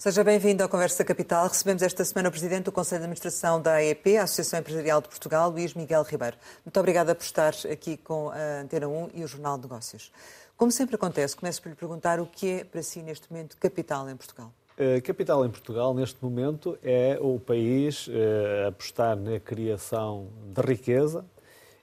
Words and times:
Seja 0.00 0.24
bem-vindo 0.24 0.64
à 0.64 0.66
Conversa 0.66 1.04
Capital. 1.04 1.46
Recebemos 1.46 1.82
esta 1.82 2.02
semana 2.06 2.30
o 2.30 2.32
Presidente 2.32 2.64
do 2.64 2.72
Conselho 2.72 3.00
de 3.00 3.04
Administração 3.04 3.60
da 3.60 3.74
AEP, 3.74 4.16
a 4.16 4.22
Associação 4.22 4.58
Empresarial 4.58 5.02
de 5.02 5.08
Portugal, 5.08 5.50
Luís 5.50 5.74
Miguel 5.74 6.02
Ribeiro. 6.04 6.38
Muito 6.64 6.80
obrigada 6.80 7.14
por 7.14 7.22
estar 7.22 7.52
aqui 7.70 7.98
com 7.98 8.30
a 8.30 8.62
Antena 8.62 8.88
1 8.88 9.10
e 9.12 9.22
o 9.22 9.28
Jornal 9.28 9.58
de 9.58 9.64
Negócios. 9.64 10.10
Como 10.56 10.72
sempre 10.72 10.94
acontece, 10.94 11.36
começo 11.36 11.60
por 11.60 11.68
lhe 11.68 11.74
perguntar 11.74 12.18
o 12.18 12.24
que 12.24 12.50
é 12.50 12.64
para 12.64 12.82
si 12.82 13.02
neste 13.02 13.30
momento 13.30 13.58
capital 13.58 14.08
em 14.08 14.16
Portugal. 14.16 14.50
A 14.78 15.02
capital 15.02 15.44
em 15.44 15.50
Portugal, 15.50 15.92
neste 15.92 16.24
momento, 16.24 16.78
é 16.82 17.18
o 17.20 17.38
país 17.38 18.08
a 18.64 18.68
apostar 18.68 19.18
na 19.18 19.38
criação 19.38 20.28
de 20.46 20.62
riqueza, 20.62 21.26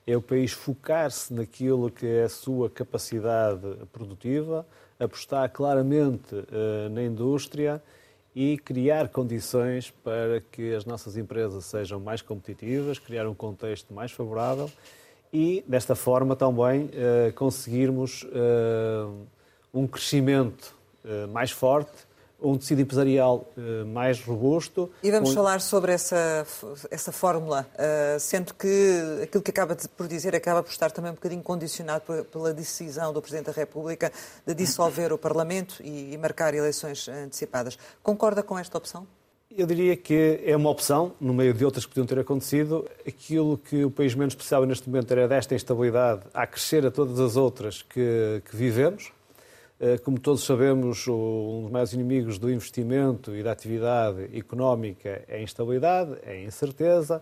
é 0.07 0.17
o 0.17 0.23
país 0.23 0.51
focar-se 0.53 1.31
naquilo 1.31 1.91
que 1.91 2.07
é 2.07 2.23
a 2.23 2.29
sua 2.29 2.67
capacidade 2.67 3.61
produtiva, 3.93 4.65
apostar 4.99 5.47
claramente 5.51 6.33
na 6.89 7.03
indústria 7.03 7.79
e 8.39 8.55
criar 8.55 9.07
condições 9.07 9.89
para 10.03 10.39
que 10.51 10.71
as 10.75 10.85
nossas 10.85 11.17
empresas 11.17 11.65
sejam 11.65 11.99
mais 11.99 12.21
competitivas, 12.21 12.99
criar 12.99 13.27
um 13.27 13.33
contexto 13.33 13.91
mais 13.91 14.11
favorável 14.11 14.69
e, 15.33 15.65
desta 15.67 15.95
forma, 15.95 16.35
também 16.35 16.87
eh, 16.93 17.31
conseguirmos 17.33 18.27
eh, 18.31 19.07
um 19.73 19.87
crescimento 19.87 20.75
eh, 21.03 21.25
mais 21.25 21.49
forte 21.49 22.06
um 22.41 22.57
tecido 22.57 22.81
empresarial 22.81 23.51
uh, 23.57 23.85
mais 23.85 24.21
robusto. 24.21 24.89
E 25.01 25.11
vamos 25.11 25.33
falar 25.33 25.59
sobre 25.61 25.91
essa, 25.91 26.45
essa 26.91 27.11
fórmula, 27.11 27.67
uh, 27.73 28.19
sendo 28.19 28.53
que 28.53 29.21
aquilo 29.23 29.43
que 29.43 29.51
acaba 29.51 29.75
por 29.95 30.07
dizer 30.07 30.35
acaba 30.35 30.61
por 30.61 30.71
estar 30.71 30.91
também 30.91 31.11
um 31.11 31.15
bocadinho 31.15 31.41
condicionado 31.41 32.03
pela 32.25 32.53
decisão 32.53 33.11
do 33.11 33.21
Presidente 33.21 33.47
da 33.47 33.53
República 33.53 34.11
de 34.45 34.53
dissolver 34.53 35.11
o 35.11 35.17
Parlamento 35.17 35.81
e, 35.83 36.13
e 36.13 36.17
marcar 36.17 36.53
eleições 36.53 37.07
antecipadas. 37.07 37.77
Concorda 38.03 38.43
com 38.43 38.57
esta 38.57 38.77
opção? 38.77 39.07
Eu 39.49 39.65
diria 39.65 39.97
que 39.97 40.39
é 40.45 40.55
uma 40.55 40.69
opção, 40.69 41.13
no 41.19 41.33
meio 41.33 41.51
de 41.51 41.65
outras 41.65 41.83
que 41.83 41.89
podiam 41.89 42.05
ter 42.05 42.19
acontecido. 42.19 42.87
Aquilo 43.07 43.57
que 43.57 43.83
o 43.83 43.89
país 43.89 44.13
menos 44.13 44.35
precisava 44.35 44.67
neste 44.67 44.87
momento 44.87 45.09
era 45.11 45.27
desta 45.27 45.55
instabilidade 45.55 46.21
a 46.31 46.45
crescer 46.45 46.85
a 46.85 46.91
todas 46.91 47.19
as 47.19 47.35
outras 47.35 47.81
que, 47.81 48.43
que 48.45 48.55
vivemos. 48.55 49.11
Eh, 49.79 49.97
como 49.99 50.19
todos 50.19 50.43
sabemos, 50.43 51.07
um 51.07 51.63
dos 51.63 51.71
maiores 51.71 51.93
inimigos 51.93 52.39
do 52.39 52.51
investimento 52.51 53.35
e 53.35 53.43
da 53.43 53.51
atividade 53.51 54.35
económica 54.35 55.23
é 55.27 55.35
a 55.35 55.41
instabilidade, 55.41 56.17
é 56.23 56.31
a 56.31 56.41
incerteza, 56.41 57.21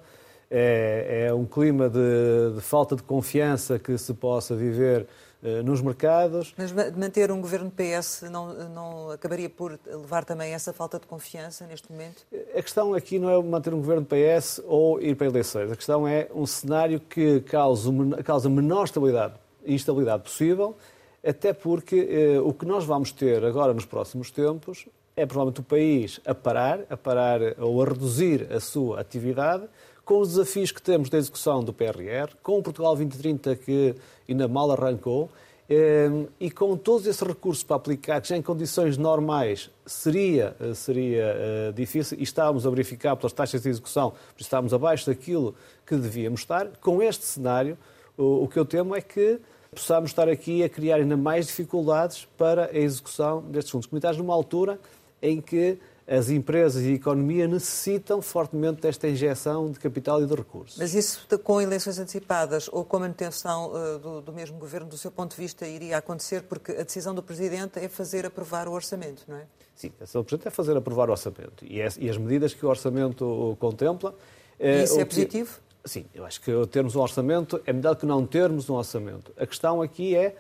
é, 0.50 1.26
é 1.28 1.34
um 1.34 1.46
clima 1.46 1.90
de, 1.90 2.56
de, 2.56 2.62
falta 2.62 2.96
de 2.96 3.04
confiança 3.04 3.78
que 3.78 3.98
se 3.98 4.14
possa 4.14 4.56
viver 4.56 5.06
uh, 5.44 5.64
nos 5.64 5.82
mercados. 5.82 6.54
Mas 6.56 6.72
manter 6.72 7.30
um 7.30 7.42
governo 7.42 7.70
PS 7.70 8.24
não, 8.32 8.54
não 8.70 9.12
acabaria 9.12 9.50
por 9.50 9.78
levar 9.86 10.24
também 10.24 10.54
essa 10.54 10.72
falta 10.72 10.98
de 10.98 11.08
confiança 11.08 11.66
neste 11.66 11.92
momento? 11.92 12.26
A 12.56 12.62
questão 12.62 12.94
aqui 12.94 13.20
não 13.20 13.30
é 13.30 13.44
manter 13.44 13.74
um 13.74 13.80
governo 13.80 14.06
PS 14.06 14.62
ou 14.66 15.02
ir 15.02 15.16
para 15.16 15.28
eleições. 15.28 15.70
A 15.72 15.76
questão 15.76 16.08
é 16.08 16.30
um 16.34 16.46
cenário 16.46 17.02
que 17.02 17.42
cause, 17.42 17.90
causa 18.24 18.50
menor 18.50 18.86
estabilidade 18.86 19.34
e 19.66 19.74
instabilidade 19.74 20.24
possível 20.24 20.78
até 21.26 21.54
porque 21.54 22.08
eh, 22.10 22.40
o 22.40 22.54
que 22.54 22.66
nós 22.66 22.86
vamos 22.86 23.12
ter 23.12 23.44
agora 23.44 23.74
nos 23.74 23.86
próximos 23.86 24.30
tempos 24.30 24.86
é 25.16 25.26
provavelmente 25.26 25.62
o 25.62 25.64
país 25.64 26.20
a 26.26 26.36
parar, 26.36 26.82
a 26.90 26.96
parar 26.96 27.40
ou 27.60 27.82
a 27.82 27.86
reduzir 27.86 28.48
a 28.54 28.60
sua 28.60 29.00
atividade, 29.00 29.64
com 30.04 30.20
os 30.20 30.30
desafios 30.30 30.72
que 30.72 30.82
temos 30.82 31.10
da 31.10 31.18
execução 31.18 31.64
do 31.64 31.74
PRR, 31.74 32.36
com 32.44 32.60
o 32.60 32.62
Portugal 32.62 32.96
2030 32.96 33.56
que 33.56 33.96
ainda 34.30 34.48
mal 34.48 34.70
arrancou, 34.72 35.32
eh, 35.68 36.10
e 36.40 36.52
com 36.52 36.78
todos 36.78 37.08
esses 37.08 37.22
recursos 37.22 37.64
para 37.64 37.78
aplicar, 37.78 38.22
que 38.22 38.28
já 38.28 38.38
em 38.38 38.42
condições 38.42 38.96
normais 38.96 39.72
seria, 39.84 40.56
eh, 40.60 40.76
seria 40.76 41.74
difícil, 41.74 42.20
e 42.20 42.24
estávamos 42.24 42.68
a 42.68 42.70
verificar 42.70 43.16
pelas 43.16 43.34
taxas 43.34 43.64
de 43.64 43.70
execução, 43.70 44.14
estávamos 44.38 44.76
abaixo 44.76 45.08
daquilo 45.08 45.56
que 45.88 45.96
devíamos 45.96 46.42
estar, 46.42 46.68
com 46.78 47.02
este 47.02 47.26
cenário, 47.26 47.76
o 48.18 48.48
que 48.48 48.58
eu 48.58 48.66
temo 48.66 48.96
é 48.96 49.02
que 49.02 49.42
possamos 49.76 50.10
estar 50.10 50.28
aqui 50.30 50.64
a 50.64 50.70
criar 50.70 50.96
ainda 50.96 51.18
mais 51.18 51.48
dificuldades 51.48 52.28
para 52.38 52.66
a 52.72 52.78
execução 52.78 53.42
destes 53.44 53.72
fundos 53.72 53.88
comunitários 53.88 54.18
numa 54.18 54.34
altura 54.34 54.80
em 55.22 55.42
que 55.42 55.78
as 56.08 56.30
empresas 56.30 56.84
e 56.84 56.90
a 56.90 56.92
economia 56.92 57.48
necessitam 57.48 58.22
fortemente 58.22 58.82
desta 58.82 59.08
injeção 59.08 59.72
de 59.72 59.80
capital 59.80 60.22
e 60.22 60.26
de 60.26 60.36
recursos. 60.36 60.78
Mas 60.78 60.94
isso 60.94 61.26
com 61.40 61.60
eleições 61.60 61.98
antecipadas 61.98 62.70
ou 62.72 62.86
com 62.86 62.98
a 62.98 63.00
manutenção 63.02 63.72
uh, 63.72 64.00
do, 64.00 64.22
do, 64.22 64.34
mesmo 64.34 64.58
governo, 64.58 64.88
do 64.88 64.98
seu 64.98 65.10
ponto 65.10 65.36
de 65.36 65.42
vista, 65.42 65.68
iria 65.68 65.98
acontecer? 65.98 66.44
Porque 66.44 66.72
a 66.74 66.84
decisão 66.84 67.16
do 67.16 67.24
Presidente 67.24 67.80
é 67.80 67.90
fazer 67.90 68.26
aprovar 68.26 68.68
o 68.68 68.72
orçamento, 68.72 69.24
não 69.28 69.38
é? 69.38 69.46
Sim, 69.76 69.92
a 70.00 70.04
decisão 70.04 70.22
do 70.22 70.26
Presidente 70.26 70.48
é 70.48 70.52
fazer 70.52 70.78
aprovar 70.78 71.10
o 71.10 71.12
orçamento. 71.12 71.66
E, 71.66 71.82
é, 71.82 71.88
e 71.98 72.10
as 72.10 72.18
medidas 72.18 72.54
que 72.54 72.64
o 72.66 72.70
orçamento 72.70 73.58
contempla. 73.60 74.14
E 74.60 74.84
isso 74.84 75.00
é 75.00 75.06
positivo? 75.06 75.60
Sim, 75.86 76.06
eu 76.16 76.26
acho 76.26 76.42
que 76.42 76.52
termos 76.72 76.96
um 76.96 77.00
orçamento 77.00 77.62
é 77.64 77.72
melhor 77.72 77.96
que 77.96 78.08
não 78.08 78.26
termos 78.26 78.68
um 78.72 78.74
orçamento. 78.74 79.32
A 79.38 79.46
questão 79.46 79.84
aqui 79.84 80.16
é 80.16 80.36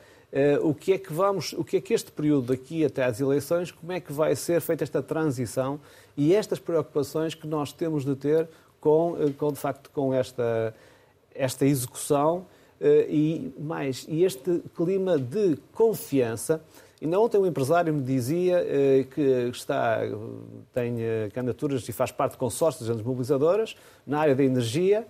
uh, 0.59 0.67
o 0.67 0.73
que 0.73 0.93
é 0.93 0.97
que 0.97 1.13
vamos, 1.13 1.53
o 1.53 1.63
que 1.63 1.77
é 1.77 1.81
que 1.81 1.93
este 1.93 2.11
período 2.11 2.47
daqui 2.47 2.83
até 2.83 3.03
às 3.03 3.21
eleições, 3.21 3.69
como 3.69 3.91
é 3.91 3.99
que 3.99 4.11
vai 4.11 4.35
ser 4.35 4.59
feita 4.59 4.83
esta 4.83 5.03
transição 5.03 5.79
e 6.17 6.33
estas 6.33 6.57
preocupações 6.57 7.35
que 7.35 7.45
nós 7.45 7.71
temos 7.71 8.03
de 8.03 8.15
ter 8.15 8.49
com, 8.81 9.15
eh, 9.19 9.31
com 9.37 9.53
de 9.53 9.59
facto, 9.59 9.91
com 9.91 10.11
esta, 10.11 10.73
esta 11.35 11.63
execução 11.63 12.47
uh, 12.81 12.85
e 13.07 13.53
mais, 13.59 14.03
e 14.09 14.23
este 14.23 14.63
clima 14.75 15.19
de 15.19 15.59
confiança. 15.71 16.59
Ainda 16.99 17.19
ontem 17.19 17.37
um 17.37 17.45
empresário 17.45 17.93
me 17.93 18.01
dizia 18.01 18.63
uh, 18.63 19.05
que 19.13 19.21
está, 19.53 19.99
tem 20.73 20.95
candidaturas 21.31 21.87
e 21.87 21.91
faz 21.91 22.11
parte 22.11 22.31
de 22.31 22.39
consórcios 22.39 22.97
de 22.97 23.03
mobilizadoras 23.03 23.75
na 24.07 24.21
área 24.21 24.33
da 24.33 24.43
energia, 24.43 25.05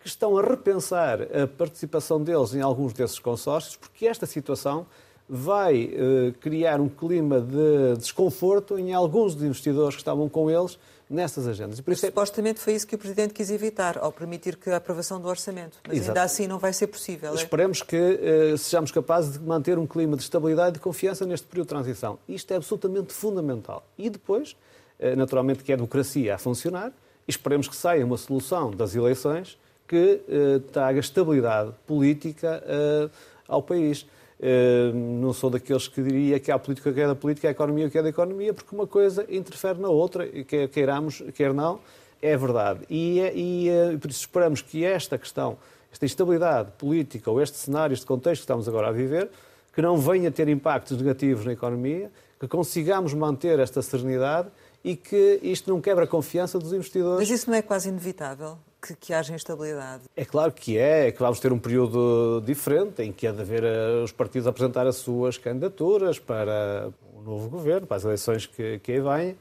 que 0.00 0.06
estão 0.06 0.36
a 0.38 0.42
repensar 0.42 1.22
a 1.22 1.46
participação 1.46 2.22
deles 2.22 2.54
em 2.54 2.60
alguns 2.60 2.92
desses 2.92 3.18
consórcios, 3.18 3.76
porque 3.76 4.06
esta 4.06 4.26
situação 4.26 4.86
vai 5.28 5.90
eh, 5.92 6.32
criar 6.40 6.80
um 6.80 6.88
clima 6.88 7.40
de 7.40 7.98
desconforto 7.98 8.78
em 8.78 8.94
alguns 8.94 9.34
dos 9.34 9.44
investidores 9.44 9.94
que 9.94 10.00
estavam 10.00 10.28
com 10.28 10.50
eles 10.50 10.78
nessas 11.08 11.46
agendas. 11.46 11.82
É... 11.86 11.94
Supostamente 11.94 12.60
foi 12.60 12.74
isso 12.74 12.86
que 12.86 12.94
o 12.94 12.98
Presidente 12.98 13.34
quis 13.34 13.50
evitar, 13.50 13.98
ao 13.98 14.12
permitir 14.12 14.56
que 14.56 14.70
a 14.70 14.76
aprovação 14.76 15.20
do 15.20 15.28
orçamento. 15.28 15.78
Mas 15.86 15.98
Exato. 15.98 16.10
ainda 16.10 16.22
assim 16.22 16.46
não 16.46 16.58
vai 16.58 16.72
ser 16.72 16.86
possível. 16.86 17.32
É? 17.32 17.34
Esperemos 17.34 17.82
que 17.82 17.96
eh, 17.96 18.56
sejamos 18.56 18.90
capazes 18.90 19.34
de 19.34 19.40
manter 19.40 19.78
um 19.78 19.86
clima 19.86 20.16
de 20.16 20.22
estabilidade 20.22 20.70
e 20.70 20.72
de 20.74 20.80
confiança 20.80 21.26
neste 21.26 21.46
período 21.46 21.66
de 21.66 21.74
transição. 21.74 22.18
Isto 22.28 22.52
é 22.52 22.56
absolutamente 22.56 23.12
fundamental. 23.12 23.86
E 23.98 24.08
depois, 24.08 24.56
eh, 24.98 25.14
naturalmente, 25.14 25.62
que 25.62 25.72
é 25.72 25.74
a 25.74 25.76
democracia 25.76 26.34
a 26.34 26.38
funcionar, 26.38 26.92
esperemos 27.26 27.68
que 27.68 27.76
saia 27.76 28.04
uma 28.04 28.16
solução 28.16 28.70
das 28.70 28.94
eleições 28.94 29.58
que 29.88 30.20
uh, 30.28 30.60
traga 30.70 31.00
estabilidade 31.00 31.72
política 31.86 32.62
uh, 32.62 33.10
ao 33.48 33.62
país. 33.62 34.02
Uh, 34.38 34.94
não 34.94 35.32
sou 35.32 35.50
daqueles 35.50 35.88
que 35.88 36.00
diria 36.02 36.38
que 36.38 36.52
há 36.52 36.58
política 36.58 36.92
que 36.92 37.00
é 37.00 37.06
da 37.06 37.14
política, 37.14 37.48
a 37.48 37.50
economia 37.50 37.88
que 37.90 37.98
é 37.98 38.02
da 38.02 38.10
economia, 38.10 38.52
porque 38.52 38.72
uma 38.76 38.86
coisa 38.86 39.26
interfere 39.28 39.80
na 39.80 39.88
outra, 39.88 40.28
quer 40.44 40.68
queiramos, 40.68 41.22
quer 41.34 41.52
não, 41.54 41.80
é 42.20 42.36
verdade. 42.36 42.80
E, 42.88 43.18
é, 43.18 43.32
e 43.34 43.98
por 43.98 44.10
isso 44.10 44.20
esperamos 44.20 44.60
que 44.60 44.84
esta 44.84 45.16
questão, 45.16 45.56
esta 45.90 46.04
instabilidade 46.04 46.70
política 46.78 47.30
ou 47.30 47.40
este 47.40 47.56
cenário, 47.56 47.94
este 47.94 48.06
contexto 48.06 48.42
que 48.42 48.44
estamos 48.44 48.68
agora 48.68 48.88
a 48.88 48.92
viver, 48.92 49.30
que 49.74 49.82
não 49.82 49.96
venha 49.96 50.30
ter 50.30 50.48
impactos 50.48 50.96
negativos 50.96 51.44
na 51.44 51.52
economia, 51.52 52.10
que 52.38 52.46
consigamos 52.46 53.14
manter 53.14 53.58
esta 53.58 53.82
serenidade 53.82 54.48
e 54.84 54.94
que 54.94 55.40
isto 55.42 55.70
não 55.70 55.80
quebra 55.80 56.04
a 56.04 56.06
confiança 56.06 56.58
dos 56.58 56.72
investidores. 56.72 57.28
Mas 57.28 57.30
isso 57.30 57.50
não 57.50 57.56
é 57.56 57.62
quase 57.62 57.88
inevitável? 57.88 58.58
Que, 58.80 58.94
que 58.94 59.12
haja 59.12 59.34
instabilidade? 59.34 60.04
É 60.16 60.24
claro 60.24 60.52
que 60.52 60.78
é, 60.78 61.08
é 61.08 61.12
que 61.12 61.18
vamos 61.18 61.40
ter 61.40 61.52
um 61.52 61.58
período 61.58 62.42
diferente 62.44 63.02
em 63.02 63.12
que 63.12 63.26
há 63.26 63.32
de 63.32 63.40
haver 63.40 63.64
eh, 63.64 64.02
os 64.02 64.12
partidos 64.12 64.46
apresentar 64.46 64.86
as 64.86 64.96
suas 64.96 65.36
candidaturas 65.36 66.18
para 66.18 66.90
o 67.14 67.20
novo 67.22 67.48
governo, 67.48 67.86
para 67.86 67.96
as 67.96 68.04
eleições 68.04 68.46
que, 68.46 68.78
que 68.78 68.92
aí 68.92 69.00
vêm, 69.00 69.36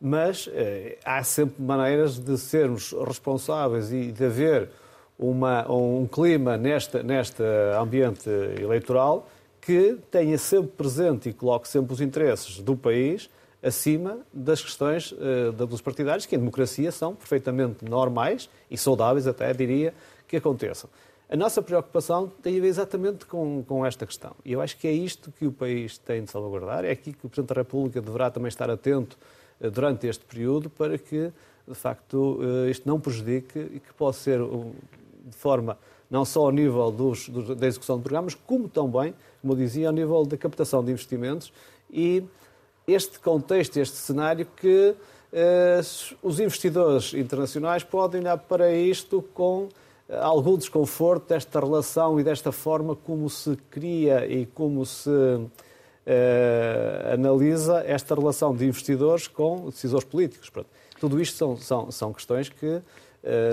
mas 0.00 0.48
eh, 0.52 0.98
há 1.04 1.22
sempre 1.22 1.62
maneiras 1.62 2.18
de 2.18 2.38
sermos 2.38 2.94
responsáveis 3.06 3.92
e 3.92 4.10
de 4.12 4.24
haver 4.24 4.70
uma, 5.18 5.70
um 5.70 6.06
clima 6.06 6.56
neste, 6.56 7.02
neste 7.02 7.42
ambiente 7.78 8.28
eleitoral 8.28 9.28
que 9.60 9.98
tenha 10.10 10.38
sempre 10.38 10.70
presente 10.70 11.28
e 11.28 11.32
coloque 11.32 11.68
sempre 11.68 11.92
os 11.92 12.00
interesses 12.00 12.60
do 12.60 12.76
país 12.76 13.28
acima 13.62 14.18
das 14.32 14.62
questões 14.62 15.12
uh, 15.12 15.52
dos 15.66 15.80
partidários, 15.80 16.26
que 16.26 16.36
em 16.36 16.38
democracia 16.38 16.92
são 16.92 17.14
perfeitamente 17.14 17.84
normais 17.84 18.48
e 18.70 18.78
saudáveis, 18.78 19.26
até 19.26 19.52
diria, 19.52 19.92
que 20.26 20.36
aconteçam. 20.36 20.88
A 21.28 21.36
nossa 21.36 21.60
preocupação 21.60 22.30
tem 22.42 22.56
a 22.56 22.60
ver 22.60 22.68
exatamente 22.68 23.26
com, 23.26 23.62
com 23.66 23.84
esta 23.84 24.06
questão. 24.06 24.34
E 24.44 24.52
eu 24.52 24.62
acho 24.62 24.78
que 24.78 24.88
é 24.88 24.92
isto 24.92 25.30
que 25.32 25.46
o 25.46 25.52
país 25.52 25.98
tem 25.98 26.24
de 26.24 26.30
salvaguardar, 26.30 26.84
é 26.84 26.90
aqui 26.90 27.12
que 27.12 27.26
o 27.26 27.28
Presidente 27.28 27.54
da 27.54 27.60
República 27.60 28.00
deverá 28.00 28.30
também 28.30 28.48
estar 28.48 28.70
atento 28.70 29.18
uh, 29.60 29.70
durante 29.70 30.06
este 30.06 30.24
período 30.24 30.70
para 30.70 30.96
que, 30.96 31.32
de 31.66 31.74
facto, 31.74 32.40
uh, 32.40 32.68
isto 32.70 32.88
não 32.88 32.98
prejudique 33.00 33.58
e 33.58 33.80
que 33.80 33.92
possa 33.94 34.20
ser 34.20 34.40
de 34.40 35.36
forma 35.36 35.76
não 36.10 36.24
só 36.24 36.46
ao 36.46 36.50
nível 36.50 36.90
dos, 36.90 37.28
dos, 37.28 37.54
da 37.56 37.66
execução 37.66 37.96
de 37.96 38.02
programas, 38.02 38.34
como 38.34 38.68
também, 38.68 39.14
como 39.42 39.52
eu 39.52 39.56
dizia, 39.56 39.88
ao 39.88 39.92
nível 39.92 40.24
da 40.24 40.36
captação 40.36 40.82
de 40.82 40.90
investimentos 40.90 41.52
e 41.90 42.24
este 42.88 43.20
contexto, 43.20 43.76
este 43.76 43.96
cenário 43.96 44.46
que 44.56 44.94
uh, 45.32 46.16
os 46.22 46.40
investidores 46.40 47.12
internacionais 47.14 47.84
podem 47.84 48.22
olhar 48.22 48.38
para 48.38 48.72
isto 48.72 49.22
com 49.34 49.68
algum 50.10 50.56
desconforto 50.56 51.28
desta 51.28 51.60
relação 51.60 52.18
e 52.18 52.24
desta 52.24 52.50
forma 52.50 52.96
como 52.96 53.28
se 53.28 53.56
cria 53.70 54.26
e 54.26 54.46
como 54.46 54.86
se 54.86 55.10
uh, 55.10 55.50
analisa 57.12 57.84
esta 57.86 58.14
relação 58.14 58.54
de 58.54 58.66
investidores 58.66 59.28
com 59.28 59.66
decisores 59.66 60.04
políticos. 60.04 60.48
Pronto. 60.48 60.68
Tudo 60.98 61.20
isto 61.20 61.36
são, 61.36 61.56
são, 61.56 61.90
são 61.90 62.12
questões 62.12 62.48
que 62.48 62.80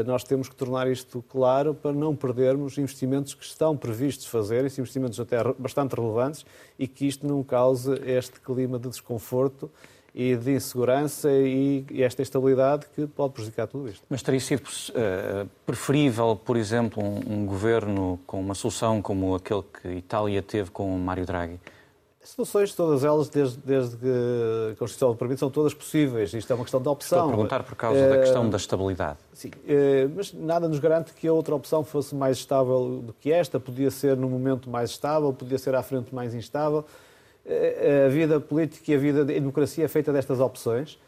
nós 0.05 0.23
temos 0.23 0.47
que 0.47 0.55
tornar 0.55 0.89
isto 0.89 1.23
claro 1.27 1.73
para 1.73 1.91
não 1.91 2.15
perdermos 2.15 2.77
investimentos 2.77 3.33
que 3.33 3.43
estão 3.43 3.75
previstos 3.75 4.27
fazer, 4.27 4.63
esses 4.63 4.79
investimentos 4.79 5.19
até 5.19 5.37
bastante 5.57 5.95
relevantes, 5.95 6.45
e 6.77 6.87
que 6.87 7.07
isto 7.07 7.27
não 7.27 7.43
cause 7.43 7.93
este 8.05 8.39
clima 8.39 8.77
de 8.77 8.89
desconforto 8.89 9.69
e 10.15 10.33
de 10.33 10.53
insegurança 10.53 11.29
e, 11.29 11.85
esta 12.01 12.21
instabilidade 12.21 12.85
que 12.95 13.05
pode 13.05 13.33
prejudicar 13.33 13.67
tudo 13.67 13.89
isto. 13.89 14.05
Mas 14.09 14.23
teria 14.23 14.39
sido 14.39 14.61
uh, 14.63 15.49
preferível, 15.65 16.37
por 16.37 16.55
exemplo, 16.55 17.03
um, 17.03 17.41
um, 17.41 17.45
governo 17.45 18.17
com 18.25 18.39
uma 18.39 18.55
solução 18.55 19.01
como 19.01 19.35
aquele 19.35 19.63
que 19.63 19.89
Itália 19.89 20.41
teve 20.41 20.71
com 20.71 20.97
Mário 20.97 21.25
Draghi? 21.25 21.59
Soluções, 22.25 22.73
todas 22.73 23.03
elas, 23.03 23.29
desde, 23.29 23.57
desde 23.59 23.97
que 23.97 24.07
a 24.71 24.75
Constituição 24.75 25.11
o 25.11 25.15
permite, 25.15 25.39
são 25.39 25.49
todas 25.49 25.73
possíveis. 25.73 26.33
Isto 26.33 26.51
é 26.51 26.55
uma 26.55 26.63
questão 26.63 26.81
de 26.81 26.89
opção. 26.89 27.19
Estou 27.19 27.29
a 27.29 27.35
perguntar 27.35 27.63
por 27.63 27.75
causa 27.75 27.99
uh, 27.99 28.09
da 28.09 28.17
questão 28.17 28.49
da 28.49 28.57
estabilidade. 28.57 29.19
Sim, 29.31 29.49
uh, 29.49 30.11
mas 30.15 30.33
nada 30.33 30.67
nos 30.67 30.79
garante 30.79 31.13
que 31.13 31.27
a 31.27 31.33
outra 31.33 31.53
opção 31.53 31.83
fosse 31.83 32.15
mais 32.15 32.37
estável 32.37 33.01
do 33.03 33.13
que 33.13 33.31
esta. 33.31 33.59
Podia 33.59 33.91
ser 33.91 34.17
no 34.17 34.27
momento 34.27 34.69
mais 34.69 34.89
estável, 34.89 35.31
podia 35.31 35.57
ser 35.57 35.75
à 35.75 35.83
frente 35.83 36.13
mais 36.13 36.33
instável 36.33 36.83
a 38.05 38.09
vida 38.09 38.39
política 38.39 38.91
e 38.91 38.95
a 38.95 38.97
vida 38.97 39.23
de 39.23 39.33
democracia 39.33 39.85
é 39.85 39.87
feita 39.87 40.11
destas 40.11 40.39
opções. 40.39 40.99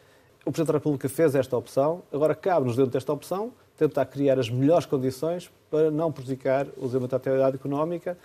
O 0.44 0.52
Presidente 0.52 0.68
da 0.68 0.78
República 0.78 1.08
fez 1.08 1.34
esta 1.34 1.56
opção, 1.56 2.02
agora 2.12 2.34
cabe-nos, 2.34 2.76
dentro 2.76 2.92
desta 2.92 3.12
opção, 3.12 3.52
tentar 3.76 4.06
criar 4.06 4.38
as 4.38 4.48
melhores 4.48 4.86
condições 4.86 5.50
para 5.70 5.90
não 5.90 6.10
prejudicar 6.10 6.66
o 6.76 6.86
desenvolvimento 6.86 7.10
da 7.10 7.16
atividade 7.16 7.56
económica 7.56 8.16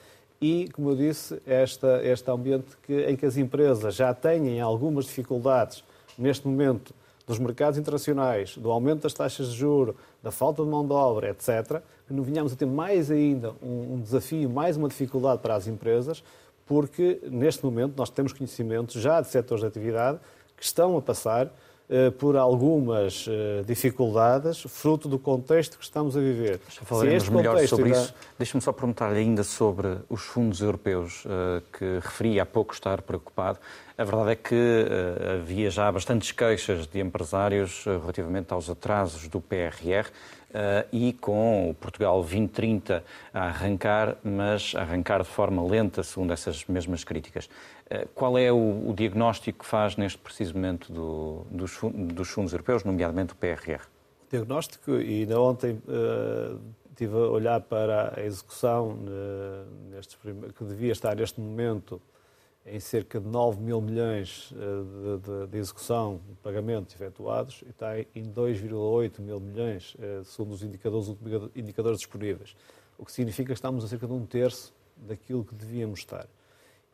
e, 0.42 0.70
como 0.74 0.90
eu 0.92 0.96
disse, 0.96 1.42
esta, 1.46 2.02
este 2.04 2.30
ambiente 2.30 2.78
que, 2.84 3.06
em 3.06 3.16
que 3.16 3.26
as 3.26 3.38
empresas 3.38 3.96
já 3.96 4.14
têm 4.14 4.60
algumas 4.60 5.06
dificuldades 5.06 5.84
neste 6.18 6.48
momento 6.48 6.94
dos 7.26 7.40
mercados 7.40 7.80
internacionais, 7.80 8.58
do 8.58 8.70
aumento 8.70 9.04
das 9.04 9.14
taxas 9.14 9.52
de 9.52 9.58
juro, 9.58 9.96
da 10.22 10.32
falta 10.32 10.62
de 10.64 10.70
mão 10.70 10.86
de 10.86 10.92
obra, 10.92 11.30
etc., 11.30 11.82
que 12.06 12.14
não 12.14 12.24
venhamos 12.24 12.52
a 12.52 12.56
ter 12.56 12.66
mais 12.66 13.10
ainda 13.10 13.54
um, 13.62 13.94
um 13.94 14.02
desafio, 14.02 14.50
mais 14.50 14.76
uma 14.76 14.90
dificuldade 14.90 15.42
para 15.42 15.56
as 15.56 15.68
empresas, 15.68 16.24
porque 16.66 17.20
neste 17.24 17.64
momento 17.64 17.94
nós 17.96 18.10
temos 18.10 18.34
conhecimento 18.34 19.00
já 19.00 19.22
de 19.22 19.28
setores 19.28 19.62
de 19.62 19.68
atividade 19.68 20.20
que 20.58 20.64
estão 20.64 20.98
a 20.98 21.02
passar 21.02 21.50
por 22.18 22.36
algumas 22.38 23.28
uh, 23.28 23.64
dificuldades, 23.66 24.62
fruto 24.62 25.08
do 25.08 25.20
contexto 25.20 25.78
que 25.78 25.84
estamos 25.84 26.18
a 26.18 26.20
viver. 26.20 26.60
Já 26.70 26.82
falaremos 26.84 27.30
melhor 27.30 27.68
sobre 27.68 27.86
ainda... 27.86 27.98
isso. 27.98 28.16
Deixe-me 28.38 28.62
só 28.62 28.72
perguntar-lhe 28.72 29.20
ainda 29.20 29.44
sobre 29.44 29.98
os 30.10 30.22
fundos 30.22 30.62
europeus, 30.62 31.24
uh, 31.26 31.62
que 31.78 32.00
referi 32.02 32.40
há 32.40 32.46
pouco 32.46 32.74
estar 32.74 33.02
preocupado. 33.02 33.60
A 33.96 34.04
verdade 34.04 34.32
é 34.32 34.36
que 34.36 34.86
havia 35.40 35.70
já 35.70 35.92
bastantes 35.92 36.32
queixas 36.32 36.88
de 36.88 37.00
empresários 37.00 37.86
relativamente 37.86 38.52
aos 38.52 38.70
atrasos 38.70 39.28
do 39.28 39.40
PRR. 39.40 40.10
Uh, 40.54 40.86
e 40.92 41.14
com 41.14 41.72
o 41.72 41.74
Portugal 41.74 42.22
2030 42.22 43.04
a 43.34 43.46
arrancar, 43.46 44.18
mas 44.24 44.74
a 44.76 44.82
arrancar 44.82 45.24
de 45.24 45.28
forma 45.28 45.66
lenta, 45.66 46.04
segundo 46.04 46.32
essas 46.32 46.64
mesmas 46.66 47.04
críticas. 47.04 47.50
Uh, 47.88 48.08
qual 48.14 48.38
é 48.38 48.52
o, 48.52 48.88
o, 48.88 48.94
diagnóstico 48.96 49.64
que 49.64 49.66
faz 49.66 49.98
neste 49.98 50.20
preciso 50.20 50.54
momento 50.54 50.94
do, 50.94 51.48
dos, 51.50 51.80
dos, 52.14 52.30
fundos 52.30 52.54
europeus, 52.54 52.84
nomeadamente 52.84 53.34
o 53.34 53.36
PRR? 53.36 53.82
O 54.28 54.30
diagnóstico, 54.30 54.92
e 54.92 55.22
ainda 55.22 55.42
ontem 55.42 55.82
uh, 55.88 56.60
estive 56.92 57.16
a 57.16 57.30
olhar 57.30 57.60
para 57.62 58.14
a 58.16 58.24
execução 58.24 59.00
que 60.56 60.64
devia 60.66 60.92
estar 60.92 61.16
neste 61.16 61.42
momento 61.42 62.00
em 62.66 62.80
cerca 62.80 63.20
de 63.20 63.28
9 63.28 63.62
mil 63.62 63.82
milhões 63.82 64.54
eh, 64.56 64.58
de, 64.58 65.46
de, 65.46 65.48
de 65.48 65.58
execução 65.58 66.22
de 66.30 66.36
pagamentos 66.36 66.96
efetuados 66.96 67.62
e 67.66 67.70
está 67.70 68.00
em 68.00 68.24
2,8 68.24 69.20
mil 69.20 69.40
milhões, 69.40 69.96
eh, 70.00 70.22
segundo 70.24 70.54
os 70.54 70.64
indicadores, 70.64 71.14
indicadores 71.56 72.00
disponíveis. 72.00 72.56
O 72.98 73.06
que 73.06 73.12
significa 73.12 73.48
que 73.48 73.54
estamos 73.54 73.84
a 73.84 73.88
cerca 73.88 74.08
de 74.08 74.14
um 74.14 74.26
terço 74.26 74.74
daquilo 74.96 75.44
que 75.44 75.54
devíamos 75.54 76.00
estar. 76.00 76.26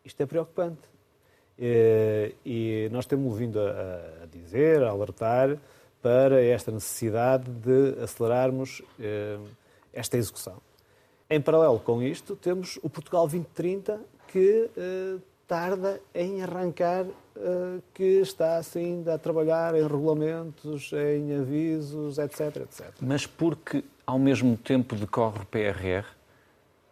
Isto 0.03 0.21
é 0.21 0.25
preocupante. 0.25 0.81
Eh, 1.57 2.33
e 2.43 2.89
nós 2.91 3.05
temos 3.05 3.37
vindo 3.37 3.59
a 3.59 4.25
dizer, 4.31 4.81
a 4.81 4.89
alertar 4.89 5.57
para 6.01 6.41
esta 6.41 6.71
necessidade 6.71 7.51
de 7.51 8.01
acelerarmos 8.01 8.81
esta 9.91 10.15
execução. 10.15 10.61
Em 11.29 11.41
paralelo 11.41 11.77
com 11.77 12.01
isto, 12.01 12.37
temos 12.37 12.79
o 12.81 12.89
Portugal 12.89 13.27
2030, 13.27 13.99
que 14.29 14.69
tarda 15.49 15.99
em 16.13 16.43
arrancar 16.43 17.05
uh, 17.05 17.81
que 17.91 18.03
está 18.03 18.61
ainda 18.75 19.15
a 19.15 19.17
trabalhar 19.17 19.73
em 19.73 19.81
regulamentos, 19.81 20.91
em 20.93 21.35
avisos, 21.35 22.19
etc, 22.19 22.57
etc. 22.57 22.85
Mas 23.01 23.25
porque 23.25 23.83
ao 24.05 24.19
mesmo 24.19 24.55
tempo 24.55 24.95
decorre 24.95 25.39
o 25.39 25.45
PRR, 25.47 26.05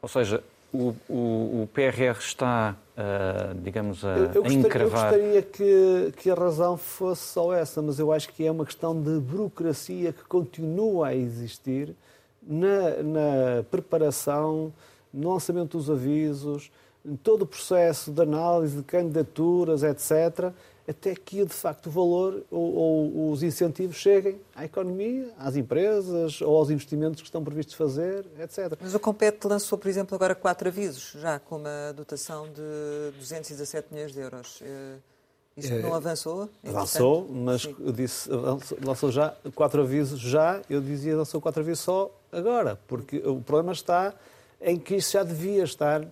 ou 0.01 0.09
seja, 0.09 0.43
o, 0.73 0.95
o, 1.07 1.63
o 1.63 1.69
PRR 1.71 2.17
está, 2.19 2.75
uh, 2.97 3.55
digamos, 3.61 4.03
a, 4.03 4.17
eu, 4.17 4.25
eu 4.25 4.33
gostaria, 4.41 4.57
encravar... 4.57 5.13
Eu 5.13 5.19
gostaria 5.19 5.41
que, 5.43 6.13
que 6.17 6.29
a 6.31 6.33
razão 6.33 6.75
fosse 6.77 7.27
só 7.27 7.53
essa, 7.53 7.79
mas 7.79 7.99
eu 7.99 8.11
acho 8.11 8.29
que 8.29 8.43
é 8.43 8.51
uma 8.51 8.65
questão 8.65 8.99
de 8.99 9.19
burocracia 9.19 10.11
que 10.11 10.23
continua 10.23 11.09
a 11.09 11.15
existir 11.15 11.95
na, 12.41 13.03
na 13.03 13.63
preparação, 13.69 14.73
no 15.13 15.31
lançamento 15.31 15.77
dos 15.77 15.91
avisos, 15.91 16.71
em 17.07 17.15
todo 17.15 17.43
o 17.43 17.45
processo 17.47 18.11
de 18.11 18.21
análise 18.21 18.75
de 18.75 18.83
candidaturas, 18.83 19.81
etc., 19.81 20.51
até 20.87 21.13
que 21.13 21.43
de 21.43 21.53
facto 21.53 21.87
o 21.87 21.91
valor 21.91 22.43
ou, 22.49 22.75
ou, 22.75 23.31
os 23.31 23.43
incentivos 23.43 23.97
cheguem 23.97 24.39
à 24.55 24.63
economia, 24.63 25.29
às 25.37 25.57
empresas 25.57 26.41
ou 26.41 26.55
aos 26.55 26.69
investimentos 26.69 27.21
que 27.21 27.27
estão 27.27 27.43
previstos 27.43 27.75
fazer, 27.75 28.25
etc. 28.39 28.77
Mas 28.79 28.95
o 28.95 28.99
Compete 28.99 29.45
lançou, 29.47 29.77
por 29.77 29.89
exemplo, 29.89 30.15
agora 30.15 30.33
quatro 30.33 30.69
avisos, 30.69 31.11
já 31.19 31.39
com 31.39 31.57
uma 31.57 31.93
dotação 31.93 32.47
de 32.47 33.17
217 33.17 33.93
milhões 33.93 34.13
de 34.13 34.19
euros. 34.19 34.59
Eh, 34.61 34.95
isto 35.57 35.75
não 35.75 35.93
é, 35.93 35.97
avançou? 35.97 36.49
avançou, 36.65 37.27
mas 37.29 37.65
eu 37.65 37.91
disse, 37.91 38.29
lançou 38.81 39.11
já 39.11 39.35
quatro 39.55 39.81
avisos 39.81 40.19
já, 40.19 40.61
eu 40.69 40.79
dizia 40.79 41.17
lançou 41.17 41.41
quatro 41.41 41.61
avisos 41.61 41.83
só 41.83 42.11
agora, 42.31 42.79
porque 42.87 43.17
o 43.17 43.41
problema 43.41 43.73
está 43.73 44.13
em 44.61 44.77
que 44.77 44.95
isso 44.95 45.13
já 45.13 45.23
devia 45.23 45.63
estar 45.63 46.01
eh, 46.01 46.07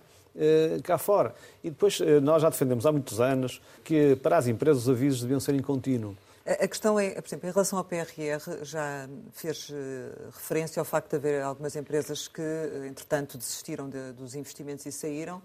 cá 0.82 0.98
fora. 0.98 1.34
E 1.62 1.70
depois, 1.70 2.00
eh, 2.00 2.20
nós 2.20 2.42
já 2.42 2.48
defendemos 2.48 2.86
há 2.86 2.92
muitos 2.92 3.20
anos 3.20 3.60
que 3.84 4.16
para 4.16 4.38
as 4.38 4.46
empresas 4.46 4.84
os 4.84 4.88
avisos 4.88 5.20
deviam 5.20 5.40
ser 5.40 5.54
em 5.54 5.62
contínuo. 5.62 6.16
A 6.44 6.68
questão 6.68 6.98
é, 6.98 7.20
por 7.20 7.26
exemplo, 7.26 7.48
em 7.48 7.52
relação 7.52 7.76
ao 7.76 7.84
PRR, 7.84 8.62
já 8.62 9.08
fez 9.32 9.68
eh, 9.72 10.12
referência 10.26 10.80
ao 10.80 10.84
facto 10.84 11.10
de 11.10 11.16
haver 11.16 11.42
algumas 11.42 11.74
empresas 11.74 12.28
que, 12.28 12.42
entretanto, 12.86 13.36
desistiram 13.36 13.88
de, 13.88 14.12
dos 14.12 14.34
investimentos 14.36 14.86
e 14.86 14.92
saíram. 14.92 15.42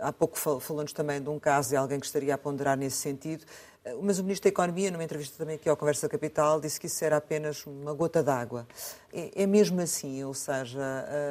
Há 0.00 0.12
pouco 0.12 0.36
falou-nos 0.36 0.92
também 0.92 1.22
de 1.22 1.28
um 1.28 1.38
caso 1.38 1.68
de 1.68 1.76
alguém 1.76 2.00
que 2.00 2.06
estaria 2.06 2.34
a 2.34 2.38
ponderar 2.38 2.76
nesse 2.76 2.96
sentido. 2.96 3.44
Mas 4.02 4.18
o 4.18 4.22
Ministro 4.22 4.44
da 4.44 4.52
Economia, 4.52 4.90
numa 4.90 5.02
entrevista 5.02 5.38
também 5.38 5.56
aqui 5.56 5.68
ao 5.68 5.76
Conversa 5.76 6.06
Capital, 6.08 6.60
disse 6.60 6.78
que 6.78 6.86
isso 6.86 7.02
era 7.02 7.16
apenas 7.16 7.64
uma 7.66 7.94
gota 7.94 8.22
d'água. 8.22 8.66
É, 9.10 9.42
é 9.42 9.46
mesmo 9.46 9.80
assim, 9.80 10.22
ou 10.22 10.34
seja, 10.34 10.80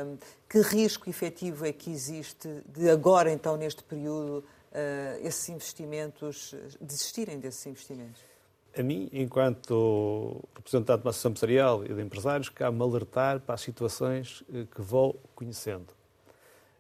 hum, 0.08 0.18
que 0.50 0.60
risco 0.60 1.08
efetivo 1.08 1.66
é 1.66 1.72
que 1.72 1.92
existe 1.92 2.64
de 2.68 2.90
agora, 2.90 3.32
então, 3.32 3.56
neste 3.56 3.84
período, 3.84 4.44
hum, 4.74 5.26
esses 5.26 5.48
investimentos, 5.50 6.56
desistirem 6.82 7.40
desses 7.40 7.68
investimentos? 7.68 8.22
A 8.76 8.82
mim, 8.82 9.10
enquanto 9.14 10.44
representante 10.56 11.02
de 11.02 11.06
uma 11.06 11.10
associação 11.12 11.32
empresarial 11.32 11.86
e 11.86 11.94
de 11.94 12.02
empresários, 12.02 12.50
cabe-me 12.50 12.82
alertar 12.82 13.40
para 13.42 13.56
as 13.56 13.62
situações 13.62 14.44
eh, 14.54 14.66
que 14.74 14.82
vou 14.82 15.20
conhecendo. 15.36 15.88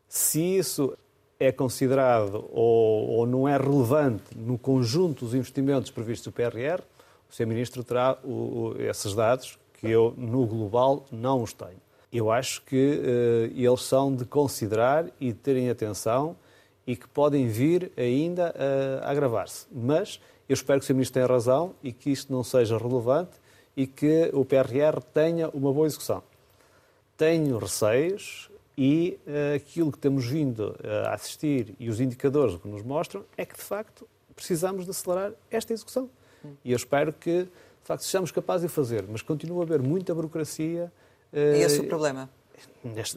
Se 0.08 0.40
isso 0.58 0.98
é 1.39 1.51
considerado 1.51 2.50
ou, 2.51 3.10
ou, 3.10 3.25
não 3.25 3.48
é 3.48 3.55
relevante 3.58 4.38
no 4.38 4.58
conjunto 4.58 5.24
dos 5.24 5.34
investimentos 5.34 5.89
previstos 5.89 6.31
do 6.31 6.34
PRR, 6.34 6.81
o 7.29 7.34
Sr. 7.34 7.46
Ministro 7.48 7.84
terá 7.84 8.17
o, 8.24 8.29
o, 8.29 8.81
esses 8.81 9.15
dados 9.15 9.58
que 9.74 9.89
eu, 9.89 10.13
no 10.17 10.46
global, 10.46 11.05
não 11.12 11.41
os 11.41 11.53
tenho. 11.53 11.79
Eu 12.12 12.31
acho 12.31 12.62
que 12.63 12.75
uh, 12.75 13.53
eles 13.55 13.81
são 13.84 14.13
de 14.13 14.25
considerar 14.25 15.05
e 15.19 15.27
de 15.27 15.39
terem 15.39 15.69
atenção 15.69 16.36
e 16.86 16.96
que 16.96 17.08
podem 17.08 17.48
vir 17.48 17.91
ainda 17.96 18.50
uh, 18.50 19.05
a 19.05 19.12
agravar-se. 19.12 19.67
Mas 19.72 20.19
eu 20.50 20.53
espero 20.55 20.79
que 20.79 20.86
o 20.86 20.88
Sr. 20.88 20.93
Ministro 20.96 21.13
tenha 21.13 21.27
razão 21.27 21.75
e 21.84 21.93
que 21.93 22.10
isto 22.10 22.34
não 22.34 22.43
seja 22.43 22.77
relevante 22.77 23.38
e 23.77 23.86
que 23.86 24.29
o 24.34 24.43
PRR 24.43 25.00
tenha 25.13 25.50
uma 25.50 25.72
boa 25.72 25.86
execução. 25.86 26.24
Tenho 27.15 27.58
receios, 27.58 28.49
e 28.81 29.19
uh, 29.27 29.57
aquilo 29.57 29.91
que 29.91 29.98
temos 29.98 30.25
vindo 30.25 30.69
uh, 30.69 31.07
a 31.07 31.13
assistir 31.13 31.75
e 31.77 31.89
os 31.89 32.00
indicadores 32.00 32.55
que 32.55 32.67
nos 32.69 32.81
mostram 32.81 33.25
é 33.36 33.45
que, 33.45 33.53
de 33.57 33.62
facto, 33.62 34.07
precisamos 34.33 34.86
de 34.86 34.91
acelerar 34.91 35.33
esta 35.51 35.74
execução. 35.74 36.09
E 36.63 36.71
eu 36.71 36.77
espero 36.77 37.12
que, 37.12 37.43
de 37.43 37.50
facto, 37.83 38.03
sejamos 38.03 38.31
capazes 38.31 38.69
de 38.69 38.74
fazer, 38.74 39.03
mas 39.05 39.21
continua 39.21 39.63
a 39.63 39.65
haver 39.65 39.81
muita 39.81 40.15
burocracia. 40.15 40.89
E 41.33 41.62
esse 41.62 41.79
é 41.79 41.81
o 41.81 41.88
problema? 41.89 42.29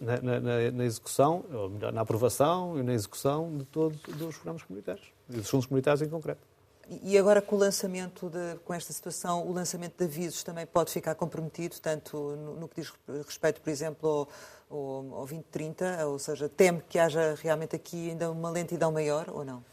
Na, 0.00 0.40
na, 0.40 0.71
na, 0.73 0.85
execução, 0.85 1.45
ou 1.52 1.71
melhor, 1.71 1.92
na 1.92 2.00
aprovação 2.00 2.76
e 2.76 2.83
na 2.83 2.92
execução 2.92 3.57
de 3.57 3.64
todos 3.64 4.00
os 4.21 4.35
programas 4.35 4.64
comunitários, 4.64 5.12
e 5.31 5.35
dos 5.35 5.49
fundos 5.49 5.66
comunitários 5.66 6.02
em 6.02 6.09
concreto. 6.09 6.40
E 6.89 7.17
agora 7.17 7.41
com 7.41 7.57
o 7.57 7.59
lançamento, 7.59 8.29
de, 8.29 8.59
com 8.65 8.75
esta 8.75 8.93
situação, 8.93 9.47
o 9.47 9.53
lançamento 9.53 9.97
de 9.97 10.05
avisos 10.05 10.43
também 10.43 10.67
pode 10.67 10.91
ficar 10.91 11.15
comprometido, 11.15 11.77
tanto 11.81 12.17
no, 12.17 12.61
no 12.61 12.69
que 12.69 12.81
diz 12.81 12.93
respeito, 13.27 13.61
por 13.61 13.71
exemplo, 13.71 14.29
ao, 14.69 14.77
ao, 14.77 15.15
ao 15.15 15.27
2030, 15.27 16.07
ou 16.07 16.19
seja, 16.19 16.49
teme 16.49 16.83
que 16.89 16.99
haja 16.99 17.37
realmente 17.41 17.77
aqui 17.77 18.11
ainda 18.11 18.31
uma 18.31 18.51
lentidão 18.51 18.91
maior 18.91 19.27
ou 19.29 19.45
não? 19.45 19.65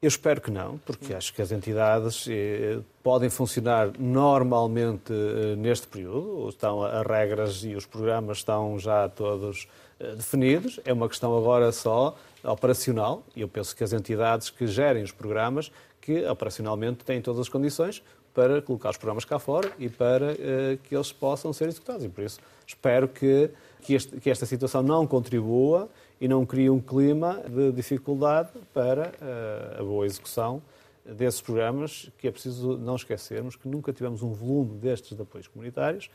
Eu 0.00 0.08
espero 0.08 0.40
que 0.40 0.50
não, 0.50 0.78
porque 0.78 1.14
acho 1.14 1.32
que 1.32 1.40
as 1.40 1.50
entidades 1.50 2.26
eh, 2.28 2.80
podem 3.02 3.30
funcionar 3.30 3.90
normalmente 3.98 5.10
eh, 5.10 5.56
neste 5.56 5.86
período. 5.86 6.48
Estão 6.50 6.82
as 6.82 7.06
regras 7.06 7.64
e 7.64 7.74
os 7.74 7.86
programas 7.86 8.38
estão 8.38 8.78
já 8.78 9.08
todos 9.08 9.66
eh, 9.98 10.14
definidos. 10.14 10.78
É 10.84 10.92
uma 10.92 11.08
questão 11.08 11.36
agora 11.36 11.72
só 11.72 12.14
operacional 12.44 13.24
eu 13.34 13.48
penso 13.48 13.74
que 13.74 13.82
as 13.82 13.92
entidades 13.92 14.50
que 14.50 14.66
gerem 14.66 15.02
os 15.02 15.12
programas, 15.12 15.72
que 16.06 16.24
operacionalmente 16.24 17.04
têm 17.04 17.20
todas 17.20 17.40
as 17.40 17.48
condições 17.48 18.00
para 18.32 18.62
colocar 18.62 18.90
os 18.90 18.96
programas 18.96 19.24
cá 19.24 19.40
fora 19.40 19.72
e 19.76 19.88
para 19.88 20.34
uh, 20.34 20.78
que 20.84 20.94
eles 20.94 21.10
possam 21.10 21.52
ser 21.52 21.66
executados. 21.66 22.04
E 22.04 22.08
por 22.08 22.22
isso 22.22 22.38
espero 22.64 23.08
que, 23.08 23.50
que, 23.82 23.94
este, 23.94 24.20
que 24.20 24.30
esta 24.30 24.46
situação 24.46 24.84
não 24.84 25.04
contribua 25.04 25.88
e 26.20 26.28
não 26.28 26.46
cria 26.46 26.72
um 26.72 26.78
clima 26.80 27.42
de 27.48 27.72
dificuldade 27.72 28.50
para 28.72 29.08
uh, 29.08 29.80
a 29.80 29.82
boa 29.82 30.06
execução 30.06 30.62
desses 31.04 31.40
programas, 31.40 32.08
que 32.18 32.28
é 32.28 32.30
preciso 32.30 32.78
não 32.78 32.94
esquecermos 32.94 33.56
que 33.56 33.66
nunca 33.66 33.92
tivemos 33.92 34.22
um 34.22 34.32
volume 34.32 34.78
destes 34.78 35.16
de 35.16 35.22
apoios 35.22 35.48
comunitários, 35.48 36.08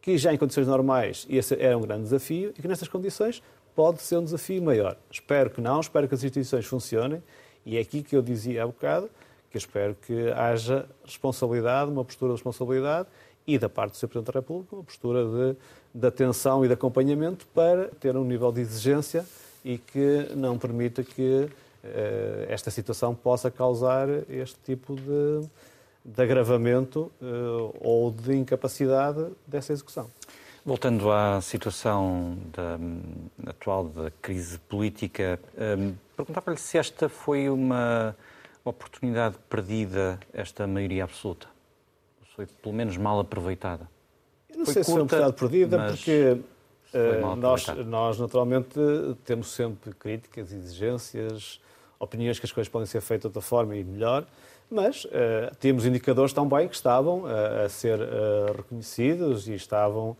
que 0.00 0.16
já 0.16 0.32
em 0.32 0.38
condições 0.38 0.66
normais 0.66 1.26
esse 1.28 1.54
era 1.60 1.76
um 1.76 1.82
grande 1.82 2.04
desafio 2.04 2.54
e 2.56 2.62
que 2.62 2.68
nestas 2.68 2.88
condições 2.88 3.42
pode 3.74 4.00
ser 4.00 4.16
um 4.16 4.24
desafio 4.24 4.62
maior. 4.62 4.96
Espero 5.10 5.50
que 5.50 5.60
não, 5.60 5.80
espero 5.80 6.08
que 6.08 6.14
as 6.14 6.24
instituições 6.24 6.64
funcionem 6.64 7.22
e 7.68 7.76
é 7.76 7.80
aqui 7.80 8.02
que 8.02 8.16
eu 8.16 8.22
dizia 8.22 8.64
há 8.64 8.66
bocado 8.66 9.08
que 9.50 9.56
espero 9.56 9.94
que 9.94 10.30
haja 10.32 10.86
responsabilidade, 11.04 11.90
uma 11.90 12.04
postura 12.04 12.30
de 12.30 12.36
responsabilidade 12.36 13.08
e 13.46 13.58
da 13.58 13.68
parte 13.68 13.92
do 13.92 13.96
Sr. 13.96 14.08
Presidente 14.08 14.32
da 14.32 14.40
República 14.40 14.76
uma 14.76 14.84
postura 14.84 15.24
de 15.24 15.56
de 15.94 16.06
atenção 16.06 16.64
e 16.64 16.68
de 16.68 16.74
acompanhamento 16.74 17.46
para 17.48 17.88
ter 18.00 18.16
um 18.16 18.24
nível 18.24 18.52
de 18.52 18.60
exigência 18.60 19.24
e 19.64 19.78
que 19.78 20.28
não 20.36 20.58
permita 20.58 21.02
que 21.02 21.48
eh, 21.82 22.46
esta 22.48 22.70
situação 22.70 23.14
possa 23.14 23.50
causar 23.50 24.08
este 24.28 24.56
tipo 24.64 24.94
de, 24.94 25.48
de 26.04 26.22
agravamento 26.22 27.10
eh, 27.20 27.24
ou 27.80 28.10
de 28.10 28.36
incapacidade 28.36 29.26
dessa 29.46 29.72
execução. 29.72 30.08
Voltando 30.64 31.10
à 31.10 31.40
situação 31.40 32.36
da, 32.52 33.50
atual 33.50 33.84
da 33.84 34.10
crise 34.22 34.58
política, 34.58 35.40
um, 35.56 35.94
perguntava-lhe 36.16 36.58
se 36.58 36.76
esta 36.76 37.08
foi 37.08 37.48
uma 37.48 38.14
oportunidade 38.64 39.36
perdida, 39.48 40.18
esta 40.32 40.66
maioria 40.66 41.04
absoluta. 41.04 41.48
Foi 42.34 42.46
pelo 42.46 42.74
menos 42.74 42.96
mal 42.96 43.18
aproveitada. 43.18 43.88
Não 44.54 44.64
foi 44.64 44.74
sei 44.74 44.84
curta, 44.84 45.00
se 45.00 45.08
foi 45.08 45.18
bocado 45.18 45.32
perdida, 45.34 45.86
porque 45.86 46.40
uh, 46.94 47.36
nós, 47.36 47.66
nós, 47.86 48.18
naturalmente, 48.18 48.78
temos 49.24 49.52
sempre 49.52 49.92
críticas, 49.92 50.52
exigências, 50.52 51.60
opiniões 51.98 52.38
que 52.38 52.46
as 52.46 52.52
coisas 52.52 52.70
podem 52.70 52.86
ser 52.86 53.00
feitas 53.00 53.22
de 53.22 53.26
outra 53.28 53.42
forma 53.42 53.76
e 53.76 53.84
melhor, 53.84 54.26
mas 54.70 55.04
uh, 55.04 55.54
temos 55.58 55.86
indicadores 55.86 56.32
também 56.32 56.68
que 56.68 56.74
estavam 56.74 57.22
uh, 57.22 57.64
a 57.64 57.68
ser 57.68 57.98
reconhecidos 58.54 59.48
e 59.48 59.54
estavam, 59.54 60.16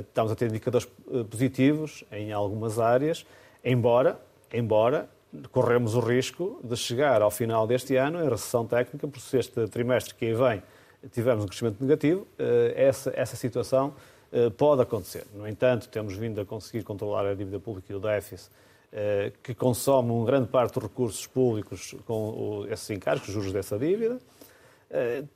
estamos 0.00 0.32
a 0.32 0.34
ter 0.34 0.48
indicadores 0.48 0.88
positivos 1.30 2.04
em 2.10 2.32
algumas 2.32 2.78
áreas, 2.78 3.24
embora, 3.64 4.20
embora 4.52 5.08
corremos 5.52 5.94
o 5.94 6.00
risco 6.00 6.58
de 6.62 6.76
chegar 6.76 7.22
ao 7.22 7.30
final 7.30 7.66
deste 7.66 7.96
ano 7.96 8.24
em 8.24 8.28
recessão 8.28 8.66
técnica, 8.66 9.06
por 9.06 9.20
se 9.20 9.38
este 9.38 9.68
trimestre 9.68 10.14
que 10.14 10.26
aí 10.26 10.34
vem 10.34 10.62
tivemos 11.08 11.44
um 11.44 11.46
crescimento 11.46 11.80
negativo, 11.80 12.26
eh, 12.38 12.74
essa, 12.76 13.12
essa 13.14 13.36
situação 13.36 13.94
eh, 14.32 14.50
pode 14.50 14.82
acontecer. 14.82 15.24
No 15.34 15.48
entanto, 15.48 15.88
temos 15.88 16.14
vindo 16.14 16.40
a 16.40 16.44
conseguir 16.44 16.82
controlar 16.82 17.26
a 17.26 17.34
dívida 17.34 17.58
pública 17.58 17.92
e 17.92 17.96
o 17.96 18.00
déficit, 18.00 18.50
eh, 18.92 19.32
que 19.42 19.54
consome 19.54 20.10
uma 20.10 20.26
grande 20.26 20.48
parte 20.48 20.74
dos 20.74 20.82
recursos 20.82 21.26
públicos 21.26 21.94
com 22.06 22.66
esses 22.68 22.90
encargos, 22.90 23.28
os 23.28 23.34
juros 23.34 23.52
dessa 23.52 23.78
dívida. 23.78 24.18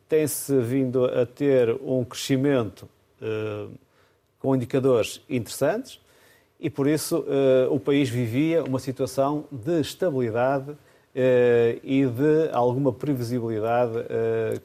Tem-se 0.08 0.60
vindo 0.62 1.04
a 1.04 1.24
ter 1.24 1.70
um 1.80 2.04
crescimento 2.04 2.88
com 4.44 4.54
indicadores 4.54 5.22
interessantes 5.26 5.98
e, 6.60 6.68
por 6.68 6.86
isso, 6.86 7.24
o 7.70 7.80
país 7.80 8.10
vivia 8.10 8.62
uma 8.62 8.78
situação 8.78 9.46
de 9.50 9.80
estabilidade 9.80 10.76
e 11.82 12.04
de 12.04 12.50
alguma 12.52 12.92
previsibilidade 12.92 13.94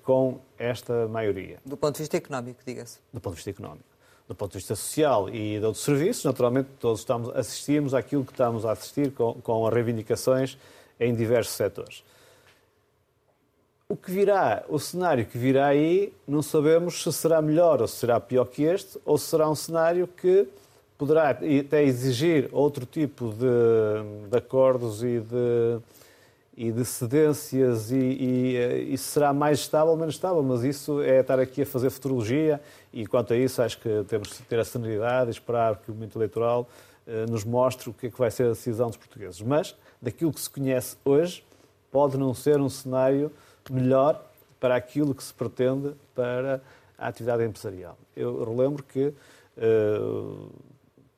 com 0.03 0.39
esta 0.57 1.07
maioria. 1.07 1.59
Do 1.65 1.77
ponto 1.77 1.95
de 1.95 1.99
vista 1.99 2.17
económico, 2.17 2.59
diga-se. 2.65 2.99
Do 3.13 3.21
ponto 3.21 3.35
de 3.35 3.37
vista 3.37 3.51
económico. 3.51 3.85
Do 4.27 4.35
ponto 4.35 4.51
de 4.51 4.57
vista 4.57 4.75
social 4.75 5.29
e 5.29 5.59
de 5.59 5.65
outros 5.65 5.85
serviços, 5.85 6.25
naturalmente 6.25 6.67
todos 6.77 6.99
estamos, 6.99 7.29
assistimos 7.33 7.93
àquilo 7.93 8.25
que 8.25 8.33
estamos 8.33 8.65
a 8.65 8.73
assistir 8.73 9.11
com, 9.11 9.35
com 9.35 9.65
reivindicações 9.69 10.57
em 10.99 11.15
diversos 11.15 11.55
setores. 11.55 12.03
O 13.91 13.97
que 13.97 14.11
virá, 14.11 14.63
o 14.69 14.77
cenário 14.77 15.25
que 15.25 15.35
virá 15.35 15.65
aí, 15.65 16.13
não 16.27 16.43
sabemos 16.43 17.01
se 17.01 17.11
será 17.11 17.41
melhor 17.41 17.81
ou 17.81 17.87
se 17.87 17.95
será 17.95 18.19
pior 18.19 18.45
que 18.45 18.61
este, 18.61 18.99
ou 19.03 19.17
se 19.17 19.25
será 19.25 19.49
um 19.49 19.55
cenário 19.55 20.07
que 20.07 20.47
poderá 20.95 21.31
até 21.31 21.83
exigir 21.83 22.49
outro 22.51 22.85
tipo 22.85 23.33
de, 23.33 24.29
de 24.29 24.37
acordos 24.37 25.01
e 25.01 25.19
de, 25.19 25.79
e 26.55 26.71
de 26.71 26.85
cedências 26.85 27.89
e, 27.89 27.97
e, 27.97 28.93
e, 28.93 28.97
será 28.99 29.33
mais 29.33 29.57
estável 29.57 29.93
ou 29.93 29.97
menos 29.97 30.13
estável, 30.13 30.43
mas 30.43 30.63
isso 30.63 31.01
é 31.01 31.21
estar 31.21 31.39
aqui 31.39 31.63
a 31.63 31.65
fazer 31.65 31.89
futurologia 31.89 32.61
e 32.93 33.07
quanto 33.07 33.33
a 33.33 33.37
isso 33.37 33.59
acho 33.59 33.79
que 33.79 34.05
temos 34.07 34.37
de 34.37 34.43
ter 34.43 34.59
a 34.59 34.65
sanidade 34.65 35.31
e 35.31 35.33
esperar 35.33 35.77
que 35.77 35.89
o 35.89 35.95
momento 35.95 36.15
eleitoral 36.15 36.69
eh, 37.07 37.25
nos 37.27 37.43
mostre 37.43 37.89
o 37.89 37.93
que 37.93 38.05
é 38.05 38.11
que 38.11 38.19
vai 38.19 38.29
ser 38.29 38.43
a 38.43 38.49
decisão 38.49 38.89
dos 38.89 38.97
portugueses. 38.97 39.41
Mas, 39.41 39.75
daquilo 39.99 40.31
que 40.31 40.39
se 40.39 40.49
conhece 40.49 40.95
hoje, 41.03 41.43
pode 41.91 42.19
não 42.19 42.35
ser 42.35 42.61
um 42.61 42.69
cenário 42.69 43.31
melhor 43.71 44.23
para 44.59 44.75
aquilo 44.75 45.15
que 45.15 45.23
se 45.23 45.33
pretende 45.33 45.93
para 46.13 46.61
a 46.97 47.07
atividade 47.07 47.43
empresarial. 47.43 47.97
Eu 48.15 48.43
relembro 48.43 48.83
que, 48.83 49.13
eh, 49.57 49.99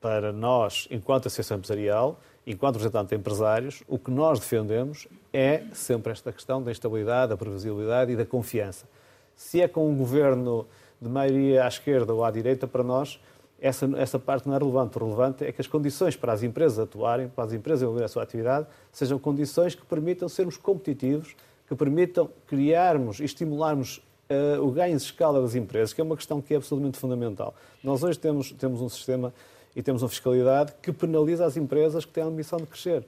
para 0.00 0.32
nós, 0.32 0.86
enquanto 0.90 1.26
Associação 1.26 1.56
Empresarial, 1.56 2.18
enquanto 2.46 2.76
representante 2.76 3.10
de 3.10 3.16
empresários, 3.16 3.82
o 3.88 3.98
que 3.98 4.10
nós 4.10 4.38
defendemos 4.38 5.08
é 5.32 5.62
sempre 5.72 6.12
esta 6.12 6.32
questão 6.32 6.62
da 6.62 6.70
estabilidade, 6.70 7.30
da 7.30 7.36
previsibilidade 7.36 8.12
e 8.12 8.16
da 8.16 8.24
confiança. 8.24 8.86
Se 9.34 9.60
é 9.60 9.68
com 9.68 9.88
um 9.88 9.96
governo 9.96 10.66
de 11.00 11.08
maioria 11.08 11.64
à 11.64 11.68
esquerda 11.68 12.14
ou 12.14 12.24
à 12.24 12.30
direita, 12.30 12.66
para 12.66 12.82
nós, 12.82 13.20
essa, 13.60 13.88
essa 13.96 14.18
parte 14.18 14.48
não 14.48 14.56
é 14.56 14.58
relevante. 14.58 14.98
O 14.98 15.04
relevante 15.04 15.44
é 15.44 15.52
que 15.52 15.60
as 15.60 15.66
condições 15.66 16.16
para 16.16 16.32
as 16.32 16.42
empresas 16.42 16.78
atuarem, 16.80 17.28
para 17.28 17.44
as 17.44 17.52
empresas 17.52 17.80
desenvolverem 17.80 18.04
a 18.04 18.08
sua 18.08 18.24
atividade, 18.24 18.66
sejam 18.90 19.18
condições 19.18 19.74
que 19.74 19.84
permitam 19.84 20.28
sermos 20.28 20.56
competitivos, 20.56 21.34
que 21.68 21.74
permitam 21.74 22.28
criarmos 22.46 23.20
e 23.20 23.24
estimularmos 23.24 24.02
uh, 24.28 24.62
o 24.62 24.70
ganho 24.70 24.96
de 24.96 25.02
escala 25.02 25.40
das 25.40 25.54
empresas, 25.54 25.92
que 25.92 26.00
é 26.00 26.04
uma 26.04 26.16
questão 26.16 26.40
que 26.40 26.54
é 26.54 26.56
absolutamente 26.56 26.98
fundamental. 26.98 27.54
Nós 27.82 28.02
hoje 28.02 28.18
temos, 28.18 28.52
temos 28.52 28.80
um 28.80 28.88
sistema 28.88 29.32
e 29.74 29.82
temos 29.82 30.02
uma 30.02 30.08
fiscalidade 30.08 30.72
que 30.82 30.92
penaliza 30.92 31.46
as 31.46 31.56
empresas 31.56 32.04
que 32.04 32.12
têm 32.12 32.22
a 32.22 32.26
ambição 32.26 32.58
de 32.58 32.66
crescer. 32.66 33.04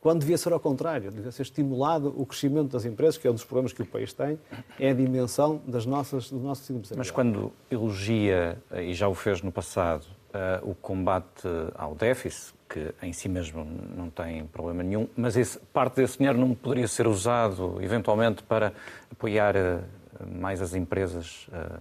Quando 0.00 0.20
devia 0.20 0.36
ser 0.36 0.52
ao 0.52 0.60
contrário, 0.60 1.10
devia 1.10 1.32
ser 1.32 1.42
estimulado 1.42 2.12
o 2.14 2.26
crescimento 2.26 2.72
das 2.72 2.84
empresas, 2.84 3.16
que 3.16 3.26
é 3.26 3.30
um 3.30 3.34
dos 3.34 3.44
problemas 3.44 3.72
que 3.72 3.80
o 3.80 3.86
país 3.86 4.12
tem, 4.12 4.38
é 4.78 4.90
a 4.90 4.94
dimensão 4.94 5.62
das 5.66 5.86
nossas, 5.86 6.30
do 6.30 6.38
nosso 6.38 6.60
tecido 6.60 6.98
Mas 6.98 7.10
quando 7.10 7.50
elogia, 7.70 8.58
e 8.82 8.92
já 8.92 9.08
o 9.08 9.14
fez 9.14 9.40
no 9.40 9.50
passado, 9.50 10.04
uh, 10.34 10.70
o 10.70 10.74
combate 10.74 11.48
ao 11.74 11.94
déficit, 11.94 12.53
que 12.74 12.92
em 13.00 13.12
si 13.12 13.28
mesmo 13.28 13.64
não 13.64 14.10
tem 14.10 14.44
problema 14.48 14.82
nenhum, 14.82 15.08
mas 15.16 15.36
esse, 15.36 15.60
parte 15.72 15.94
desse 15.94 16.18
dinheiro 16.18 16.36
não 16.36 16.56
poderia 16.56 16.88
ser 16.88 17.06
usado, 17.06 17.80
eventualmente, 17.80 18.42
para 18.42 18.72
apoiar 19.12 19.54
uh, 19.54 19.84
mais 20.26 20.60
as 20.60 20.74
empresas? 20.74 21.46
Uh... 21.48 21.80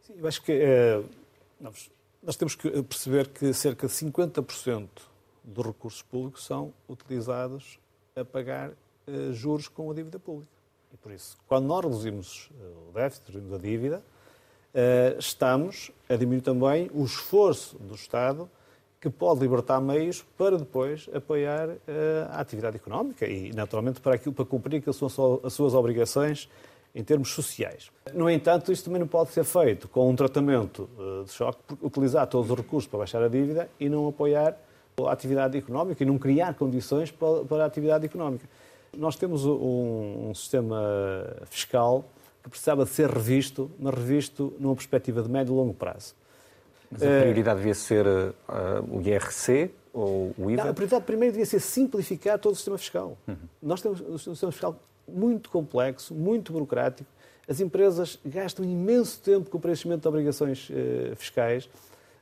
Sim, 0.00 0.14
eu 0.16 0.26
acho 0.26 0.40
que 0.42 0.52
uh, 0.52 1.04
nós 2.22 2.36
temos 2.36 2.54
que 2.54 2.82
perceber 2.82 3.28
que 3.28 3.52
cerca 3.52 3.86
de 3.86 3.92
50% 3.92 4.88
dos 5.44 5.66
recursos 5.66 6.00
públicos 6.00 6.46
são 6.46 6.72
utilizados 6.88 7.78
a 8.16 8.24
pagar 8.24 8.70
juros 9.32 9.66
com 9.68 9.90
a 9.90 9.94
dívida 9.94 10.18
pública. 10.18 10.52
E 10.94 10.96
por 10.96 11.12
isso, 11.12 11.36
quando 11.48 11.66
nós 11.66 11.84
reduzimos 11.84 12.50
o 12.88 12.92
déficit, 12.92 13.32
reduzimos 13.32 13.58
a 13.58 13.58
dívida, 13.58 14.02
estamos 15.18 15.90
a 16.08 16.14
diminuir 16.14 16.42
também 16.42 16.88
o 16.94 17.04
esforço 17.04 17.76
do 17.78 17.96
Estado 17.96 18.48
que 19.02 19.10
pode 19.10 19.40
libertar 19.40 19.80
meios 19.80 20.24
para 20.38 20.56
depois 20.56 21.10
apoiar 21.12 21.68
uh, 21.70 21.76
a 22.30 22.40
atividade 22.40 22.76
económica 22.76 23.26
e, 23.26 23.52
naturalmente, 23.52 24.00
para, 24.00 24.14
aquilo, 24.14 24.32
para 24.32 24.44
cumprir 24.44 24.80
suas, 24.94 25.16
as 25.42 25.52
suas 25.52 25.74
obrigações 25.74 26.48
em 26.94 27.02
termos 27.02 27.30
sociais. 27.30 27.90
No 28.14 28.30
entanto, 28.30 28.70
isto 28.70 28.84
também 28.84 29.00
não 29.00 29.08
pode 29.08 29.32
ser 29.32 29.42
feito 29.42 29.88
com 29.88 30.08
um 30.08 30.14
tratamento 30.14 30.88
uh, 30.96 31.24
de 31.24 31.32
choque, 31.32 31.58
utilizar 31.82 32.28
todos 32.28 32.48
os 32.48 32.56
recursos 32.56 32.88
para 32.88 33.00
baixar 33.00 33.20
a 33.24 33.26
dívida 33.26 33.68
e 33.80 33.88
não 33.88 34.06
apoiar 34.06 34.56
a 35.04 35.10
atividade 35.10 35.58
económica 35.58 36.00
e 36.04 36.06
não 36.06 36.16
criar 36.16 36.54
condições 36.54 37.10
para, 37.10 37.44
para 37.44 37.64
a 37.64 37.66
atividade 37.66 38.06
económica. 38.06 38.48
Nós 38.96 39.16
temos 39.16 39.44
um, 39.44 40.28
um 40.28 40.34
sistema 40.34 40.80
fiscal 41.46 42.04
que 42.40 42.50
precisava 42.50 42.84
de 42.84 42.90
ser 42.90 43.10
revisto, 43.10 43.68
mas 43.80 43.94
revisto 43.94 44.52
numa 44.60 44.76
perspectiva 44.76 45.22
de 45.22 45.28
médio 45.28 45.54
e 45.54 45.56
longo 45.56 45.74
prazo. 45.74 46.14
Mas 46.92 47.02
a 47.02 47.20
prioridade 47.20 47.58
devia 47.58 47.74
ser 47.74 48.06
uh, 48.06 48.30
o 48.90 49.00
IRC 49.00 49.70
ou 49.92 50.34
o 50.36 50.50
IVA? 50.50 50.64
Não, 50.64 50.70
a 50.70 50.74
prioridade 50.74 51.04
primeiro 51.04 51.32
devia 51.32 51.46
ser 51.46 51.60
simplificar 51.60 52.38
todo 52.38 52.52
o 52.52 52.56
sistema 52.56 52.76
fiscal. 52.76 53.16
Uhum. 53.26 53.36
Nós 53.62 53.80
temos 53.80 54.00
um 54.00 54.18
sistema 54.18 54.52
fiscal 54.52 54.78
muito 55.08 55.48
complexo, 55.50 56.14
muito 56.14 56.52
burocrático. 56.52 57.08
As 57.48 57.60
empresas 57.60 58.18
gastam 58.24 58.64
imenso 58.64 59.20
tempo 59.20 59.50
com 59.50 59.58
o 59.58 59.60
preenchimento 59.60 60.02
de 60.02 60.08
obrigações 60.08 60.68
uh, 60.68 61.16
fiscais. 61.16 61.68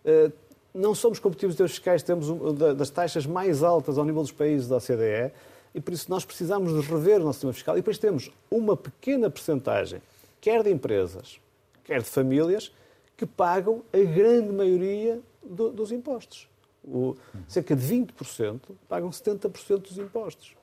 Uh, 0.05 0.33
não 0.73 0.95
somos 0.95 1.19
competitivos 1.19 1.55
em 1.55 1.59
termos 1.59 1.73
fiscais, 1.73 2.03
temos 2.03 2.31
um, 2.31 2.55
das 2.55 2.91
taxas 2.91 3.27
mais 3.27 3.63
altas 3.63 3.99
ao 3.99 4.05
nível 4.05 4.23
dos 4.23 4.33
países 4.33 4.69
da 4.69 4.77
OCDE 4.77 5.33
e 5.75 5.81
por 5.81 5.93
isso 5.93 6.07
nós 6.09 6.25
precisamos 6.25 6.73
de 6.73 6.89
rever 6.89 7.21
o 7.21 7.25
nosso 7.25 7.39
sistema 7.39 7.53
fiscal. 7.53 7.75
E 7.77 7.81
depois 7.81 7.99
temos 7.99 8.31
uma 8.51 8.77
pequena 8.77 9.29
percentagem, 9.29 10.01
quer 10.41 10.63
de 10.63 10.71
empresas, 10.71 11.41
quer 11.85 12.01
de 12.01 12.09
famílias, 12.09 12.73
que 13.21 13.27
pagam 13.27 13.83
a 13.93 13.99
grande 13.99 14.51
maioria 14.51 15.21
do, 15.45 15.71
dos 15.71 15.93
impostos. 15.93 16.49
O, 16.83 17.15
cerca 17.47 17.77
de 17.77 17.87
20% 17.87 18.59
pagam 18.89 19.11
70% 19.11 19.81
dos 19.81 19.99
impostos, 19.99 20.57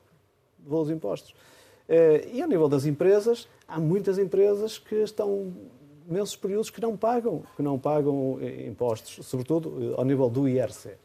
dos 0.58 0.90
impostos. 0.90 1.36
Eh, 1.88 2.30
e 2.32 2.42
ao 2.42 2.48
nível 2.48 2.68
das 2.68 2.84
empresas, 2.84 3.46
há 3.68 3.78
muitas 3.78 4.18
empresas 4.18 4.76
que 4.76 4.96
estão 4.96 5.54
imensos 6.08 6.34
períodos 6.34 6.68
que 6.68 6.80
não 6.80 6.96
pagam, 6.96 7.44
que 7.54 7.62
não 7.62 7.78
pagam 7.78 8.38
eh, 8.40 8.66
impostos, 8.66 9.24
sobretudo 9.24 9.92
eh, 9.92 9.94
ao 9.96 10.04
nível 10.04 10.28
do 10.28 10.48
IRC. 10.48 10.96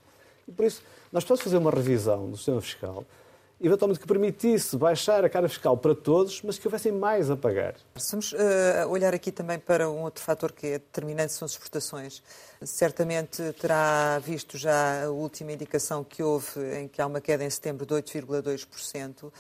E 0.48 0.52
por 0.52 0.66
isso, 0.66 0.82
nós 1.12 1.24
precisamos 1.24 1.44
fazer 1.44 1.58
uma 1.58 1.70
revisão 1.70 2.32
do 2.32 2.36
sistema 2.36 2.62
fiscal 2.62 3.06
eventualmente 3.62 4.00
que 4.00 4.08
permitisse 4.08 4.76
baixar 4.78 5.24
a 5.24 5.30
carga 5.30 5.48
fiscal 5.48 5.78
para 5.78 5.96
todos, 5.96 6.42
mas 6.42 6.58
que 6.58 6.68
houvessem 6.68 6.92
mais 6.92 7.30
a 7.32 7.38
pagar. 7.38 7.76
Vamos 8.12 8.34
uh, 8.34 8.88
olhar 8.90 9.14
aqui 9.14 9.32
também 9.32 9.58
para 9.58 9.90
um 9.90 10.02
outro 10.04 10.24
fator 10.24 10.52
que 10.52 10.68
é 10.68 10.72
determinante, 10.80 11.34
são 11.34 11.46
as 11.46 11.52
exportações. 11.52 12.22
Certamente 12.62 13.42
terá 13.54 14.20
visto 14.20 14.58
já 14.58 15.06
a 15.06 15.10
última 15.10 15.52
indicação 15.52 16.04
que 16.04 16.24
houve, 16.24 16.60
em 16.78 16.88
que 16.88 17.02
há 17.02 17.08
uma 17.08 17.22
queda 17.22 17.44
em 17.44 17.50
setembro 17.50 17.86
de 17.86 17.94
8,2%, 17.94 19.32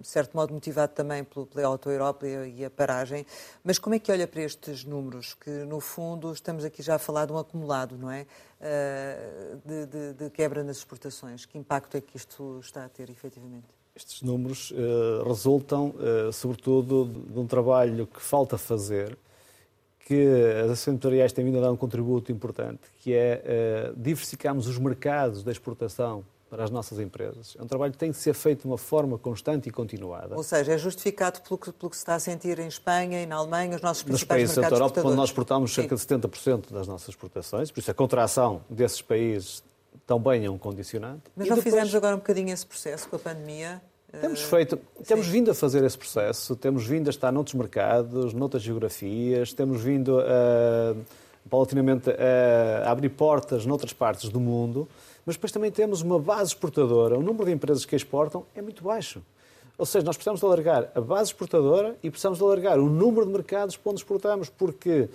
de 0.00 0.06
certo 0.06 0.36
modo 0.36 0.54
motivado 0.54 0.92
também 0.92 1.24
pela 1.24 1.66
Auto-Europa 1.66 2.26
e 2.26 2.64
a 2.64 2.70
paragem. 2.70 3.26
Mas 3.64 3.78
como 3.78 3.94
é 3.94 3.98
que 3.98 4.10
olha 4.10 4.26
para 4.26 4.42
estes 4.42 4.84
números? 4.84 5.34
Que, 5.34 5.50
no 5.50 5.80
fundo, 5.80 6.32
estamos 6.32 6.64
aqui 6.64 6.82
já 6.82 6.94
a 6.94 6.98
falar 6.98 7.26
de 7.26 7.32
um 7.32 7.38
acumulado, 7.38 7.96
não 7.96 8.10
é? 8.10 8.26
Eh, 8.62 9.56
de, 9.64 9.86
de, 9.86 10.12
de 10.12 10.30
quebra 10.30 10.62
nas 10.62 10.76
exportações. 10.76 11.46
Que 11.46 11.56
impacto 11.56 11.96
é 11.96 12.00
que 12.00 12.14
isto 12.14 12.60
está 12.60 12.84
a 12.84 12.88
ter, 12.90 13.08
efetivamente? 13.08 13.66
Estes 13.96 14.20
números 14.20 14.70
uh, 14.70 15.26
resultam, 15.26 15.94
uh, 15.96 16.30
sobretudo, 16.30 17.06
de 17.06 17.38
um 17.38 17.46
trabalho 17.46 18.06
que 18.06 18.20
falta 18.20 18.58
fazer, 18.58 19.16
que 20.00 20.26
as 20.62 20.72
ações 20.72 20.94
empresariais 20.94 21.32
têm 21.32 21.44
vindo 21.44 21.56
a 21.56 21.62
dar 21.62 21.72
um 21.72 21.76
contributo 21.76 22.30
importante, 22.30 22.80
que 23.00 23.14
é 23.14 23.92
uh, 23.92 23.96
diversificarmos 23.96 24.66
os 24.66 24.78
mercados 24.78 25.42
da 25.42 25.50
exportação 25.50 26.22
para 26.50 26.64
as 26.64 26.70
nossas 26.70 26.98
empresas. 26.98 27.56
É 27.56 27.62
um 27.62 27.66
trabalho 27.66 27.92
que 27.92 27.98
tem 27.98 28.10
de 28.10 28.16
ser 28.16 28.34
feito 28.34 28.62
de 28.62 28.66
uma 28.66 28.76
forma 28.76 29.16
constante 29.16 29.68
e 29.68 29.72
continuada. 29.72 30.36
Ou 30.36 30.42
seja, 30.42 30.72
é 30.72 30.78
justificado 30.78 31.40
pelo 31.40 31.56
que, 31.56 31.72
pelo 31.72 31.88
que 31.88 31.96
se 31.96 32.02
está 32.02 32.16
a 32.16 32.18
sentir 32.18 32.58
em 32.58 32.66
Espanha 32.66 33.22
e 33.22 33.26
na 33.26 33.36
Alemanha, 33.36 33.76
os 33.76 33.82
nossos 33.82 34.02
principais 34.02 34.42
Nos 34.42 34.54
países 34.54 34.70
da 34.70 34.76
Europa, 34.76 35.00
quando 35.00 35.14
nós 35.14 35.28
exportamos 35.28 35.72
cerca 35.72 35.94
de 35.94 36.02
70% 36.02 36.72
das 36.72 36.88
nossas 36.88 37.10
exportações, 37.10 37.70
por 37.70 37.78
isso 37.78 37.90
a 37.90 37.94
contração 37.94 38.62
desses 38.68 39.00
países 39.00 39.62
também 40.04 40.44
é 40.44 40.50
um 40.50 40.58
condicionante. 40.58 41.22
Mas 41.36 41.46
e 41.46 41.50
não 41.50 41.56
depois... 41.56 41.72
fizemos 41.72 41.94
agora 41.94 42.16
um 42.16 42.18
bocadinho 42.18 42.52
esse 42.52 42.66
processo 42.66 43.08
com 43.08 43.14
a 43.14 43.20
pandemia? 43.20 43.80
Temos 44.20 44.42
feito, 44.42 44.76
temos 45.06 45.26
Sim. 45.26 45.32
vindo 45.32 45.52
a 45.52 45.54
fazer 45.54 45.84
esse 45.84 45.96
processo, 45.96 46.56
temos 46.56 46.84
vindo 46.84 47.06
a 47.06 47.10
estar 47.10 47.30
noutros 47.30 47.54
mercados, 47.54 48.34
noutras 48.34 48.60
geografias, 48.60 49.52
temos 49.52 49.80
vindo 49.80 50.18
a, 50.18 50.96
paulatinamente 51.48 52.10
a, 52.10 52.88
a 52.88 52.90
abrir 52.90 53.10
portas 53.10 53.64
noutras 53.64 53.92
partes 53.92 54.28
do 54.28 54.40
mundo 54.40 54.88
mas 55.30 55.36
depois 55.36 55.52
também 55.52 55.70
temos 55.70 56.02
uma 56.02 56.18
base 56.18 56.48
exportadora. 56.48 57.16
O 57.16 57.22
número 57.22 57.44
de 57.44 57.52
empresas 57.52 57.84
que 57.84 57.94
exportam 57.94 58.44
é 58.52 58.60
muito 58.60 58.82
baixo. 58.82 59.22
Ou 59.78 59.86
seja, 59.86 60.04
nós 60.04 60.16
precisamos 60.16 60.40
de 60.40 60.46
alargar 60.46 60.90
a 60.92 61.00
base 61.00 61.30
exportadora 61.30 61.96
e 62.02 62.10
precisamos 62.10 62.38
de 62.38 62.44
alargar 62.44 62.80
o 62.80 62.90
número 62.90 63.24
de 63.24 63.30
mercados 63.30 63.76
para 63.76 63.90
onde 63.92 64.00
exportamos, 64.00 64.48
porque 64.48 65.02
uh, 65.02 65.08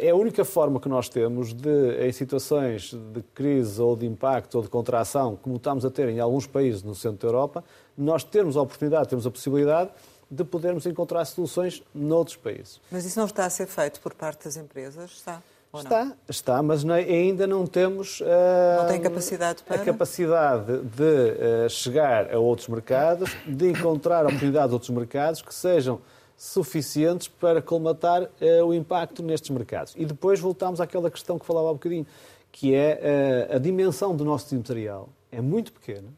é 0.00 0.10
a 0.10 0.14
única 0.14 0.44
forma 0.44 0.78
que 0.78 0.88
nós 0.88 1.08
temos 1.08 1.52
de, 1.52 2.06
em 2.06 2.12
situações 2.12 2.94
de 2.94 3.20
crise 3.34 3.82
ou 3.82 3.96
de 3.96 4.06
impacto 4.06 4.54
ou 4.54 4.62
de 4.62 4.68
contração, 4.68 5.34
como 5.34 5.56
estamos 5.56 5.84
a 5.84 5.90
ter 5.90 6.08
em 6.08 6.20
alguns 6.20 6.46
países 6.46 6.84
no 6.84 6.94
centro 6.94 7.18
da 7.18 7.26
Europa, 7.26 7.64
nós 7.98 8.22
termos 8.22 8.56
a 8.56 8.62
oportunidade, 8.62 9.08
temos 9.08 9.26
a 9.26 9.30
possibilidade 9.30 9.90
de 10.30 10.44
podermos 10.44 10.86
encontrar 10.86 11.24
soluções 11.24 11.82
noutros 11.92 12.36
países. 12.36 12.80
Mas 12.92 13.04
isso 13.04 13.18
não 13.18 13.26
está 13.26 13.44
a 13.44 13.50
ser 13.50 13.66
feito 13.66 14.00
por 14.00 14.14
parte 14.14 14.44
das 14.44 14.56
empresas? 14.56 15.10
Está? 15.10 15.42
Está, 15.84 16.12
está, 16.28 16.62
mas 16.62 16.84
ainda 16.88 17.46
não 17.46 17.66
temos 17.66 18.20
não 18.20 18.88
tem 18.88 19.00
capacidade 19.00 19.62
para... 19.62 19.82
a 19.82 19.84
capacidade 19.84 20.78
de 20.78 21.02
uh, 21.02 21.68
chegar 21.68 22.32
a 22.32 22.38
outros 22.38 22.68
mercados, 22.68 23.36
de 23.46 23.68
encontrar 23.68 24.24
oportunidades 24.24 24.70
a 24.70 24.74
outros 24.74 24.90
mercados 24.90 25.42
que 25.42 25.54
sejam 25.54 26.00
suficientes 26.36 27.28
para 27.28 27.62
colmatar 27.62 28.22
uh, 28.22 28.64
o 28.64 28.74
impacto 28.74 29.22
nestes 29.22 29.50
mercados. 29.50 29.94
E 29.96 30.04
depois 30.04 30.38
voltamos 30.40 30.80
àquela 30.80 31.10
questão 31.10 31.38
que 31.38 31.46
falava 31.46 31.68
há 31.68 31.70
um 31.70 31.74
bocadinho, 31.74 32.06
que 32.52 32.74
é 32.74 33.48
a 33.50 33.58
dimensão 33.58 34.16
do 34.16 34.24
nosso 34.24 34.54
material 34.54 35.08
é 35.30 35.40
muito 35.40 35.72
pequena 35.72 36.08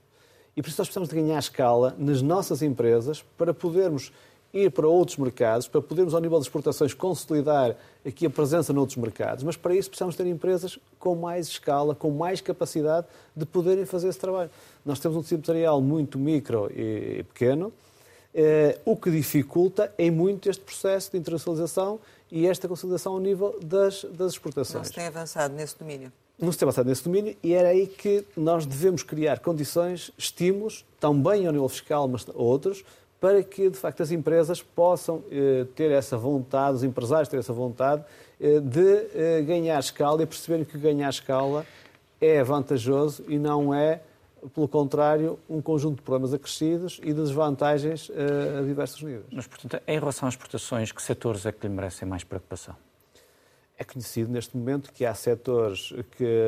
e 0.58 0.62
por 0.62 0.68
isso 0.68 0.80
nós 0.80 0.88
precisamos 0.88 1.08
de 1.08 1.14
ganhar 1.14 1.38
escala 1.38 1.94
nas 1.96 2.20
nossas 2.20 2.62
empresas 2.62 3.24
para 3.36 3.54
podermos 3.54 4.12
ir 4.52 4.70
para 4.70 4.88
outros 4.88 5.16
mercados, 5.18 5.68
para 5.68 5.82
podermos, 5.82 6.14
ao 6.14 6.20
nível 6.20 6.38
de 6.38 6.46
exportações, 6.46 6.94
consolidar 6.94 7.76
aqui 8.06 8.26
a 8.26 8.30
presença 8.30 8.72
noutros 8.72 8.96
mercados. 8.96 9.44
Mas 9.44 9.56
para 9.56 9.74
isso 9.74 9.90
precisamos 9.90 10.16
ter 10.16 10.26
empresas 10.26 10.78
com 10.98 11.14
mais 11.14 11.48
escala, 11.48 11.94
com 11.94 12.10
mais 12.10 12.40
capacidade 12.40 13.06
de 13.36 13.44
poderem 13.44 13.84
fazer 13.84 14.08
esse 14.08 14.18
trabalho. 14.18 14.50
Nós 14.84 14.98
temos 14.98 15.16
um 15.16 15.22
tecido 15.22 15.40
empresarial 15.40 15.80
muito 15.80 16.18
micro 16.18 16.70
e 16.74 17.22
pequeno, 17.24 17.72
eh, 18.34 18.78
o 18.84 18.96
que 18.96 19.10
dificulta 19.10 19.92
em 19.98 20.10
muito 20.10 20.48
este 20.48 20.62
processo 20.62 21.12
de 21.12 21.18
internacionalização 21.18 21.98
e 22.30 22.46
esta 22.46 22.68
consolidação 22.68 23.14
ao 23.14 23.20
nível 23.20 23.58
das, 23.62 24.04
das 24.04 24.32
exportações. 24.32 24.74
Não 24.74 24.84
se 24.84 24.92
tem 24.92 25.06
avançado 25.06 25.54
nesse 25.54 25.78
domínio? 25.78 26.12
Não 26.38 26.52
se 26.52 26.58
tem 26.58 26.66
avançado 26.66 26.88
nesse 26.88 27.04
domínio 27.04 27.36
e 27.42 27.52
era 27.52 27.68
aí 27.68 27.86
que 27.86 28.24
nós 28.36 28.64
devemos 28.64 29.02
criar 29.02 29.40
condições, 29.40 30.12
estímulos, 30.16 30.84
também 31.00 31.46
ao 31.46 31.52
nível 31.52 31.68
fiscal, 31.68 32.06
mas 32.06 32.24
outros, 32.34 32.84
para 33.20 33.42
que, 33.42 33.68
de 33.68 33.76
facto, 33.76 34.02
as 34.02 34.10
empresas 34.10 34.62
possam 34.62 35.22
eh, 35.30 35.66
ter 35.74 35.90
essa 35.90 36.16
vontade, 36.16 36.76
os 36.76 36.84
empresários 36.84 37.28
terem 37.28 37.40
essa 37.40 37.52
vontade 37.52 38.04
eh, 38.40 38.60
de 38.60 39.08
eh, 39.14 39.42
ganhar 39.42 39.78
escala 39.80 40.22
e 40.22 40.26
perceberem 40.26 40.64
que 40.64 40.78
ganhar 40.78 41.08
escala 41.08 41.66
é 42.20 42.42
vantajoso 42.44 43.24
e 43.28 43.36
não 43.38 43.74
é, 43.74 44.00
pelo 44.54 44.68
contrário, 44.68 45.38
um 45.50 45.60
conjunto 45.60 45.96
de 45.96 46.02
problemas 46.02 46.32
acrescidos 46.32 47.00
e 47.02 47.12
de 47.12 47.20
desvantagens 47.20 48.10
a 48.10 48.62
diversos 48.62 49.02
níveis. 49.02 49.26
Mas, 49.32 49.46
portanto, 49.46 49.80
em 49.86 49.98
relação 49.98 50.28
às 50.28 50.34
exportações, 50.34 50.90
que 50.90 51.02
setores 51.02 51.46
é 51.46 51.52
que 51.52 51.66
lhe 51.66 51.72
merecem 51.72 52.08
mais 52.08 52.24
preocupação? 52.24 52.74
É 53.76 53.84
conhecido 53.84 54.32
neste 54.32 54.56
momento 54.56 54.92
que 54.92 55.04
há 55.04 55.14
setores 55.14 55.92
que, 56.16 56.42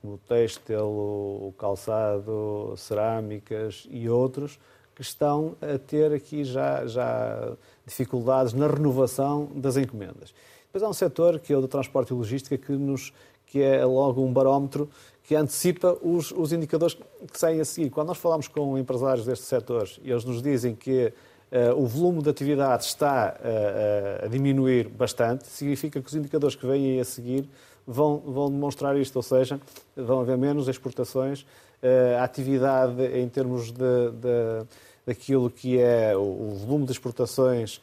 como 0.00 0.14
o 0.14 0.18
têxtil, 0.18 0.86
o 0.86 1.54
calçado, 1.58 2.74
cerâmicas 2.76 3.88
e 3.90 4.08
outros, 4.08 4.58
que 5.00 5.06
estão 5.06 5.56
a 5.62 5.78
ter 5.78 6.12
aqui 6.12 6.44
já, 6.44 6.84
já 6.84 7.56
dificuldades 7.86 8.52
na 8.52 8.66
renovação 8.66 9.48
das 9.54 9.78
encomendas. 9.78 10.34
Depois 10.66 10.82
há 10.82 10.88
um 10.90 10.92
setor 10.92 11.40
que 11.40 11.54
é 11.54 11.56
o 11.56 11.62
do 11.62 11.68
transporte 11.68 12.10
e 12.10 12.12
logística 12.14 12.58
que, 12.58 12.72
nos, 12.72 13.10
que 13.46 13.62
é 13.62 13.82
logo 13.82 14.22
um 14.22 14.30
barómetro 14.30 14.90
que 15.24 15.34
antecipa 15.34 15.96
os, 16.02 16.32
os 16.32 16.52
indicadores 16.52 16.98
que 17.32 17.40
saem 17.40 17.62
a 17.62 17.64
seguir. 17.64 17.88
Quando 17.88 18.08
nós 18.08 18.18
falamos 18.18 18.46
com 18.46 18.76
empresários 18.76 19.24
destes 19.24 19.48
setores 19.48 19.98
e 20.04 20.10
eles 20.10 20.24
nos 20.26 20.42
dizem 20.42 20.74
que 20.74 21.14
uh, 21.50 21.80
o 21.82 21.86
volume 21.86 22.22
de 22.22 22.28
atividade 22.28 22.84
está 22.84 23.38
uh, 23.40 24.26
a 24.26 24.28
diminuir 24.28 24.86
bastante, 24.86 25.46
significa 25.46 25.98
que 25.98 26.06
os 26.06 26.14
indicadores 26.14 26.54
que 26.54 26.66
vêm 26.66 27.00
a 27.00 27.04
seguir 27.06 27.48
vão, 27.86 28.18
vão 28.18 28.50
demonstrar 28.50 28.98
isto, 28.98 29.16
ou 29.16 29.22
seja, 29.22 29.58
vão 29.96 30.20
haver 30.20 30.36
menos 30.36 30.68
exportações, 30.68 31.40
uh, 31.40 32.18
a 32.20 32.24
atividade 32.24 33.02
em 33.18 33.26
termos 33.30 33.72
de, 33.72 34.10
de 34.10 34.66
daquilo 35.06 35.50
que 35.50 35.78
é 35.78 36.16
o 36.16 36.54
volume 36.54 36.86
de 36.86 36.92
exportações 36.92 37.80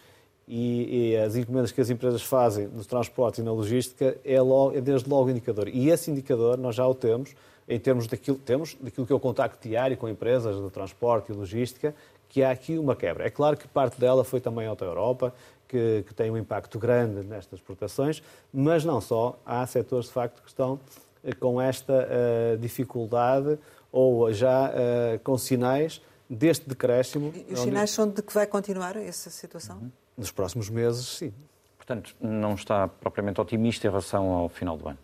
e, 0.47 1.11
e, 1.11 1.17
as 1.17 1.35
encomendas 1.35 1.71
que 1.71 1.81
as 1.81 1.89
empresas 1.89 2.21
fazem 2.21 2.67
no 2.67 2.85
transporte 2.85 3.41
e 3.41 3.43
na 3.43 3.51
logística 3.51 4.17
é, 4.23 4.41
logo, 4.41 4.77
é 4.77 4.81
desde 4.81 5.09
logo 5.09 5.29
indicador. 5.29 5.67
E 5.67 5.89
esse 5.89 6.09
indicador 6.09 6.57
nós 6.57 6.75
já 6.75 6.87
o 6.87 6.95
temos 6.95 7.35
em 7.67 7.77
termos 7.77 8.07
daquilo, 8.07 8.37
temos, 8.37 8.77
daquilo 8.79 9.05
que 9.05 9.11
é 9.11 9.15
o 9.15 9.19
contacto 9.19 9.67
diário 9.67 9.97
com 9.97 10.07
empresas 10.07 10.55
de 10.55 10.69
transporte 10.69 11.31
e 11.31 11.35
logística, 11.35 11.93
que 12.29 12.41
há 12.41 12.51
aqui 12.51 12.77
uma 12.77 12.95
quebra. 12.95 13.25
É 13.25 13.29
claro 13.29 13.57
que 13.57 13.67
parte 13.67 13.99
dela 13.99 14.23
foi 14.23 14.39
também 14.39 14.65
a 14.65 14.69
Auto 14.69 14.85
Europa, 14.85 15.33
que, 15.67 16.03
que 16.07 16.13
tem 16.13 16.31
um 16.31 16.37
impacto 16.37 16.79
grande 16.79 17.23
nestas 17.23 17.59
exportações, 17.59 18.23
mas 18.53 18.85
não 18.85 19.01
só. 19.01 19.37
Há 19.45 19.65
setores, 19.67 20.07
de 20.07 20.13
facto, 20.13 20.41
que 20.41 20.47
estão 20.47 20.79
eh, 21.23 21.33
com 21.33 21.61
esta 21.61 22.07
uh, 22.07 22.57
dificuldade 22.57 23.59
ou 23.91 24.31
já 24.31 24.69
uh, 24.69 25.19
com 25.23 25.37
sinais 25.37 26.01
deste 26.29 26.67
decréscimo. 26.67 27.33
E 27.47 27.53
os 27.53 27.59
sinais 27.61 27.91
são 27.91 28.07
de 28.07 28.21
que 28.21 28.33
vai 28.33 28.45
continuar 28.45 28.95
essa 28.95 29.29
situação? 29.29 29.77
Uhum. 29.77 29.91
Nos 30.17 30.31
próximos 30.31 30.69
meses, 30.69 31.05
sim. 31.05 31.33
Portanto, 31.77 32.15
não 32.19 32.55
está 32.55 32.87
propriamente 32.87 33.39
otimista 33.39 33.87
em 33.87 33.89
relação 33.89 34.29
ao 34.31 34.49
final 34.49 34.77
do 34.77 34.89
ano? 34.89 34.97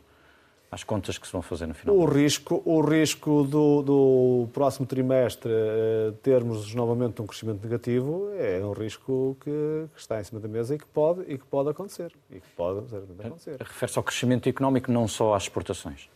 Às 0.69 0.83
contas 0.83 1.19
que 1.19 1.27
se 1.27 1.31
vão 1.31 1.41
fazer 1.41 1.67
no 1.67 1.73
final? 1.75 1.95
O 1.95 2.03
risco, 2.03 2.61
o 2.65 2.81
risco 2.81 3.43
do, 3.43 3.83
do 3.83 4.49
próximo 4.51 4.87
trimestre 4.87 5.51
uh, 5.51 6.11
termos 6.23 6.73
novamente 6.73 7.21
um 7.21 7.27
crescimento 7.27 7.63
negativo 7.63 8.31
é 8.35 8.59
um 8.65 8.73
risco 8.73 9.37
que, 9.39 9.51
que, 9.93 10.01
está 10.01 10.19
em 10.19 10.23
cima 10.23 10.41
da 10.41 10.47
mesa 10.47 10.73
e 10.73 10.79
que 10.79 10.85
pode, 10.87 11.21
e 11.31 11.37
que 11.37 11.45
pode 11.45 11.69
acontecer. 11.69 12.11
E 12.29 12.39
que 12.39 12.49
pode 12.57 12.79
acontecer. 13.23 13.57
Refere-se 13.61 13.99
ao 13.99 14.03
crescimento 14.03 14.49
económico, 14.49 14.91
não 14.91 15.07
só 15.07 15.35
às 15.35 15.43
exportações? 15.43 16.09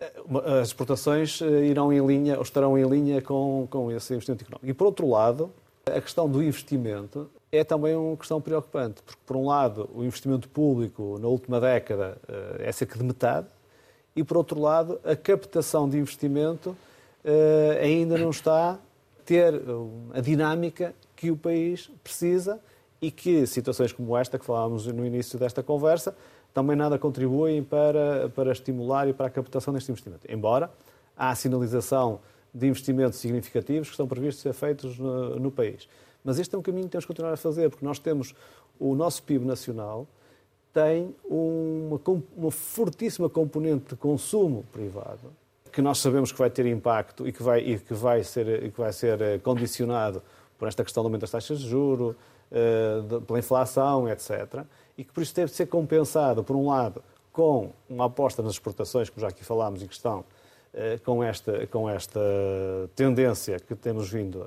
Eh, 0.00 0.60
as 0.60 0.68
exportações 0.68 1.42
eh, 1.42 1.66
irão 1.66 1.92
em 1.92 2.04
linha, 2.04 2.36
ou 2.36 2.42
estarão 2.42 2.78
em 2.78 2.88
linha 2.88 3.20
com, 3.20 3.68
com 3.70 3.92
esse 3.92 4.14
investimento 4.14 4.44
económico. 4.44 4.66
E, 4.66 4.72
por 4.72 4.86
outro 4.86 5.08
lado, 5.08 5.52
a 5.84 6.00
questão 6.00 6.28
do 6.28 6.42
investimento 6.42 7.30
é 7.52 7.62
também 7.62 7.94
uma 7.94 8.16
questão 8.16 8.40
preocupante, 8.40 9.02
porque, 9.02 9.20
por 9.26 9.36
um 9.36 9.46
lado, 9.46 9.90
o 9.94 10.02
investimento 10.02 10.48
público 10.48 11.18
na 11.20 11.28
última 11.28 11.60
década 11.60 12.16
é 12.60 12.70
cerca 12.70 12.96
de 12.96 13.04
metade, 13.04 13.46
e, 14.14 14.22
por 14.22 14.36
outro 14.36 14.60
lado, 14.60 15.00
a 15.04 15.16
captação 15.16 15.88
de 15.88 15.98
investimento 15.98 16.76
ainda 17.82 18.16
não 18.16 18.30
está 18.30 18.72
a 18.72 18.78
ter 19.24 19.60
a 20.14 20.20
dinâmica 20.20 20.94
que 21.16 21.30
o 21.30 21.36
país 21.36 21.90
precisa 22.04 22.60
e 23.00 23.10
que 23.10 23.46
situações 23.46 23.92
como 23.92 24.16
esta 24.16 24.38
que 24.38 24.44
falámos 24.44 24.86
no 24.86 25.06
início 25.06 25.38
desta 25.38 25.62
conversa 25.62 26.14
também 26.52 26.76
nada 26.76 26.98
contribuem 26.98 27.62
para, 27.62 28.28
para 28.30 28.52
estimular 28.52 29.08
e 29.08 29.12
para 29.12 29.26
a 29.26 29.30
captação 29.30 29.72
deste 29.72 29.90
investimento. 29.90 30.26
Embora 30.28 30.70
há 31.16 31.34
sinalização 31.34 32.20
de 32.52 32.66
investimentos 32.66 33.18
significativos 33.18 33.88
que 33.88 33.92
estão 33.92 34.06
previstos 34.06 34.42
ser 34.42 34.52
feitos 34.52 34.98
no, 34.98 35.38
no 35.38 35.50
país. 35.50 35.88
Mas 36.24 36.38
este 36.38 36.54
é 36.54 36.58
um 36.58 36.62
caminho 36.62 36.84
que 36.84 36.90
temos 36.90 37.04
que 37.04 37.08
continuar 37.08 37.32
a 37.32 37.36
fazer, 37.36 37.70
porque 37.70 37.84
nós 37.84 37.98
temos 37.98 38.34
o 38.78 38.94
nosso 38.94 39.22
PIB 39.22 39.44
nacional 39.44 40.06
tem 40.72 41.14
uma, 41.24 42.00
uma 42.36 42.50
fortíssima 42.50 43.28
componente 43.28 43.90
de 43.90 43.96
consumo 43.96 44.64
privado, 44.72 45.32
que 45.72 45.82
nós 45.82 45.98
sabemos 45.98 46.30
que 46.30 46.38
vai 46.38 46.50
ter 46.50 46.66
impacto 46.66 47.26
e 47.26 47.32
que 47.32 47.42
vai, 47.42 47.60
e 47.60 47.78
que 47.78 47.94
vai, 47.94 48.22
ser, 48.22 48.70
que 48.70 48.80
vai 48.80 48.92
ser 48.92 49.20
eh, 49.20 49.38
condicionado 49.38 50.22
por 50.58 50.68
esta 50.68 50.84
questão 50.84 51.02
do 51.02 51.06
aumento 51.06 51.22
das 51.22 51.30
taxas 51.30 51.60
de 51.60 51.68
juros, 51.68 52.14
pela 53.26 53.38
inflação, 53.38 54.08
etc 54.08 54.64
e 55.00 55.04
que 55.04 55.14
por 55.14 55.22
isso 55.22 55.34
deve 55.34 55.50
ser 55.50 55.64
compensado, 55.64 56.44
por 56.44 56.54
um 56.54 56.68
lado, 56.68 57.02
com 57.32 57.72
uma 57.88 58.04
aposta 58.04 58.42
nas 58.42 58.52
exportações, 58.52 59.08
como 59.08 59.22
já 59.22 59.28
aqui 59.28 59.42
falámos, 59.42 59.82
e 59.82 59.88
que 59.88 59.94
estão 59.94 60.22
eh, 60.74 60.98
com 61.02 61.24
esta, 61.24 61.66
com 61.68 61.88
esta 61.88 62.20
tendência 62.94 63.58
que 63.58 63.74
temos 63.74 64.10
vindo 64.10 64.46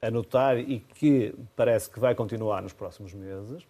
a, 0.00 0.06
a 0.06 0.10
notar 0.10 0.58
e 0.58 0.80
que 0.80 1.34
parece 1.54 1.90
que 1.90 2.00
vai 2.00 2.14
continuar 2.14 2.62
nos 2.62 2.72
próximos 2.72 3.12
meses. 3.12 3.66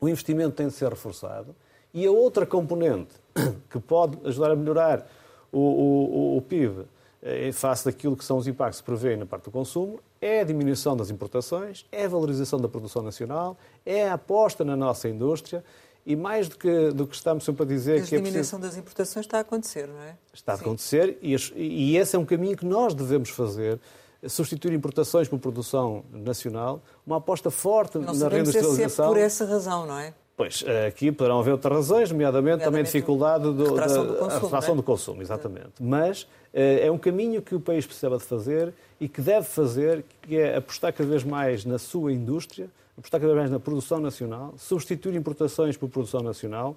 O 0.00 0.08
investimento 0.08 0.56
tem 0.56 0.68
de 0.68 0.72
ser 0.72 0.88
reforçado. 0.88 1.54
E 1.92 2.06
a 2.06 2.10
outra 2.10 2.46
componente 2.46 3.16
que 3.68 3.78
pode 3.78 4.18
ajudar 4.26 4.52
a 4.52 4.56
melhorar 4.56 5.06
o, 5.52 5.58
o, 5.58 6.36
o 6.38 6.42
PIB 6.42 6.86
em 7.22 7.52
face 7.52 7.84
daquilo 7.84 8.16
que 8.16 8.24
são 8.24 8.36
os 8.36 8.46
impactos 8.46 8.80
que 8.80 8.86
prevê 8.86 9.16
na 9.16 9.26
parte 9.26 9.44
do 9.44 9.50
consumo, 9.50 9.98
é 10.20 10.40
a 10.40 10.44
diminuição 10.44 10.96
das 10.96 11.10
importações, 11.10 11.84
é 11.90 12.04
a 12.04 12.08
valorização 12.08 12.60
da 12.60 12.68
produção 12.68 13.02
nacional, 13.02 13.56
é 13.84 14.08
a 14.08 14.14
aposta 14.14 14.64
na 14.64 14.76
nossa 14.76 15.08
indústria 15.08 15.64
e 16.06 16.16
mais 16.16 16.48
do 16.48 16.56
que, 16.56 16.90
do 16.90 17.06
que 17.06 17.14
estamos 17.14 17.44
sempre 17.44 17.64
a 17.64 17.66
dizer... 17.66 18.02
A 18.02 18.06
que 18.06 18.14
a 18.14 18.18
diminuição 18.18 18.58
é 18.58 18.60
preciso... 18.60 18.60
das 18.60 18.76
importações 18.76 19.26
está 19.26 19.38
a 19.38 19.40
acontecer, 19.40 19.88
não 19.88 20.00
é? 20.00 20.16
Está 20.32 20.52
a 20.54 20.56
Sim. 20.56 20.62
acontecer 20.62 21.18
e, 21.20 21.36
e 21.56 21.96
esse 21.96 22.16
é 22.16 22.18
um 22.18 22.24
caminho 22.24 22.56
que 22.56 22.64
nós 22.64 22.94
devemos 22.94 23.30
fazer, 23.30 23.78
substituir 24.26 24.72
importações 24.72 25.28
por 25.28 25.38
produção 25.38 26.04
nacional, 26.12 26.80
uma 27.06 27.16
aposta 27.16 27.50
forte 27.50 27.98
não 27.98 28.14
na 28.14 28.28
reindustrialização. 28.28 28.88
Se 28.88 29.02
é 29.02 29.06
por 29.06 29.16
essa 29.18 29.44
razão, 29.44 29.86
não 29.86 29.98
é? 29.98 30.14
Pois, 30.38 30.64
aqui 30.86 31.10
poderão 31.10 31.40
haver 31.40 31.50
outras 31.50 31.74
razões, 31.74 32.12
nomeadamente, 32.12 32.58
nomeadamente 32.58 32.64
também 32.64 32.80
a 32.80 32.84
dificuldade 32.84 33.42
do, 33.42 33.74
da 33.74 33.86
do 33.86 34.14
consumo, 34.14 34.24
a 34.24 34.38
retração 34.38 34.72
é? 34.72 34.76
do 34.76 34.82
consumo, 34.84 35.20
exatamente. 35.20 35.72
Mas 35.80 36.22
eh, 36.22 36.37
é 36.52 36.90
um 36.90 36.98
caminho 36.98 37.42
que 37.42 37.54
o 37.54 37.60
país 37.60 37.86
precisava 37.86 38.18
de 38.18 38.24
fazer 38.24 38.72
e 39.00 39.08
que 39.08 39.20
deve 39.20 39.46
fazer, 39.46 40.04
que 40.22 40.36
é 40.36 40.56
apostar 40.56 40.92
cada 40.92 41.08
vez 41.08 41.22
mais 41.22 41.64
na 41.64 41.78
sua 41.78 42.12
indústria, 42.12 42.68
apostar 42.96 43.20
cada 43.20 43.32
vez 43.32 43.42
mais 43.42 43.50
na 43.50 43.60
produção 43.60 44.00
nacional, 44.00 44.54
substituir 44.56 45.14
importações 45.14 45.76
por 45.76 45.88
produção 45.88 46.20
nacional, 46.20 46.76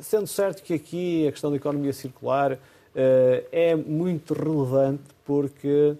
sendo 0.00 0.26
certo 0.26 0.62
que 0.62 0.74
aqui 0.74 1.26
a 1.26 1.32
questão 1.32 1.50
da 1.50 1.56
economia 1.56 1.92
circular 1.92 2.58
eh, 2.94 3.44
é 3.52 3.76
muito 3.76 4.32
relevante 4.34 5.02
porque 5.24 5.96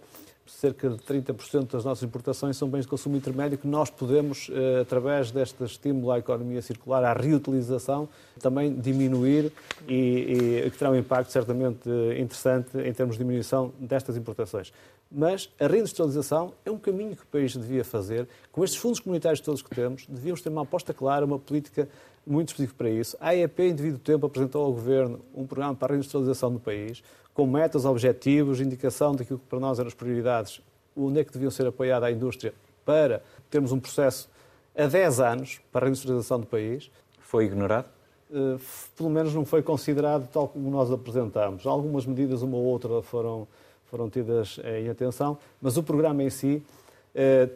cerca 0.47 0.89
de 0.89 0.97
30% 0.97 1.73
das 1.73 1.85
nossas 1.85 2.03
importações 2.03 2.57
são 2.57 2.69
bens 2.69 2.83
de 2.83 2.89
consumo 2.89 3.17
intermédio 3.17 3.59
que 3.59 3.67
nós 3.67 3.91
podemos, 3.91 4.51
eh, 4.53 4.81
através 4.81 5.31
deste 5.31 5.63
estímulo 5.65 6.11
à 6.11 6.19
economia 6.19 6.63
circular, 6.63 7.05
à 7.05 7.13
reutilização, 7.13 8.09
também 8.41 8.75
diminuir 8.75 9.53
e, 9.89 10.65
e 10.67 10.71
que 10.71 10.79
terá 10.79 10.91
um 10.91 10.97
impacto 10.97 11.31
certamente 11.31 11.89
interessante 12.19 12.79
em 12.79 12.93
termos 12.93 13.17
de 13.17 13.25
diminuição 13.25 13.73
destas 13.79 14.17
importações. 14.17 14.73
Mas 15.11 15.49
a 15.61 15.67
reindustrialização 15.67 16.53
é 16.65 16.71
um 16.71 16.79
caminho 16.79 17.15
que 17.15 17.23
o 17.23 17.27
país 17.27 17.57
devia 17.57 17.85
fazer. 17.85 18.29
Com 18.51 18.65
estes 18.65 18.79
fundos 18.79 18.99
comunitários 18.99 19.41
todos 19.41 19.63
que 19.63 19.71
temos, 19.71 20.05
devíamos 20.09 20.43
ter 20.43 20.49
uma 20.49 20.63
aposta 20.63 20.93
clara, 20.93 21.25
uma 21.25 21.39
política 21.39 21.89
muito 22.27 22.49
específica 22.49 22.77
para 22.77 22.91
isso. 22.91 23.17
A 23.21 23.29
AEP, 23.29 23.61
em 23.61 23.75
devido 23.75 23.99
tempo, 23.99 24.27
apresentou 24.27 24.65
ao 24.65 24.73
Governo 24.73 25.21
um 25.35 25.47
programa 25.47 25.75
para 25.75 25.89
a 25.89 25.91
reindustrialização 25.93 26.53
do 26.53 26.59
país, 26.59 27.03
com 27.33 27.47
metas, 27.47 27.85
objetivos, 27.85 28.61
indicação 28.61 29.15
daquilo 29.15 29.39
que 29.39 29.47
para 29.47 29.61
nós 29.61 29.79
eram 29.79 29.89
as 29.89 29.95
prioridades, 29.95 30.61
onde 30.97 31.21
é 31.21 31.25
que 31.25 31.33
deviam 31.33 31.51
ser 31.51 31.67
apoiada 31.67 32.07
a 32.07 32.11
indústria 32.11 32.53
para 32.85 33.23
termos 33.51 33.73
um 33.73 33.79
processo 33.79 34.29
a 34.77 34.87
10 34.87 35.21
anos 35.21 35.61
para 35.71 35.83
a 35.83 35.85
reindustrialização 35.85 36.41
do 36.41 36.47
país. 36.47 36.91
Foi 37.21 37.45
ignorado? 37.45 37.87
Uh, 38.29 38.59
pelo 38.97 39.09
menos 39.09 39.33
não 39.33 39.45
foi 39.45 39.63
considerado 39.63 40.29
tal 40.33 40.49
como 40.49 40.69
nós 40.71 40.91
apresentamos. 40.91 41.65
Algumas 41.67 42.07
medidas, 42.07 42.43
uma 42.43 42.57
ou 42.57 42.65
outra, 42.65 43.03
foram, 43.03 43.47
foram 43.85 44.11
tidas 44.11 44.59
em 44.65 44.89
atenção, 44.89 45.39
mas 45.63 45.77
o 45.77 45.83
programa 45.83 46.23
em 46.25 46.31
si 46.31 46.63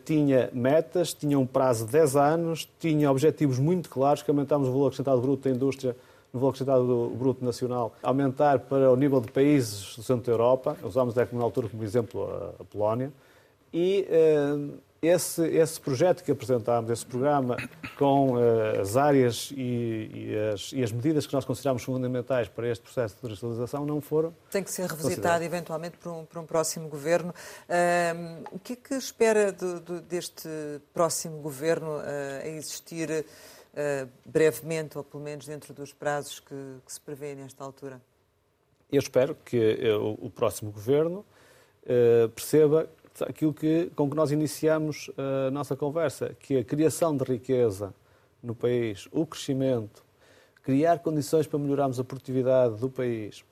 tinha 0.04 0.48
metas, 0.52 1.12
tinha 1.12 1.38
um 1.38 1.46
prazo 1.46 1.86
de 1.86 1.92
10 1.92 2.16
anos, 2.16 2.68
tinha 2.78 3.10
objetivos 3.10 3.58
muito 3.58 3.90
claros, 3.90 4.22
que 4.22 4.30
aumentámos 4.30 4.68
o 4.68 4.72
valor 4.72 4.86
acrescentado 4.86 5.20
bruto 5.20 5.48
da 5.48 5.54
indústria 5.54 5.96
no 6.32 6.38
valor 6.38 6.50
acrescentado 6.50 6.86
do 6.86 7.10
bruto 7.16 7.44
nacional, 7.44 7.94
aumentar 8.02 8.60
para 8.60 8.90
o 8.90 8.96
nível 8.96 9.20
de 9.20 9.30
países 9.30 9.96
do 9.96 10.02
centro 10.02 10.26
da 10.26 10.32
Europa, 10.32 10.76
usámos 10.82 11.14
na 11.14 11.42
altura 11.42 11.68
como 11.68 11.82
exemplo 11.82 12.54
a 12.58 12.64
Polónia, 12.64 13.12
e 13.72 14.06
uh, 14.08 14.72
esse, 15.02 15.42
esse 15.46 15.80
projeto 15.80 16.22
que 16.22 16.30
apresentámos, 16.30 16.90
esse 16.90 17.06
programa, 17.06 17.56
com 17.96 18.32
uh, 18.32 18.80
as 18.80 18.96
áreas 18.96 19.52
e, 19.56 20.10
e, 20.12 20.50
as, 20.52 20.72
e, 20.72 20.82
as, 20.82 20.92
medidas 20.92 21.26
que 21.26 21.32
nós 21.32 21.44
consideramos 21.44 21.82
fundamentais 21.82 22.48
para 22.48 22.68
este 22.68 22.82
processo 22.82 23.16
de 23.16 23.28
digitalização 23.28 23.86
não 23.86 24.00
foram. 24.00 24.34
Tem 24.50 24.62
que 24.62 24.70
ser 24.70 24.86
revisitado 24.86 25.42
eventualmente 25.42 25.96
por 25.96 26.12
um, 26.12 26.24
por 26.24 26.38
um 26.38 26.46
próximo 26.46 26.88
governo. 26.88 27.32
Uh, 27.68 28.44
o 28.52 28.58
que 28.58 28.74
é 28.74 28.76
que 28.76 28.94
espera 28.94 29.52
de, 29.52 29.80
de, 29.80 30.00
deste 30.02 30.48
próximo 30.92 31.38
governo 31.38 31.98
a 31.98 32.46
existir? 32.48 33.24
uh, 33.74 34.08
brevemente, 34.24 34.96
ou 34.96 35.04
pelo 35.04 35.22
menos 35.22 35.46
dentro 35.46 35.72
dos 35.74 35.92
prazos 35.92 36.40
que, 36.40 36.54
que 36.84 36.92
se 36.92 37.00
prevê 37.00 37.34
nesta 37.34 37.62
altura? 37.64 38.00
Eu 38.90 38.98
espero 38.98 39.34
que 39.44 39.56
uh, 39.56 40.18
o 40.20 40.30
próximo 40.30 40.70
governo 40.70 41.24
uh, 41.84 42.28
perceba 42.30 42.88
aquilo 43.20 43.52
que, 43.52 43.90
com 43.94 44.08
que 44.08 44.16
nós 44.16 44.30
iniciamos 44.30 45.10
a 45.46 45.50
nossa 45.50 45.76
conversa, 45.76 46.34
que 46.38 46.58
a 46.58 46.64
criação 46.64 47.16
de 47.16 47.24
riqueza 47.24 47.92
no 48.42 48.54
país, 48.54 49.08
o 49.12 49.26
crescimento, 49.26 50.02
criar 50.62 50.98
condições 51.00 51.46
para 51.46 51.58
melhorarmos 51.58 51.98
a 52.00 52.04
produtividade 52.04 52.76
do 52.76 52.88
país, 52.88 53.44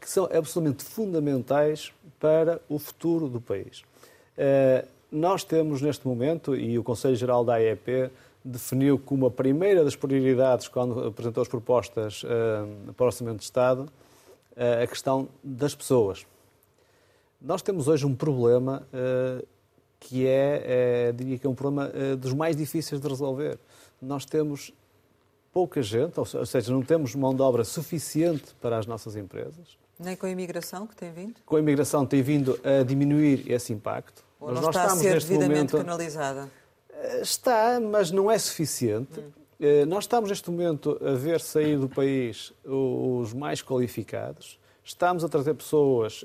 que 0.00 0.08
são 0.08 0.24
absolutamente 0.24 0.84
fundamentais 0.84 1.92
para 2.20 2.60
o 2.68 2.78
futuro 2.78 3.28
do 3.28 3.40
país. 3.40 3.82
Nós 5.10 5.42
temos 5.42 5.80
neste 5.80 6.06
momento, 6.06 6.54
e 6.54 6.78
o 6.78 6.84
Conselho 6.84 7.16
Geral 7.16 7.44
da 7.44 7.54
AEP 7.54 8.10
definiu 8.44 8.98
como 8.98 9.26
a 9.26 9.30
primeira 9.30 9.84
das 9.84 9.96
prioridades, 9.96 10.68
quando 10.68 11.06
apresentou 11.06 11.42
as 11.42 11.48
propostas 11.48 12.22
para 12.96 13.04
o 13.04 13.06
Orçamento 13.06 13.38
de 13.38 13.44
Estado, 13.44 13.88
a 14.56 14.86
questão 14.86 15.28
das 15.42 15.74
pessoas. 15.74 16.26
Nós 17.40 17.62
temos 17.62 17.86
hoje 17.86 18.04
um 18.04 18.14
problema 18.14 18.86
uh, 18.92 19.46
que 20.00 20.26
é, 20.26 21.08
é 21.08 21.12
diria 21.12 21.38
que 21.38 21.46
é 21.46 21.50
um 21.50 21.54
problema 21.54 21.90
é, 21.94 22.16
dos 22.16 22.32
mais 22.32 22.56
difíceis 22.56 23.00
de 23.00 23.08
resolver. 23.08 23.58
Nós 24.00 24.24
temos 24.24 24.72
pouca 25.52 25.82
gente, 25.82 26.18
ou 26.18 26.46
seja, 26.46 26.72
não 26.72 26.82
temos 26.82 27.14
mão 27.14 27.34
de 27.34 27.42
obra 27.42 27.64
suficiente 27.64 28.54
para 28.60 28.78
as 28.78 28.86
nossas 28.86 29.16
empresas. 29.16 29.78
Nem 29.98 30.14
com 30.14 30.26
a 30.26 30.30
imigração 30.30 30.86
que 30.86 30.94
tem 30.94 31.12
vindo? 31.12 31.34
Com 31.44 31.56
a 31.56 31.58
imigração 31.58 32.06
tem 32.06 32.22
vindo 32.22 32.58
a 32.62 32.84
diminuir 32.84 33.50
esse 33.50 33.72
impacto. 33.72 34.24
Ou 34.40 34.52
não 34.52 34.70
está 34.70 34.84
a 34.84 34.90
ser 34.90 35.18
devidamente 35.18 35.72
momento, 35.72 35.76
canalizada? 35.78 36.48
Eh, 36.90 37.20
está, 37.22 37.80
mas 37.80 38.12
não 38.12 38.30
é 38.30 38.38
suficiente. 38.38 39.18
Hum. 39.18 39.32
Nós 39.88 40.04
estamos 40.04 40.30
neste 40.30 40.48
momento 40.48 40.96
a 41.04 41.14
ver 41.14 41.40
sair 41.40 41.76
do 41.76 41.88
país 41.88 42.52
os 42.64 43.32
mais 43.32 43.60
qualificados. 43.60 44.56
Estamos 44.84 45.24
a 45.24 45.28
trazer 45.28 45.54
pessoas 45.54 46.24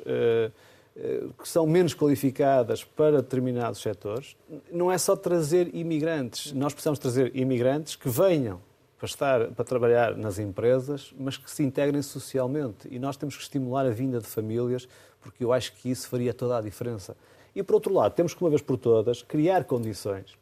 que 0.95 1.49
são 1.49 1.65
menos 1.65 1.93
qualificadas 1.93 2.83
para 2.83 3.21
determinados 3.21 3.81
setores. 3.81 4.35
Não 4.71 4.91
é 4.91 4.97
só 4.97 5.15
trazer 5.15 5.73
imigrantes. 5.73 6.53
Nós 6.53 6.73
precisamos 6.73 6.99
trazer 6.99 7.35
imigrantes 7.35 7.95
que 7.95 8.09
venham 8.09 8.61
para 8.97 9.07
estar 9.07 9.47
para 9.49 9.65
trabalhar 9.65 10.15
nas 10.15 10.39
empresas, 10.39 11.13
mas 11.19 11.35
que 11.35 11.49
se 11.49 11.63
integrem 11.63 12.01
socialmente. 12.01 12.87
E 12.89 12.99
nós 12.99 13.17
temos 13.17 13.35
que 13.35 13.41
estimular 13.41 13.85
a 13.85 13.89
vinda 13.89 14.19
de 14.19 14.27
famílias, 14.27 14.87
porque 15.19 15.43
eu 15.43 15.51
acho 15.51 15.73
que 15.73 15.89
isso 15.89 16.07
faria 16.07 16.33
toda 16.33 16.57
a 16.57 16.61
diferença. 16.61 17.17
E 17.55 17.61
por 17.61 17.75
outro 17.75 17.93
lado, 17.93 18.13
temos 18.13 18.33
que 18.33 18.41
uma 18.41 18.49
vez 18.49 18.61
por 18.61 18.77
todas 18.77 19.21
criar 19.21 19.63
condições 19.65 20.37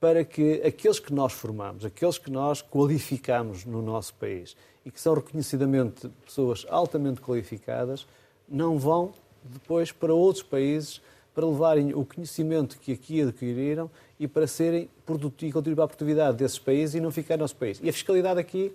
para 0.00 0.24
que 0.24 0.60
aqueles 0.64 0.98
que 0.98 1.14
nós 1.14 1.32
formamos, 1.32 1.84
aqueles 1.84 2.18
que 2.18 2.28
nós 2.28 2.60
qualificamos 2.60 3.64
no 3.64 3.80
nosso 3.80 4.14
país 4.14 4.56
e 4.84 4.90
que 4.90 5.00
são 5.00 5.14
reconhecidamente 5.14 6.08
pessoas 6.24 6.66
altamente 6.68 7.20
qualificadas, 7.20 8.04
não 8.48 8.80
vão 8.80 9.12
depois 9.44 9.92
para 9.92 10.12
outros 10.12 10.42
países 10.42 11.00
para 11.34 11.46
levarem 11.46 11.94
o 11.94 12.04
conhecimento 12.04 12.78
que 12.78 12.92
aqui 12.92 13.22
adquiriram 13.22 13.90
e 14.18 14.28
para 14.28 14.46
serem 14.46 14.88
produtivos 15.06 15.50
e 15.50 15.52
contribuir 15.52 15.76
para 15.76 15.84
a 15.84 15.88
produtividade 15.88 16.36
desses 16.36 16.58
países 16.58 16.94
e 16.94 17.00
não 17.00 17.10
ficar 17.10 17.36
no 17.36 17.42
nosso 17.42 17.56
país. 17.56 17.80
E 17.82 17.88
a 17.88 17.92
fiscalidade 17.92 18.38
aqui 18.38 18.72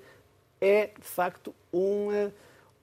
é, 0.59 0.87
de 0.87 1.07
facto, 1.07 1.53
um, 1.71 2.31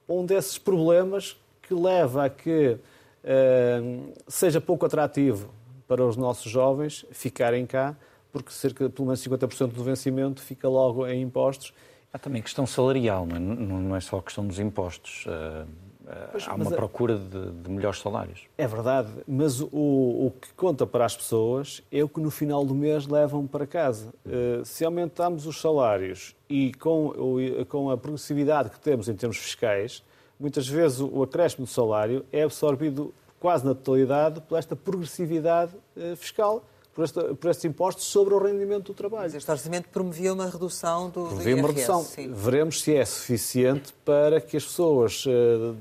um 0.09 0.25
desses 0.25 0.59
problemas 0.59 1.37
que 1.62 1.75
leva 1.75 2.27
a 2.27 2.31
que 2.31 2.77
uh, 3.25 4.12
seja 4.29 4.61
pouco 4.61 4.87
atrativo 4.87 5.51
para 5.88 6.05
os 6.05 6.16
nossos 6.16 6.51
jovens 6.51 7.05
ficarem 7.11 7.66
cá, 7.66 7.97
porque 8.33 8.53
cerca 8.53 8.88
de 8.88 8.94
pelo 8.94 9.07
menos 9.07 9.20
50% 9.20 9.73
do 9.73 9.83
vencimento 9.83 10.40
fica 10.40 10.68
logo 10.68 11.07
em 11.07 11.20
impostos. 11.23 11.75
Há 12.12 12.18
também 12.18 12.40
questão 12.40 12.64
salarial, 12.64 13.27
não 13.27 13.37
é, 13.37 13.40
não 13.40 13.97
é 13.97 14.01
só 14.01 14.18
a 14.18 14.23
questão 14.23 14.47
dos 14.47 14.61
impostos. 14.61 15.27
Uh 15.27 15.84
Pois, 16.30 16.46
Há 16.46 16.54
uma 16.54 16.70
procura 16.70 17.16
de, 17.16 17.50
de, 17.50 17.70
melhores 17.70 17.98
salários. 18.00 18.42
É 18.58 18.66
verdade, 18.66 19.08
mas 19.26 19.60
o, 19.60 19.68
o, 19.72 20.32
que 20.38 20.52
conta 20.52 20.86
para 20.86 21.04
as 21.04 21.16
pessoas 21.16 21.82
é 21.90 22.04
o 22.04 22.08
que 22.08 22.20
no 22.20 22.30
final 22.30 22.64
do 22.64 22.74
mês 22.74 23.06
levam 23.06 23.46
para 23.46 23.66
casa. 23.66 24.12
Uh, 24.24 24.64
se 24.64 24.84
aumentarmos 24.84 25.46
os 25.46 25.60
salários 25.60 26.36
e 26.48 26.74
com, 26.74 27.06
o, 27.06 27.66
com 27.66 27.90
a 27.90 27.96
progressividade 27.96 28.68
que 28.68 28.78
temos 28.78 29.08
em 29.08 29.14
termos 29.14 29.38
fiscais, 29.38 30.02
muitas 30.38 30.68
vezes 30.68 31.00
o 31.00 31.22
acréscimo 31.22 31.64
do 31.64 31.70
salário 31.70 32.24
é 32.30 32.42
absorvido 32.42 33.14
quase 33.40 33.64
na 33.64 33.74
totalidade 33.74 34.40
por 34.42 34.58
esta 34.58 34.76
progressividade 34.76 35.72
uh, 35.96 36.16
fiscal. 36.16 36.64
Por, 36.94 37.02
esta, 37.02 37.34
por, 37.34 37.50
estes 37.50 37.64
impostos 37.64 38.04
sobre 38.04 38.34
o 38.34 38.38
rendimento 38.38 38.92
do 38.92 38.94
trabalho. 38.94 39.24
Mas 39.24 39.34
este 39.34 39.50
orçamento 39.50 39.88
promovia 39.88 40.32
uma 40.32 40.46
redução 40.46 41.06
do, 41.06 41.24
promovia 41.24 41.42
do 41.42 41.48
IRS. 41.48 41.60
uma 41.60 41.68
redução. 41.68 42.02
Sim. 42.04 42.32
Veremos 42.32 42.82
se 42.82 42.94
é 42.94 43.04
suficiente 43.04 43.92
para 44.04 44.40
que 44.40 44.56
as 44.56 44.64
pessoas 44.64 45.26
uh, 45.26 45.74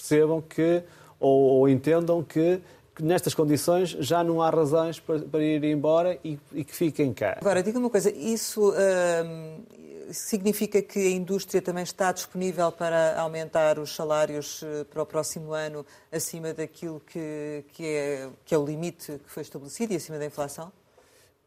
percebam 0.00 0.40
que, 0.40 0.82
ou, 1.18 1.40
ou 1.58 1.68
entendam 1.68 2.22
que, 2.22 2.60
que, 2.94 3.02
nestas 3.02 3.34
condições 3.34 3.90
já 3.90 4.24
não 4.24 4.40
há 4.40 4.48
razões 4.50 4.98
para, 4.98 5.20
para 5.20 5.42
ir 5.42 5.62
embora 5.64 6.18
e, 6.24 6.38
e, 6.52 6.64
que 6.64 6.74
fiquem 6.74 7.12
cá. 7.12 7.38
Agora, 7.40 7.62
diga 7.62 7.78
uma 7.78 7.90
coisa, 7.90 8.10
isso 8.10 8.72
hum, 8.72 9.62
significa 10.10 10.80
que 10.82 10.98
a 10.98 11.10
indústria 11.10 11.60
também 11.60 11.82
está 11.82 12.10
disponível 12.12 12.72
para 12.72 13.20
aumentar 13.20 13.78
os 13.78 13.94
salários 13.94 14.62
eh, 14.62 14.84
para 14.84 15.02
o 15.02 15.06
próximo 15.06 15.52
ano 15.52 15.84
acima 16.10 16.52
daquilo 16.52 17.00
que, 17.00 17.64
que, 17.72 17.86
é, 17.86 18.28
que 18.44 18.54
é 18.54 18.58
o 18.58 18.64
limite 18.64 19.20
que 19.24 19.30
foi 19.30 19.42
estabelecido 19.42 19.92
e 19.92 19.96
acima 19.96 20.18
da 20.18 20.26
inflação? 20.26 20.72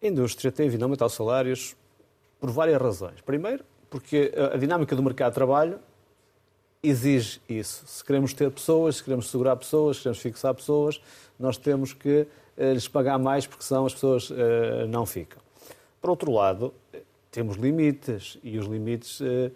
A 0.01 0.07
indústria 0.07 0.51
tem 0.51 0.69
vindo 0.69 0.83
a 0.83 0.85
aumentar 0.85 1.05
os 1.05 1.13
salários 1.13 1.75
por 2.39 2.51
várias 2.51 2.81
razões. 2.81 3.21
Primeiro, 3.21 3.63
porque 3.89 4.33
a 4.53 4.57
dinâmica 4.57 4.95
do 4.95 5.03
mercado 5.03 5.31
de 5.31 5.35
trabalho 5.35 5.79
exige 6.83 7.39
isso. 7.47 7.85
Se 7.87 8.03
queremos 8.03 8.33
ter 8.33 8.51
pessoas, 8.51 8.97
se 8.97 9.03
queremos 9.03 9.31
segurar 9.31 9.55
pessoas, 9.55 9.97
se 9.97 10.03
queremos 10.03 10.21
fixar 10.21 10.53
pessoas, 10.53 11.01
nós 11.39 11.57
temos 11.57 11.93
que 11.93 12.27
eh, 12.57 12.73
lhes 12.73 12.89
pagar 12.89 13.17
mais 13.17 13.47
porque 13.47 13.63
senão 13.63 13.85
as 13.85 13.93
pessoas 13.93 14.29
eh, 14.29 14.85
não 14.87 15.05
ficam. 15.05 15.41
Por 16.01 16.09
outro 16.09 16.31
lado, 16.31 16.73
temos 17.31 17.55
limites 17.55 18.37
e 18.43 18.57
os 18.57 18.65
limites 18.65 19.21
eh, 19.21 19.51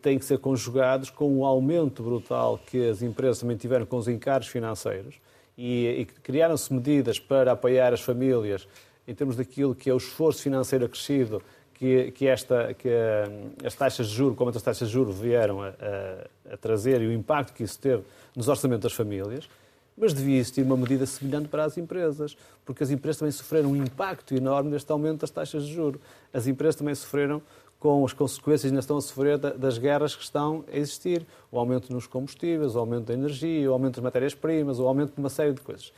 têm 0.00 0.18
que 0.18 0.24
ser 0.24 0.38
conjugados 0.38 1.10
com 1.10 1.36
o 1.38 1.44
aumento 1.44 2.02
brutal 2.02 2.60
que 2.64 2.88
as 2.88 3.02
empresas 3.02 3.40
também 3.40 3.56
tiveram 3.56 3.84
com 3.84 3.96
os 3.96 4.06
encargos 4.06 4.48
financeiros 4.48 5.16
e, 5.56 5.86
e 5.86 6.04
criaram-se 6.04 6.72
medidas 6.72 7.18
para 7.18 7.52
apoiar 7.52 7.92
as 7.92 8.00
famílias 8.00 8.68
em 9.06 9.14
termos 9.14 9.34
daquilo 9.36 9.74
que 9.74 9.90
é 9.90 9.94
o 9.94 9.96
esforço 9.96 10.42
financeiro 10.42 10.84
acrescido 10.84 11.42
que, 11.78 12.10
que, 12.10 12.26
esta, 12.26 12.74
que 12.74 12.88
hum, 12.88 13.50
as 13.64 13.74
taxas 13.74 14.08
de 14.08 14.14
juros, 14.14 14.36
como 14.36 14.50
as 14.50 14.60
taxas 14.60 14.88
de 14.88 14.94
juros 14.94 15.18
vieram 15.18 15.62
a, 15.62 15.68
a, 15.68 16.54
a, 16.54 16.56
trazer 16.56 17.00
e 17.00 17.06
o 17.06 17.12
impacto 17.12 17.54
que 17.54 17.62
isso 17.62 17.78
teve 17.78 18.02
nos 18.34 18.48
orçamentos 18.48 18.82
das 18.82 18.92
famílias, 18.92 19.48
mas 19.96 20.12
devia 20.12 20.38
existir 20.38 20.62
uma 20.62 20.76
medida 20.76 21.06
semelhante 21.06 21.48
para 21.48 21.64
as 21.64 21.78
empresas, 21.78 22.36
porque 22.64 22.82
as 22.82 22.90
empresas 22.90 23.18
também 23.18 23.32
sofreram 23.32 23.70
um 23.70 23.76
impacto 23.76 24.34
enorme 24.34 24.70
neste 24.70 24.90
aumento 24.90 25.20
das 25.20 25.30
taxas 25.30 25.64
de 25.64 25.72
juros. 25.72 26.00
As 26.32 26.46
empresas 26.46 26.76
também 26.76 26.94
sofreram 26.94 27.40
com 27.78 28.04
as 28.04 28.12
consequências, 28.12 28.70
ainda 28.70 28.80
estão 28.80 28.96
a 28.96 29.00
sofrer 29.00 29.38
das 29.38 29.78
guerras 29.78 30.16
que 30.16 30.22
estão 30.22 30.64
a 30.72 30.76
existir. 30.76 31.24
O 31.50 31.58
aumento 31.58 31.92
nos 31.92 32.06
combustíveis, 32.08 32.74
o 32.74 32.78
aumento 32.78 33.06
da 33.06 33.14
energia, 33.14 33.70
o 33.70 33.72
aumento 33.72 33.96
das 33.96 34.04
matérias-primas, 34.04 34.80
o 34.80 34.86
aumento 34.86 35.14
de 35.14 35.20
uma 35.20 35.30
série 35.30 35.52
de 35.52 35.60
coisas. 35.60 35.92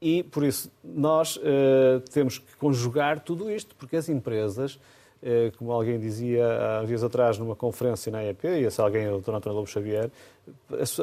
E, 0.00 0.22
por 0.22 0.44
isso, 0.44 0.70
nós 0.82 1.36
uh, 1.36 2.00
temos 2.10 2.38
que 2.38 2.56
conjugar 2.56 3.20
tudo 3.20 3.50
isto, 3.50 3.74
porque 3.76 3.96
as 3.96 4.08
empresas, 4.08 4.76
uh, 4.76 5.54
como 5.58 5.70
alguém 5.70 6.00
dizia 6.00 6.80
há 6.80 6.84
dias 6.86 7.04
atrás 7.04 7.36
numa 7.36 7.54
conferência 7.54 8.10
na 8.10 8.24
EEP, 8.24 8.46
e 8.46 8.64
esse 8.64 8.80
alguém 8.80 9.04
é 9.04 9.12
o 9.12 9.20
Dr. 9.20 9.34
António 9.34 9.58
Lobo 9.58 9.68
Xavier, 9.68 10.10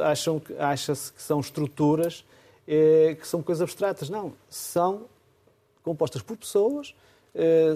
acham 0.03 0.39
que, 0.39 0.51
acha-se 0.57 1.13
que 1.13 1.21
são 1.21 1.39
estruturas 1.39 2.21
uh, 2.67 3.15
que 3.15 3.27
são 3.27 3.43
coisas 3.43 3.61
abstratas. 3.61 4.09
Não, 4.09 4.33
são 4.49 5.05
compostas 5.83 6.21
por 6.21 6.35
pessoas, 6.35 6.93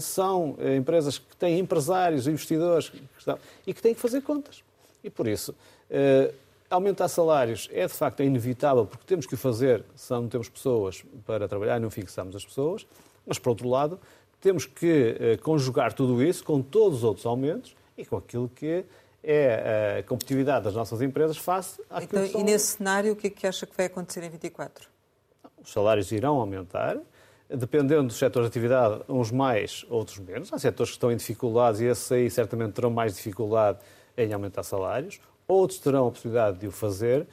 são 0.01 0.57
empresas 0.75 1.17
que 1.17 1.37
têm 1.37 1.59
empresários, 1.59 2.27
investidores 2.27 2.89
que 2.89 2.99
estão, 3.17 3.39
e 3.65 3.73
que 3.73 3.81
têm 3.81 3.93
que 3.93 4.01
fazer 4.01 4.21
contas. 4.21 4.63
E, 5.01 5.09
por 5.09 5.27
isso, 5.27 5.55
Aumentar 6.71 7.09
salários 7.09 7.67
é 7.73 7.85
de 7.85 7.93
facto 7.93 8.23
inevitável 8.23 8.85
porque 8.85 9.03
temos 9.05 9.25
que 9.25 9.33
o 9.33 9.37
fazer 9.37 9.83
se 9.93 10.09
não 10.11 10.29
temos 10.29 10.47
pessoas 10.47 11.03
para 11.25 11.45
trabalhar 11.45 11.75
e 11.75 11.79
não 11.81 11.91
fixamos 11.91 12.33
as 12.33 12.45
pessoas, 12.45 12.87
mas 13.25 13.37
por 13.37 13.49
outro 13.49 13.67
lado 13.67 13.99
temos 14.39 14.65
que 14.65 15.17
eh, 15.19 15.37
conjugar 15.37 15.91
tudo 15.91 16.23
isso 16.23 16.45
com 16.45 16.61
todos 16.61 16.99
os 16.99 17.03
outros 17.03 17.25
aumentos 17.25 17.75
e 17.97 18.05
com 18.05 18.15
aquilo 18.15 18.47
que 18.47 18.85
é 19.21 19.99
a 19.99 20.03
competitividade 20.03 20.63
das 20.63 20.73
nossas 20.73 21.01
empresas 21.01 21.37
face 21.37 21.81
àquilo 21.89 22.25
então, 22.25 22.41
E 22.41 22.43
nesse 22.43 22.77
cenário, 22.77 23.11
o 23.11 23.15
que 23.17 23.27
é 23.27 23.29
que 23.29 23.45
acha 23.45 23.67
que 23.67 23.75
vai 23.75 23.87
acontecer 23.87 24.23
em 24.23 24.29
24? 24.29 24.87
Os 25.61 25.71
salários 25.71 26.11
irão 26.11 26.37
aumentar, 26.37 26.97
dependendo 27.49 28.03
dos 28.03 28.17
setores 28.17 28.49
de 28.49 28.57
atividade, 28.57 29.03
uns 29.09 29.29
mais, 29.29 29.85
outros 29.89 30.17
menos. 30.19 30.51
Há 30.51 30.57
setores 30.57 30.91
que 30.91 30.95
estão 30.95 31.11
em 31.11 31.17
dificuldades 31.17 31.81
e 31.81 31.85
esses 31.85 32.11
aí 32.11 32.29
certamente 32.29 32.73
terão 32.73 32.89
mais 32.89 33.13
dificuldade 33.13 33.77
em 34.17 34.33
aumentar 34.33 34.63
salários 34.63 35.19
outros 35.51 35.79
terão 35.79 36.07
a 36.07 36.11
possibilidade 36.11 36.59
de 36.59 36.67
o 36.67 36.71
fazer, 36.71 37.27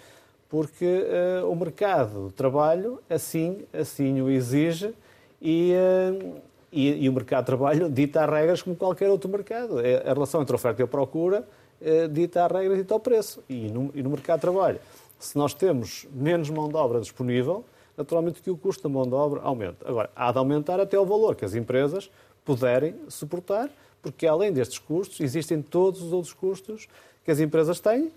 porque 0.48 1.04
uh, 1.42 1.50
o 1.50 1.54
mercado 1.54 2.28
de 2.28 2.34
trabalho 2.34 3.00
assim, 3.08 3.64
assim 3.72 4.20
o 4.20 4.30
exige 4.30 4.94
e, 5.40 5.72
uh, 5.74 6.36
e, 6.72 7.04
e, 7.04 7.08
o 7.08 7.12
mercado 7.12 7.44
de 7.44 7.46
trabalho 7.46 7.88
dita 7.90 8.24
as 8.24 8.30
regras 8.30 8.62
como 8.62 8.74
qualquer 8.74 9.10
outro 9.10 9.28
mercado. 9.28 9.80
É, 9.80 10.08
a 10.08 10.12
relação 10.12 10.40
entre 10.40 10.54
oferta 10.54 10.82
e 10.82 10.86
procura 10.86 11.46
uh, 11.80 12.08
dita 12.08 12.44
as 12.44 12.50
regras 12.52 12.78
e 12.78 12.82
dita 12.82 12.94
o 12.94 13.00
preço. 13.00 13.42
E 13.48 13.70
no, 13.70 13.90
e 13.94 14.02
no 14.02 14.10
mercado 14.10 14.38
de 14.38 14.42
trabalho, 14.42 14.80
se 15.18 15.36
nós 15.36 15.52
temos 15.52 16.06
menos 16.12 16.48
mão 16.48 16.68
de 16.68 16.76
obra 16.76 17.00
disponível, 17.00 17.64
naturalmente 17.96 18.40
que 18.40 18.50
o 18.50 18.56
custo 18.56 18.82
da 18.84 18.88
mão 18.88 19.02
de 19.02 19.14
obra 19.14 19.40
aumenta. 19.42 19.88
Agora, 19.88 20.10
há 20.14 20.30
de 20.32 20.38
aumentar 20.38 20.80
até 20.80 20.98
o 20.98 21.04
valor 21.04 21.34
que 21.34 21.44
as 21.44 21.54
empresas 21.54 22.10
puderem 22.44 22.94
suportar, 23.08 23.68
porque 24.00 24.26
além 24.26 24.52
destes 24.52 24.78
custos, 24.78 25.20
existem 25.20 25.60
todos 25.60 26.00
os 26.00 26.12
outros 26.12 26.32
custos 26.32 26.88
que 27.28 27.32
as 27.32 27.40
empresas 27.40 27.78
têm 27.78 28.10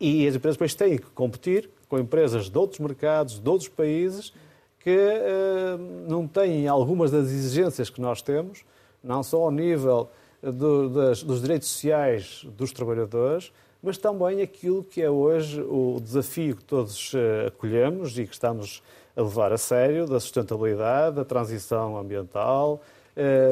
e 0.00 0.26
as 0.26 0.34
empresas 0.34 0.56
depois 0.56 0.74
têm 0.74 0.98
que 0.98 1.06
competir 1.10 1.70
com 1.88 2.00
empresas 2.00 2.50
de 2.50 2.58
outros 2.58 2.80
mercados, 2.80 3.38
de 3.38 3.48
outros 3.48 3.68
países, 3.68 4.32
que 4.80 4.90
uh, 4.90 5.78
não 6.08 6.26
têm 6.26 6.66
algumas 6.66 7.12
das 7.12 7.26
exigências 7.26 7.88
que 7.88 8.00
nós 8.00 8.22
temos, 8.22 8.64
não 9.04 9.22
só 9.22 9.42
ao 9.42 9.52
nível 9.52 10.10
do, 10.42 10.88
das, 10.88 11.22
dos 11.22 11.42
direitos 11.42 11.68
sociais 11.68 12.44
dos 12.56 12.72
trabalhadores, 12.72 13.52
mas 13.80 13.98
também 13.98 14.42
aquilo 14.42 14.82
que 14.82 15.00
é 15.00 15.08
hoje 15.08 15.60
o 15.62 16.00
desafio 16.02 16.56
que 16.56 16.64
todos 16.64 17.12
eh, 17.14 17.46
acolhemos 17.46 18.18
e 18.18 18.26
que 18.26 18.32
estamos 18.32 18.82
a 19.14 19.22
levar 19.22 19.52
a 19.52 19.58
sério, 19.58 20.06
da 20.06 20.18
sustentabilidade, 20.18 21.14
da 21.14 21.24
transição 21.24 21.96
ambiental, 21.96 22.82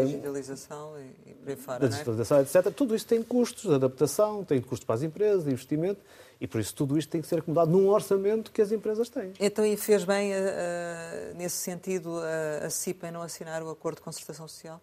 digitalização 0.05 0.93
e, 0.99 1.31
e 1.31 1.35
por 1.35 1.49
aí 1.49 1.57
fora, 1.57 1.79
da 1.81 1.87
é? 1.87 1.89
digitalização, 1.89 2.39
é? 2.39 2.43
etc. 2.43 2.71
Tudo 2.75 2.95
isso 2.95 3.07
tem 3.07 3.23
custos 3.23 3.65
de 3.65 3.75
adaptação, 3.75 4.45
tem 4.45 4.61
custos 4.61 4.85
para 4.85 4.97
as 4.97 5.03
empresas, 5.03 5.45
de 5.45 5.51
investimento, 5.51 6.01
e 6.41 6.47
por 6.47 6.61
isso 6.61 6.75
tudo 6.75 6.99
isto 6.99 7.11
tem 7.11 7.21
que 7.21 7.27
ser 7.27 7.39
acomodado 7.39 7.71
num 7.71 7.89
orçamento 7.89 8.51
que 8.51 8.61
as 8.61 8.73
empresas 8.73 9.09
têm. 9.09 9.33
Então, 9.41 9.65
e 9.65 9.77
fez 9.77 10.05
bem, 10.05 10.33
uh, 10.33 11.35
nesse 11.37 11.57
sentido, 11.57 12.19
uh, 12.19 12.67
a 12.67 12.71
CIPA 12.71 13.09
em 13.09 13.11
não 13.13 13.23
assinar 13.23 13.63
o 13.63 13.71
acordo 13.71 13.97
de 13.97 14.03
concertação 14.03 14.47
social? 14.47 14.81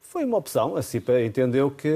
Foi 0.00 0.24
uma 0.24 0.38
opção. 0.38 0.76
A 0.76 0.82
CIPA 0.82 1.20
entendeu 1.22 1.70
que, 1.70 1.90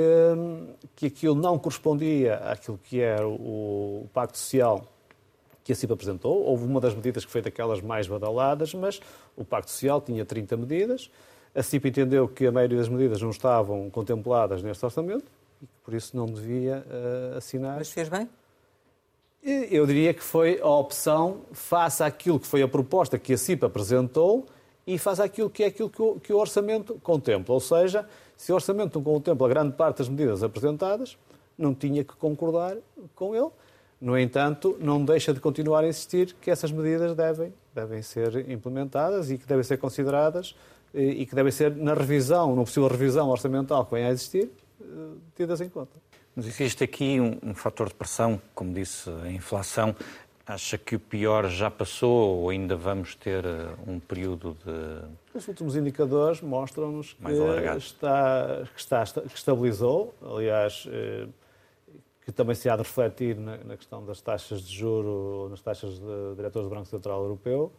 que 0.97 1.07
aquilo 1.07 1.37
não 1.37 1.59
correspondia 1.59 2.37
àquilo 2.39 2.79
que 2.83 3.01
era 3.01 3.27
o, 3.27 4.03
o 4.03 4.09
Pacto 4.13 4.37
Social 4.37 4.85
que 5.63 5.73
a 5.73 5.77
CIPA 5.77 5.95
apresentou. 5.95 6.43
Houve 6.43 6.65
uma 6.65 6.81
das 6.81 6.95
medidas 6.95 7.25
que 7.25 7.31
foi 7.31 7.41
daquelas 7.41 7.81
mais 7.81 8.09
badaladas, 8.09 8.75
mas 8.75 9.01
o 9.37 9.45
Pacto 9.45 9.71
Social 9.71 10.01
tinha 10.01 10.25
30 10.25 10.57
medidas. 10.57 11.11
A 11.55 11.63
CIPA 11.63 11.89
entendeu 11.89 12.29
que 12.29 12.47
a 12.47 12.53
maioria 12.53 12.79
das 12.79 12.89
medidas 12.89 13.21
não 13.21 13.31
estavam 13.31 13.91
contempladas 13.91 14.63
neste 14.63 14.85
orçamento 14.85 15.25
e 15.61 15.67
que 15.67 15.73
por 15.85 15.95
isso 15.95 16.17
não 16.17 16.27
devia 16.27 16.85
uh, 16.87 17.37
assinar. 17.37 17.77
Mas 17.79 17.91
fez 17.91 18.09
bem? 18.09 18.29
Eu 19.43 19.87
diria 19.87 20.13
que 20.13 20.23
foi 20.23 20.61
a 20.61 20.69
opção 20.69 21.41
face 21.53 22.03
àquilo 22.03 22.39
que 22.39 22.47
foi 22.47 22.63
a 22.63 22.69
proposta 22.69 23.19
que 23.19 23.33
a 23.33 23.39
CIPA 23.39 23.69
apresentou 23.69 24.47
e 24.87 24.99
face 24.99 25.23
àquilo 25.23 25.49
que 25.49 25.63
é 25.63 25.67
aquilo 25.67 25.89
que 25.89 26.03
o, 26.03 26.21
que 26.21 26.33
o 26.33 26.37
orçamento 26.37 27.01
contempla. 27.03 27.55
Ou 27.55 27.61
seja, 27.61 28.07
se 28.37 28.53
o 28.53 28.55
orçamento 28.55 28.99
não 28.99 29.05
contempla 29.05 29.49
grande 29.49 29.75
parte 29.75 29.99
das 29.99 30.09
medidas 30.09 30.43
apresentadas, 30.43 31.17
não 31.57 31.75
tinha 31.75 32.05
que 32.05 32.15
concordar 32.17 32.77
com 33.15 33.35
ele. 33.35 33.49
No 34.01 34.19
entanto, 34.19 34.77
não 34.81 35.05
deixa 35.05 35.33
de 35.33 35.41
continuar 35.41 35.85
a 35.85 35.89
insistir 35.89 36.35
que 36.41 36.51
essas 36.51 36.73
medidas 36.73 37.15
devem, 37.15 37.53
devem 37.75 38.03
ser 38.03 38.49
implementadas 38.51 39.31
e 39.31 39.39
que 39.39 39.47
devem 39.47 39.63
ser 39.63 39.77
consideradas 39.77 40.55
e 40.92 41.24
que 41.24 41.35
devem 41.35 41.53
ser, 41.53 41.74
na 41.76 41.94
revisão, 41.94 42.50
numa 42.50 42.64
possível 42.64 42.88
revisão 42.88 43.29
orçamental 43.29 43.85
que 43.85 43.94
venha 43.94 44.09
a 44.09 44.11
existir, 44.11 44.50
eh, 44.81 44.85
tidas 45.37 45.61
em 45.61 45.68
conta. 45.68 45.96
Mas 46.35 46.46
existe 46.46 46.83
aqui 46.83 47.20
um, 47.20 47.38
um 47.42 47.55
fator 47.55 47.88
de 47.88 47.94
pressão, 47.94 48.40
como 48.55 48.72
disse, 48.72 49.11
a 49.11 49.31
inflação. 49.31 49.94
Acha 50.46 50.76
que 50.76 50.96
o 50.96 51.00
pior 51.00 51.48
já 51.48 51.70
passou 51.70 52.40
ou 52.40 52.50
ainda 52.50 52.74
vamos 52.74 53.14
ter 53.14 53.44
eh, 53.44 53.68
um 53.87 54.00
período 54.00 54.57
de. 54.64 55.38
Os 55.38 55.46
últimos 55.46 55.76
indicadores 55.76 56.40
mostram-nos 56.40 57.12
que, 57.12 57.31
está, 57.76 58.64
que, 58.74 58.81
está, 58.81 59.05
que 59.05 59.37
estabilizou. 59.37 60.12
Aliás, 60.20 60.88
que 62.24 62.33
também 62.33 62.55
se 62.55 62.68
há 62.68 62.76
de 62.76 62.83
refletir 62.83 63.37
na, 63.37 63.59
na 63.59 63.76
questão 63.76 64.05
das 64.05 64.20
taxas 64.20 64.62
de 64.62 64.76
juro, 64.76 65.48
nas 65.50 65.61
taxas 65.61 65.98
de 65.98 66.35
diretores 66.37 66.68
do 66.68 66.74
Banco 66.74 66.87
Central 66.87 67.22
Europeu. 67.22 67.72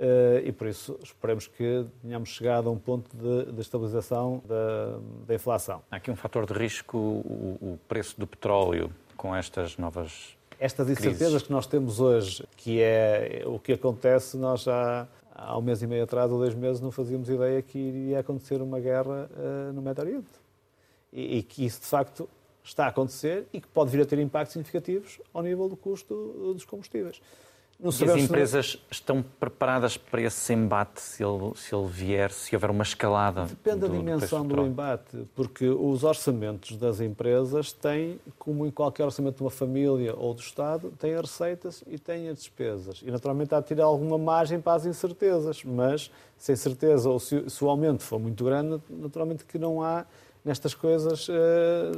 Uh, 0.00 0.40
e 0.46 0.50
por 0.50 0.66
isso 0.66 0.98
esperemos 1.02 1.46
que 1.46 1.84
tenhamos 2.00 2.30
chegado 2.30 2.70
a 2.70 2.72
um 2.72 2.78
ponto 2.78 3.14
de, 3.14 3.52
de 3.52 3.60
estabilização 3.60 4.42
da, 4.48 4.98
da, 5.26 5.34
inflação. 5.34 5.82
Há 5.90 5.96
aqui 5.96 6.10
um 6.10 6.16
fator 6.16 6.46
de 6.46 6.54
risco, 6.54 6.96
o, 6.96 7.58
o 7.60 7.78
preço 7.86 8.18
do 8.18 8.26
petróleo 8.26 8.90
com 9.14 9.36
estas 9.36 9.76
novas. 9.76 10.34
Estas 10.58 10.88
incertezas 10.88 11.42
que 11.42 11.52
nós 11.52 11.66
temos 11.66 12.00
hoje, 12.00 12.48
que 12.56 12.80
é 12.80 13.42
o 13.44 13.58
que 13.58 13.74
acontece, 13.74 14.38
nós 14.38 14.62
já 14.62 15.06
há 15.34 15.58
um 15.58 15.60
mês 15.60 15.82
e 15.82 15.86
meio 15.86 16.04
atrás 16.04 16.32
ou 16.32 16.38
dois 16.38 16.54
meses 16.54 16.80
não 16.80 16.90
fazíamos 16.90 17.28
ideia 17.28 17.60
que 17.60 17.78
iria 17.78 18.20
acontecer 18.20 18.62
uma 18.62 18.80
guerra 18.80 19.28
uh, 19.36 19.72
no 19.74 19.82
Médio 19.82 20.02
Oriente. 20.02 20.30
E, 21.12 21.36
e 21.38 21.42
que 21.42 21.66
isso 21.66 21.78
de 21.78 21.86
facto 21.86 22.26
está 22.64 22.86
a 22.86 22.88
acontecer 22.88 23.46
e 23.52 23.60
que 23.60 23.68
pode 23.68 23.90
vir 23.90 24.00
a 24.00 24.06
ter 24.06 24.18
impactos 24.18 24.54
significativos 24.54 25.20
ao 25.34 25.42
nível 25.42 25.68
do 25.68 25.76
custo 25.76 26.52
dos 26.54 26.64
combustíveis. 26.64 27.20
Não 27.82 27.90
e 27.90 28.10
as 28.10 28.22
empresas 28.22 28.74
não... 28.74 28.82
estão 28.90 29.24
preparadas 29.38 29.96
para 29.96 30.20
esse 30.20 30.52
embate, 30.52 31.00
se 31.00 31.24
ele, 31.24 31.52
se 31.56 31.74
ele 31.74 31.86
vier, 31.86 32.30
se 32.30 32.54
houver 32.54 32.70
uma 32.70 32.82
escalada? 32.82 33.44
Depende 33.44 33.80
do, 33.80 33.88
da 33.88 33.96
dimensão 33.96 34.46
do, 34.46 34.54
do 34.54 34.66
embate, 34.66 35.26
porque 35.34 35.66
os 35.66 36.04
orçamentos 36.04 36.76
das 36.76 37.00
empresas 37.00 37.72
têm, 37.72 38.20
como 38.38 38.66
em 38.66 38.70
qualquer 38.70 39.04
orçamento 39.04 39.36
de 39.36 39.42
uma 39.42 39.50
família 39.50 40.14
ou 40.14 40.34
do 40.34 40.40
Estado, 40.40 40.92
têm 40.98 41.14
as 41.14 41.22
receitas 41.22 41.82
e 41.86 41.98
têm 41.98 42.28
as 42.28 42.38
despesas. 42.38 43.00
E 43.04 43.10
naturalmente 43.10 43.54
há 43.54 43.60
de 43.60 43.66
tirar 43.66 43.84
alguma 43.84 44.18
margem 44.18 44.60
para 44.60 44.74
as 44.74 44.84
incertezas, 44.84 45.64
mas 45.64 46.10
sem 46.36 46.54
certeza, 46.56 47.08
ou 47.08 47.18
se, 47.18 47.48
se 47.48 47.64
o 47.64 47.68
aumento 47.68 48.02
for 48.02 48.18
muito 48.18 48.44
grande, 48.44 48.82
naturalmente 48.90 49.44
que 49.44 49.58
não 49.58 49.82
há 49.82 50.04
nestas 50.44 50.74
coisas 50.74 51.28
eh, 51.30 51.92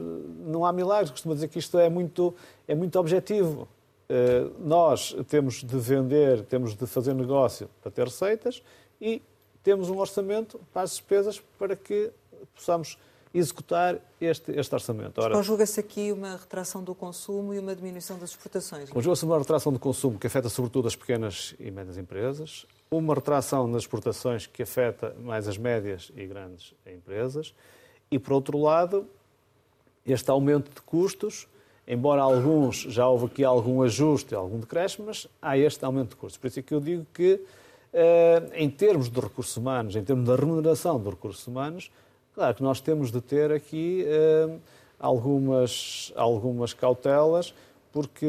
não 0.46 0.64
há 0.64 0.72
milagres. 0.72 1.10
Costumo 1.10 1.34
dizer 1.34 1.48
que 1.48 1.58
isto 1.58 1.78
é 1.78 1.88
muito, 1.88 2.34
é 2.66 2.74
muito 2.74 2.98
objetivo. 2.98 3.68
Eh, 4.14 4.50
nós 4.58 5.16
temos 5.26 5.64
de 5.64 5.78
vender, 5.78 6.42
temos 6.42 6.76
de 6.76 6.86
fazer 6.86 7.14
negócio 7.14 7.70
para 7.80 7.90
ter 7.90 8.04
receitas 8.04 8.62
e 9.00 9.22
temos 9.62 9.88
um 9.88 9.96
orçamento 9.96 10.60
para 10.70 10.82
as 10.82 10.90
despesas 10.90 11.40
para 11.58 11.74
que 11.74 12.10
possamos 12.54 12.98
executar 13.32 13.98
este, 14.20 14.52
este 14.52 14.74
orçamento. 14.74 15.18
Conjuga-se 15.30 15.80
aqui 15.80 16.12
uma 16.12 16.36
retração 16.36 16.84
do 16.84 16.94
consumo 16.94 17.54
e 17.54 17.58
uma 17.58 17.74
diminuição 17.74 18.18
das 18.18 18.30
exportações. 18.30 18.90
Conjuga-se 18.90 19.24
uma 19.24 19.38
retração 19.38 19.72
do 19.72 19.78
consumo 19.78 20.18
que 20.18 20.26
afeta 20.26 20.50
sobretudo 20.50 20.88
as 20.88 20.94
pequenas 20.94 21.54
e 21.58 21.70
médias 21.70 21.96
empresas, 21.96 22.66
uma 22.90 23.14
retração 23.14 23.66
nas 23.66 23.84
exportações 23.84 24.46
que 24.46 24.62
afeta 24.62 25.16
mais 25.20 25.48
as 25.48 25.56
médias 25.56 26.12
e 26.14 26.26
grandes 26.26 26.74
empresas 26.86 27.54
e, 28.10 28.18
por 28.18 28.34
outro 28.34 28.58
lado, 28.58 29.06
este 30.04 30.30
aumento 30.30 30.70
de 30.70 30.82
custos 30.82 31.48
embora 31.86 32.22
alguns 32.22 32.82
já 32.82 33.06
houve 33.08 33.26
aqui 33.26 33.44
algum 33.44 33.82
ajuste, 33.82 34.34
algum 34.34 34.58
decréscimo, 34.58 35.06
mas 35.06 35.26
há 35.40 35.56
este 35.58 35.84
aumento 35.84 36.10
de 36.10 36.16
custos. 36.16 36.38
Por 36.38 36.46
isso 36.46 36.60
é 36.60 36.62
que 36.62 36.74
eu 36.74 36.80
digo 36.80 37.06
que, 37.12 37.40
eh, 37.92 38.42
em 38.54 38.70
termos 38.70 39.08
de 39.08 39.20
recursos 39.20 39.56
humanos, 39.56 39.96
em 39.96 40.02
termos 40.02 40.26
da 40.26 40.36
remuneração 40.36 40.98
dos 40.98 41.12
recursos 41.12 41.46
humanos, 41.46 41.90
claro 42.34 42.54
que 42.54 42.62
nós 42.62 42.80
temos 42.80 43.10
de 43.10 43.20
ter 43.20 43.52
aqui 43.52 44.04
eh, 44.06 44.56
algumas, 44.98 46.12
algumas 46.16 46.72
cautelas, 46.72 47.52
porque 47.92 48.26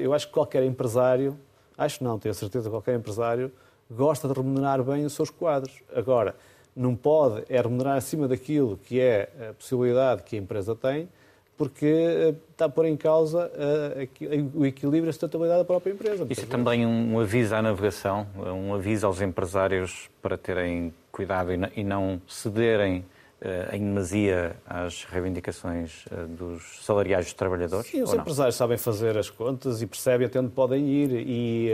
eu 0.00 0.14
acho 0.14 0.28
que 0.28 0.32
qualquer 0.32 0.62
empresário, 0.62 1.36
acho 1.76 2.02
não, 2.02 2.18
tenho 2.18 2.30
a 2.30 2.34
certeza 2.34 2.64
que 2.64 2.70
qualquer 2.70 2.94
empresário 2.94 3.52
gosta 3.90 4.26
de 4.26 4.34
remunerar 4.34 4.82
bem 4.82 5.04
os 5.04 5.12
seus 5.12 5.28
quadros. 5.28 5.82
Agora, 5.94 6.34
não 6.74 6.96
pode 6.96 7.44
é 7.48 7.60
remunerar 7.60 7.96
acima 7.96 8.26
daquilo 8.26 8.78
que 8.78 8.98
é 8.98 9.28
a 9.50 9.52
possibilidade 9.52 10.22
que 10.22 10.36
a 10.36 10.38
empresa 10.38 10.74
tem, 10.74 11.08
porque 11.56 11.86
eh, 11.86 12.34
está 12.50 12.64
a 12.64 12.68
pôr 12.68 12.86
em 12.86 12.96
causa 12.96 13.50
uh, 13.54 14.58
o 14.58 14.66
equilíbrio 14.66 15.06
e 15.06 15.08
a 15.08 15.12
sustentabilidade 15.12 15.60
da 15.60 15.64
própria 15.64 15.92
empresa. 15.92 16.26
Isso 16.28 16.42
é 16.42 16.46
também 16.46 16.86
um 16.86 17.18
aviso 17.20 17.54
à 17.54 17.62
navegação, 17.62 18.26
um 18.36 18.74
aviso 18.74 19.06
aos 19.06 19.20
empresários 19.20 20.08
para 20.20 20.36
terem 20.36 20.92
cuidado 21.10 21.50
e 21.76 21.84
não 21.84 22.20
cederem 22.26 23.04
uh, 23.42 23.74
em 23.74 23.80
demasia 23.80 24.56
às 24.66 25.04
reivindicações 25.04 26.04
dos 26.36 26.84
salariais 26.84 27.26
dos 27.26 27.34
trabalhadores? 27.34 27.86
Sim, 27.86 28.02
os 28.02 28.14
empresários 28.14 28.56
sabem 28.56 28.78
fazer 28.78 29.16
as 29.16 29.28
contas 29.28 29.82
e 29.82 29.86
percebem 29.86 30.26
até 30.26 30.40
onde 30.40 30.50
podem 30.50 30.88
ir 30.88 31.10
e 31.12 31.70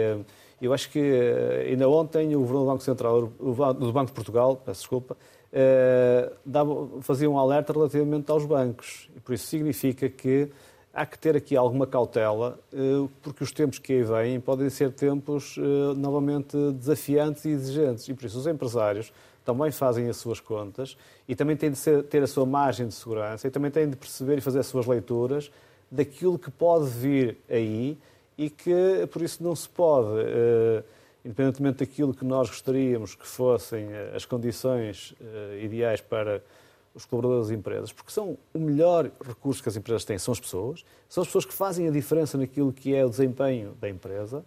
eu 0.60 0.72
acho 0.72 0.90
que 0.90 1.00
ainda 1.68 1.88
ontem 1.88 2.34
o 2.34 2.40
Governo 2.40 2.60
do 2.60 2.66
Banco 2.66 2.82
Central, 2.82 3.22
do 3.22 3.92
Banco 3.92 4.06
de 4.06 4.12
Portugal, 4.12 4.56
peço 4.56 4.80
desculpa, 4.80 5.16
eh, 5.52 6.32
fazia 7.00 7.28
um 7.28 7.38
alerta 7.38 7.72
relativamente 7.72 8.30
aos 8.30 8.44
bancos. 8.44 9.08
E 9.16 9.20
por 9.20 9.34
isso 9.34 9.46
significa 9.46 10.08
que 10.08 10.50
há 10.92 11.06
que 11.06 11.18
ter 11.18 11.36
aqui 11.36 11.56
alguma 11.56 11.86
cautela, 11.86 12.58
eh, 12.72 13.08
porque 13.22 13.42
os 13.42 13.52
tempos 13.52 13.78
que 13.78 13.92
aí 13.92 14.02
vêm 14.02 14.40
podem 14.40 14.68
ser 14.68 14.92
tempos 14.92 15.56
eh, 15.58 15.94
novamente 15.96 16.56
desafiantes 16.72 17.44
e 17.44 17.50
exigentes. 17.50 18.08
E 18.08 18.14
por 18.14 18.26
isso 18.26 18.38
os 18.38 18.46
empresários 18.46 19.12
também 19.44 19.70
fazem 19.70 20.08
as 20.08 20.18
suas 20.18 20.40
contas 20.40 20.96
e 21.26 21.34
também 21.34 21.56
têm 21.56 21.70
de 21.70 21.78
ser, 21.78 22.02
ter 22.04 22.22
a 22.22 22.26
sua 22.26 22.44
margem 22.44 22.86
de 22.86 22.94
segurança 22.94 23.48
e 23.48 23.50
também 23.50 23.70
têm 23.70 23.88
de 23.88 23.96
perceber 23.96 24.38
e 24.38 24.40
fazer 24.42 24.58
as 24.58 24.66
suas 24.66 24.86
leituras 24.86 25.50
daquilo 25.90 26.38
que 26.38 26.50
pode 26.50 26.86
vir 26.90 27.38
aí 27.48 27.96
e 28.36 28.50
que 28.50 29.08
por 29.10 29.22
isso 29.22 29.42
não 29.42 29.56
se 29.56 29.66
pode 29.66 30.20
independentemente 31.24 31.78
daquilo 31.78 32.14
que 32.14 32.24
nós 32.24 32.48
gostaríamos 32.48 33.14
que 33.14 33.26
fossem 33.26 33.92
eh, 33.92 34.12
as 34.14 34.24
condições 34.24 35.14
uh, 35.20 35.58
ideais 35.60 36.00
para 36.00 36.42
os 36.94 37.04
colaboradores 37.04 37.48
das 37.48 37.58
empresas, 37.58 37.92
porque 37.92 38.10
são 38.10 38.36
o 38.52 38.58
melhor 38.58 39.10
recurso 39.24 39.62
que 39.62 39.68
as 39.68 39.76
empresas 39.76 40.04
têm, 40.04 40.18
são 40.18 40.32
as 40.32 40.40
pessoas, 40.40 40.84
são 41.08 41.22
as 41.22 41.28
pessoas 41.28 41.44
que 41.44 41.54
fazem 41.54 41.86
a 41.86 41.90
diferença 41.90 42.36
naquilo 42.36 42.72
que 42.72 42.94
é 42.94 43.04
o 43.04 43.10
desempenho 43.10 43.76
da 43.80 43.88
empresa, 43.88 44.44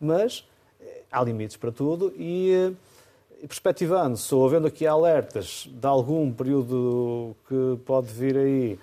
mas 0.00 0.46
eh, 0.80 1.02
há 1.10 1.22
limites 1.22 1.56
para 1.56 1.70
tudo 1.70 2.12
e, 2.16 2.74
perspectivando-se 3.46 4.34
ou 4.34 4.46
havendo 4.46 4.66
aqui 4.66 4.86
alertas 4.86 5.68
de 5.70 5.86
algum 5.86 6.32
período 6.32 7.34
que 7.48 7.78
pode 7.84 8.08
vir 8.08 8.36
aí 8.36 8.78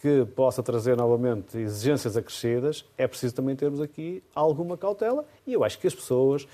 que 0.00 0.24
possa 0.34 0.62
trazer 0.62 0.96
novamente 0.96 1.58
exigências 1.58 2.16
acrescidas, 2.16 2.86
é 2.96 3.06
preciso 3.06 3.34
também 3.34 3.54
termos 3.54 3.80
aqui 3.80 4.22
alguma 4.34 4.76
cautela 4.76 5.26
e 5.46 5.52
eu 5.52 5.62
acho 5.62 5.78
que 5.78 5.86
as 5.86 5.94
pessoas 5.94 6.48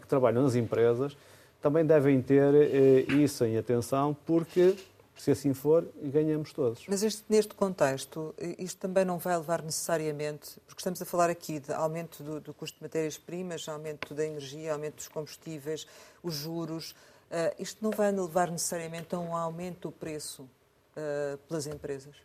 que 0.00 0.06
trabalham 0.06 0.42
nas 0.42 0.54
empresas 0.54 1.16
também 1.60 1.86
devem 1.86 2.20
ter 2.20 2.52
eh, 2.54 3.12
isso 3.12 3.44
em 3.44 3.56
atenção, 3.56 4.16
porque 4.26 4.76
Se 5.14 5.30
assim 5.30 5.52
for, 5.52 5.86
ganhamos 6.02 6.52
todos. 6.52 6.84
Mas 6.88 7.02
este, 7.02 7.22
neste 7.28 7.54
contexto, 7.54 8.34
isto 8.58 8.78
também 8.78 9.04
não 9.04 9.18
vai 9.18 9.36
levar 9.36 9.62
necessariamente, 9.62 10.58
porque 10.66 10.80
estamos 10.80 11.00
a 11.00 11.04
falar 11.04 11.28
aqui 11.30 11.60
de 11.60 11.72
aumento 11.72 12.22
do, 12.22 12.40
do 12.40 12.54
custo 12.54 12.78
de 12.78 12.82
matérias-primas, 12.82 13.68
aumento 13.68 14.14
da 14.14 14.24
energia, 14.24 14.72
aumento 14.72 14.96
dos 14.96 15.08
combustíveis, 15.08 15.86
os 16.22 16.34
juros. 16.34 16.92
Uh, 17.30 17.54
isto 17.58 17.82
não 17.82 17.90
vai 17.90 18.10
levar 18.10 18.50
necessariamente 18.50 19.14
a 19.14 19.18
um 19.18 19.36
aumento 19.36 19.88
do 19.88 19.92
preço 19.92 20.42
uh, 20.42 21.38
pelas 21.46 21.66
empresas? 21.66 22.16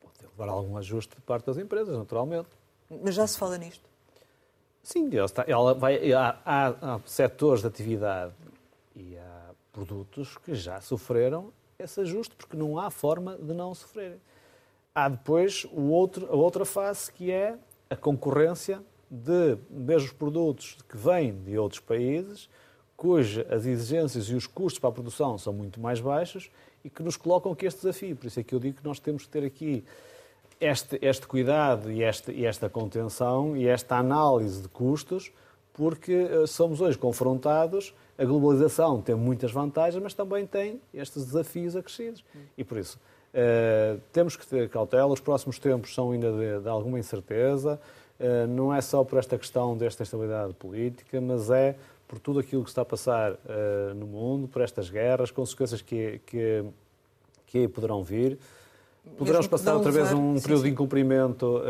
Pode 0.00 0.18
levar 0.32 0.48
a 0.48 0.52
algum 0.52 0.76
ajuste 0.76 1.14
de 1.14 1.22
parte 1.22 1.46
das 1.46 1.58
empresas, 1.58 1.96
naturalmente. 1.96 2.48
Mas 2.90 3.14
já 3.14 3.26
se 3.26 3.38
fala 3.38 3.58
nisto? 3.58 3.88
Sim, 4.88 5.10
está, 5.12 5.44
ela 5.46 5.74
vai, 5.74 6.14
há, 6.14 6.40
há, 6.46 6.68
há 6.94 7.00
setores 7.04 7.60
de 7.60 7.66
atividade 7.66 8.32
e 8.96 9.18
há 9.18 9.50
produtos 9.70 10.38
que 10.38 10.54
já 10.54 10.80
sofreram 10.80 11.52
esse 11.78 12.00
ajuste, 12.00 12.34
porque 12.34 12.56
não 12.56 12.78
há 12.78 12.90
forma 12.90 13.36
de 13.36 13.52
não 13.52 13.74
sofrerem. 13.74 14.18
Há 14.94 15.10
depois 15.10 15.66
o 15.74 15.90
outro, 15.90 16.26
a 16.32 16.34
outra 16.34 16.64
face 16.64 17.12
que 17.12 17.30
é 17.30 17.58
a 17.90 17.96
concorrência 17.96 18.82
de 19.10 19.58
mesmos 19.68 20.10
produtos 20.10 20.78
que 20.88 20.96
vêm 20.96 21.38
de 21.38 21.58
outros 21.58 21.82
países, 21.82 22.48
cujas 22.96 23.44
as 23.52 23.66
exigências 23.66 24.24
e 24.30 24.34
os 24.34 24.46
custos 24.46 24.78
para 24.78 24.88
a 24.88 24.92
produção 24.92 25.36
são 25.36 25.52
muito 25.52 25.78
mais 25.78 26.00
baixos 26.00 26.50
e 26.82 26.88
que 26.88 27.02
nos 27.02 27.18
colocam 27.18 27.52
aqui 27.52 27.66
este 27.66 27.80
desafio. 27.80 28.16
Por 28.16 28.26
isso 28.26 28.40
é 28.40 28.42
que 28.42 28.54
eu 28.54 28.58
digo 28.58 28.78
que 28.78 28.84
nós 28.84 28.98
temos 28.98 29.24
que 29.24 29.28
ter 29.28 29.44
aqui 29.44 29.84
este, 30.60 30.98
este 31.02 31.26
cuidado 31.26 31.90
e 31.90 32.02
esta, 32.02 32.32
e 32.32 32.44
esta 32.44 32.68
contenção 32.68 33.56
e 33.56 33.66
esta 33.66 33.96
análise 33.96 34.62
de 34.62 34.68
custos, 34.68 35.32
porque 35.72 36.12
eh, 36.12 36.46
somos 36.46 36.80
hoje 36.80 36.98
confrontados 36.98 37.94
a 38.18 38.24
globalização 38.24 39.00
tem 39.00 39.14
muitas 39.14 39.52
vantagens, 39.52 40.02
mas 40.02 40.12
também 40.12 40.44
tem 40.44 40.80
estes 40.92 41.24
desafios 41.24 41.76
acrescidos. 41.76 42.24
E 42.56 42.64
por 42.64 42.76
isso, 42.76 42.98
uh, 43.32 44.00
temos 44.12 44.34
que 44.34 44.44
ter 44.44 44.68
cautela. 44.68 45.06
Os 45.06 45.20
próximos 45.20 45.60
tempos 45.60 45.94
são 45.94 46.10
ainda 46.10 46.32
de, 46.32 46.60
de 46.60 46.68
alguma 46.68 46.98
incerteza. 46.98 47.80
Uh, 48.18 48.48
não 48.48 48.74
é 48.74 48.80
só 48.80 49.04
por 49.04 49.20
esta 49.20 49.38
questão 49.38 49.76
desta 49.76 50.02
estabilidade 50.02 50.52
política, 50.54 51.20
mas 51.20 51.48
é 51.48 51.76
por 52.08 52.18
tudo 52.18 52.40
aquilo 52.40 52.64
que 52.64 52.70
está 52.70 52.82
a 52.82 52.84
passar 52.84 53.34
uh, 53.34 53.94
no 53.94 54.06
mundo, 54.06 54.48
por 54.48 54.62
estas 54.62 54.90
guerras, 54.90 55.30
consequências 55.30 55.80
que, 55.80 56.20
que, 56.26 56.64
que 57.46 57.68
poderão 57.68 58.02
vir. 58.02 58.36
Poderemos 59.16 59.46
passar 59.46 59.74
outra 59.74 59.90
vez 59.90 60.12
um 60.12 60.36
sim, 60.36 60.42
período 60.42 60.60
sim. 60.60 60.66
de 60.66 60.70
incumprimento 60.70 61.62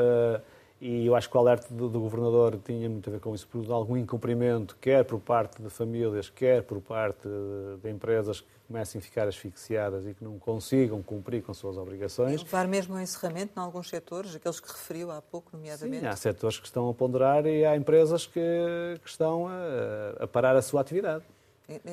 e 0.81 1.07
eu 1.07 1.17
acho 1.17 1.29
que 1.29 1.37
o 1.37 1.41
alerta 1.41 1.75
do, 1.75 1.89
do, 1.89 2.01
Governador 2.01 2.59
tinha 2.65 2.89
muito 2.89 3.11
a 3.11 3.13
ver 3.13 3.21
com 3.21 3.35
isso, 3.35 3.49
por 3.49 3.69
algum 3.73 3.97
incumprimento, 3.97 4.77
quer 4.81 5.05
por 5.05 5.19
parte 5.19 5.61
de 5.61 5.69
famílias, 5.69 6.31
quer 6.31 6.63
por 6.63 6.81
parte 6.81 7.27
de, 7.27 7.83
de 7.83 7.91
empresas 7.91 8.41
que 8.41 8.47
comecem 8.69 9.01
a 9.01 9.03
ficar 9.03 9.27
asfixiadas 9.27 10.07
e 10.07 10.15
que 10.15 10.23
não 10.23 10.39
consigam 10.39 11.03
cumprir 11.03 11.43
com 11.43 11.53
suas 11.53 11.77
obrigações. 11.77 12.41
E 12.41 12.45
levar 12.45 12.69
mesmo 12.69 12.95
ao 12.95 13.01
encerramento 13.01 13.55
em 13.57 13.61
alguns 13.61 13.89
setores, 13.89 14.37
aqueles 14.37 14.61
que 14.61 14.69
referiu 14.69 15.11
há 15.11 15.21
pouco, 15.21 15.51
nomeadamente? 15.53 16.01
Sim, 16.01 16.07
há 16.07 16.15
setores 16.15 16.61
que 16.61 16.67
estão 16.67 16.89
a 16.89 16.95
ponderar 16.95 17.45
e 17.45 17.65
há 17.65 17.77
empresas 17.77 18.25
que, 18.25 18.41
que 19.03 19.09
estão 19.09 19.49
a, 19.49 20.23
a 20.23 20.27
parar 20.29 20.55
a 20.55 20.63
sua 20.63 20.81
atividade. 20.81 21.25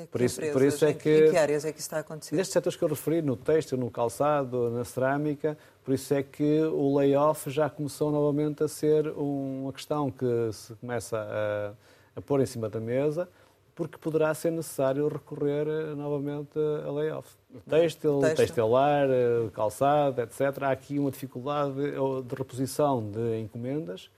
Por 0.10 0.22
isso, 0.22 0.40
por 0.54 0.62
isso 0.62 0.86
é 0.86 0.94
que, 0.94 1.28
em 1.28 1.32
que 1.32 1.38
áreas 1.38 1.66
é 1.66 1.74
que 1.74 1.82
está 1.82 1.98
a 1.98 2.00
acontecer? 2.00 2.34
Nestes 2.34 2.54
setores 2.54 2.78
que 2.78 2.84
eu 2.84 2.88
referi, 2.88 3.22
no 3.22 3.36
têxtil, 3.36 3.78
no 3.78 3.92
calçado, 3.92 4.70
na 4.70 4.86
cerâmica, 4.86 5.58
por 5.84 5.94
isso 5.94 6.14
é 6.14 6.24
que 6.24 6.62
o 6.62 6.98
layoff 6.98 7.50
já 7.50 7.70
começou 7.70 8.10
novamente 8.10 8.64
a 8.64 8.70
ser 8.70 9.08
uma 9.10 9.74
questão 9.74 10.10
que 10.10 10.26
se 10.54 10.74
começa 10.76 11.18
a, 11.18 11.74
a 12.18 12.22
pôr 12.22 12.40
em 12.40 12.46
cima 12.46 12.70
da 12.70 12.80
mesa, 12.80 13.28
porque 13.76 13.98
poderá 13.98 14.34
ser 14.34 14.52
necessário 14.52 15.10
recorrer 15.10 15.68
eh, 15.68 15.94
novamente 15.94 16.58
a 16.58 16.90
layoff. 16.90 17.36
Têxtil, 17.70 18.22
textilar, 18.34 19.10
eh, 19.10 19.50
calçado, 19.54 20.22
etc. 20.22 20.64
Há 20.64 20.72
aqui 20.72 20.98
uma 20.98 21.12
dificuldade 21.12 21.74
de 21.74 22.36
reposição 22.36 23.12
de 23.12 23.42
encomendas 23.42 24.10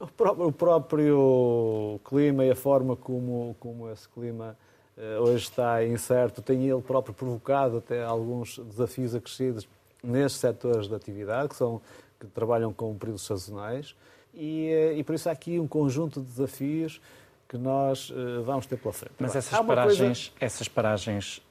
o, 0.00 0.52
próprio, 0.52 2.00
clima 2.04 2.44
e 2.44 2.50
a 2.50 2.56
forma 2.56 2.96
como, 2.96 3.54
como 3.60 3.90
esse 3.90 4.08
clima 4.08 4.56
uh, 4.96 5.22
hoje 5.22 5.44
está 5.44 5.84
incerto 5.84 6.40
tem 6.40 6.68
ele 6.68 6.80
próprio 6.80 7.14
provocado 7.14 7.78
até 7.78 8.02
alguns 8.02 8.58
desafios 8.58 9.14
acrescidos 9.14 9.68
nestes 10.02 10.40
setores 10.40 10.88
de 10.88 10.94
atividade, 10.94 11.48
que, 11.48 11.56
são, 11.56 11.80
que 12.18 12.26
trabalham 12.26 12.72
com 12.72 12.96
períodos 12.96 13.24
sazonais, 13.24 13.94
e, 14.32 14.70
uh, 14.72 14.98
e 14.98 15.04
por 15.04 15.14
isso 15.14 15.28
há 15.28 15.32
aqui 15.32 15.58
um 15.58 15.68
conjunto 15.68 16.20
de 16.20 16.26
desafios 16.26 17.00
que 17.46 17.58
nós 17.58 18.12
vamos 18.42 18.66
ter 18.66 18.76
pela 18.76 18.92
frente. 18.92 19.14
Mas 19.18 19.36
essas 19.36 19.60
paragens, 19.60 20.28
coisa... 20.28 20.44
essas 20.44 20.66
paragens 20.66 21.42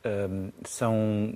são 0.65 1.33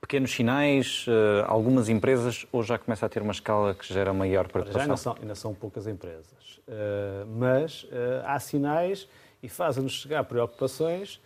pequenos 0.00 0.30
sinais? 0.32 1.06
Uh, 1.06 1.44
algumas 1.46 1.88
empresas 1.88 2.46
ou 2.50 2.62
já 2.62 2.78
começa 2.78 3.06
a 3.06 3.08
ter 3.08 3.22
uma 3.22 3.32
escala 3.32 3.74
que 3.74 3.92
gera 3.92 4.12
maior 4.12 4.48
preocupação? 4.48 4.80
Já 4.80 4.84
ainda 4.84 4.96
são, 4.96 5.16
ainda 5.20 5.34
são 5.34 5.54
poucas 5.54 5.86
empresas. 5.86 6.60
Uh, 6.66 7.26
mas 7.36 7.84
uh, 7.84 8.22
há 8.24 8.38
sinais 8.38 9.08
e 9.42 9.48
fazem-nos 9.48 9.92
chegar 9.92 10.24
preocupações 10.24 11.20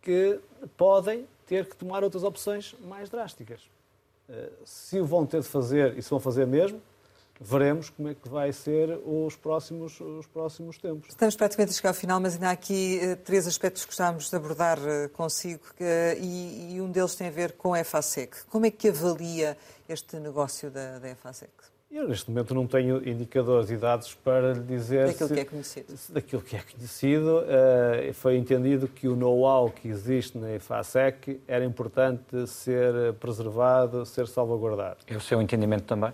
que 0.00 0.40
podem 0.76 1.26
ter 1.46 1.66
que 1.66 1.76
tomar 1.76 2.02
outras 2.02 2.24
opções 2.24 2.74
mais 2.86 3.10
drásticas. 3.10 3.60
se 4.64 4.98
o 4.98 5.04
vão 5.04 5.26
ter 5.26 5.42
de 5.42 5.48
fazer, 5.48 5.98
e 5.98 6.02
se 6.02 6.08
vão 6.08 6.18
fazer 6.18 6.46
mesmo, 6.46 6.80
veremos 7.40 7.90
como 7.90 8.08
é 8.08 8.14
que 8.14 8.28
vai 8.28 8.52
ser 8.52 8.98
os 9.04 9.36
próximos, 9.36 10.00
os 10.00 10.26
próximos 10.26 10.78
tempos. 10.78 11.08
Estamos 11.08 11.36
praticamente 11.36 11.72
a 11.72 11.74
chegar 11.74 11.90
ao 11.90 11.94
final, 11.94 12.20
mas 12.20 12.34
ainda 12.34 12.48
há 12.48 12.52
aqui 12.52 13.00
uh, 13.02 13.16
três 13.16 13.46
aspectos 13.46 13.82
que 13.82 13.88
gostávamos 13.88 14.30
de 14.30 14.36
abordar 14.36 14.78
uh, 14.78 15.08
consigo 15.12 15.62
uh, 15.80 16.20
e, 16.20 16.76
e, 16.76 16.80
um 16.80 16.90
deles 16.90 17.14
tem 17.14 17.28
a 17.28 17.30
ver 17.30 17.52
com 17.52 17.74
a 17.74 17.80
EFASEC. 17.80 18.44
Como 18.48 18.66
é 18.66 18.70
que 18.70 18.88
avalia 18.88 19.56
este 19.88 20.16
negócio 20.16 20.70
da, 20.70 20.98
da 20.98 21.10
EFASEC? 21.10 21.50
Eu, 21.90 22.08
neste 22.08 22.28
momento, 22.28 22.52
não 22.54 22.66
tenho 22.66 23.08
indicadores 23.08 23.70
e 23.70 23.76
dados 23.76 24.14
para 24.14 24.54
lhe 24.54 24.64
dizer. 24.64 25.06
Daquilo 25.06 25.28
se, 25.28 25.34
que 25.34 25.40
é 25.40 25.44
conhecido. 25.44 25.94
daquilo 26.08 26.42
que 26.42 26.56
é 26.56 26.60
conhecido. 26.60 27.44
foi 28.14 28.36
entendido 28.36 28.88
que 28.88 29.06
o 29.06 29.14
know-how 29.14 29.70
que 29.70 29.86
existe 29.86 30.36
na 30.36 30.52
EFASEC 30.54 31.40
era 31.46 31.64
importante 31.64 32.48
ser 32.48 33.12
preservado, 33.20 34.04
ser 34.04 34.26
salvaguardado. 34.26 34.96
É 35.06 35.16
o 35.16 35.20
seu 35.20 35.40
entendimento 35.40 35.84
também? 35.84 36.12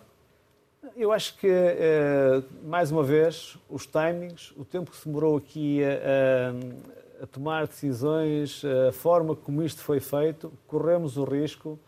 Eu 0.97 1.13
acho 1.13 1.37
que, 1.39 1.47
eh, 1.49 2.43
mais 2.65 2.91
uma 2.91 3.03
vez, 3.03 3.57
os 3.69 3.87
timings, 3.87 4.53
o 4.57 4.65
tempo 4.65 4.91
que 4.91 4.97
se 4.97 5.07
demorou 5.07 5.37
aqui 5.37 5.81
a, 5.85 7.23
a, 7.23 7.27
tomar 7.27 7.67
decisões, 7.67 8.63
a 8.89 8.93
forma 8.93 9.37
como 9.37 9.63
isto 9.63 9.83
foi 9.83 10.01
feito, 10.01 10.53
corremos 10.67 11.17
o 11.17 11.25
risco 11.25 11.79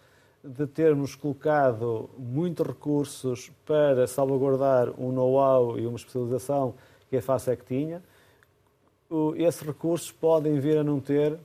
de 0.45 0.67
termos 0.67 1.15
colocado 1.15 2.11
muitos 2.19 2.67
recursos 2.67 3.51
para 3.65 4.07
salvaguardar 4.07 4.91
um 4.99 5.11
know-how 5.11 5.79
e 5.79 5.87
uma 5.87 5.97
especialização 5.97 6.75
que 7.09 7.17
a 7.17 7.23
FASEC 7.23 7.65
tinha. 7.65 8.03
Esses 9.37 9.63
recursos 9.63 10.11
podem 10.11 10.59
vir 10.61 10.79
a 10.79 10.85
não 10.85 11.01
ter, 11.01 11.39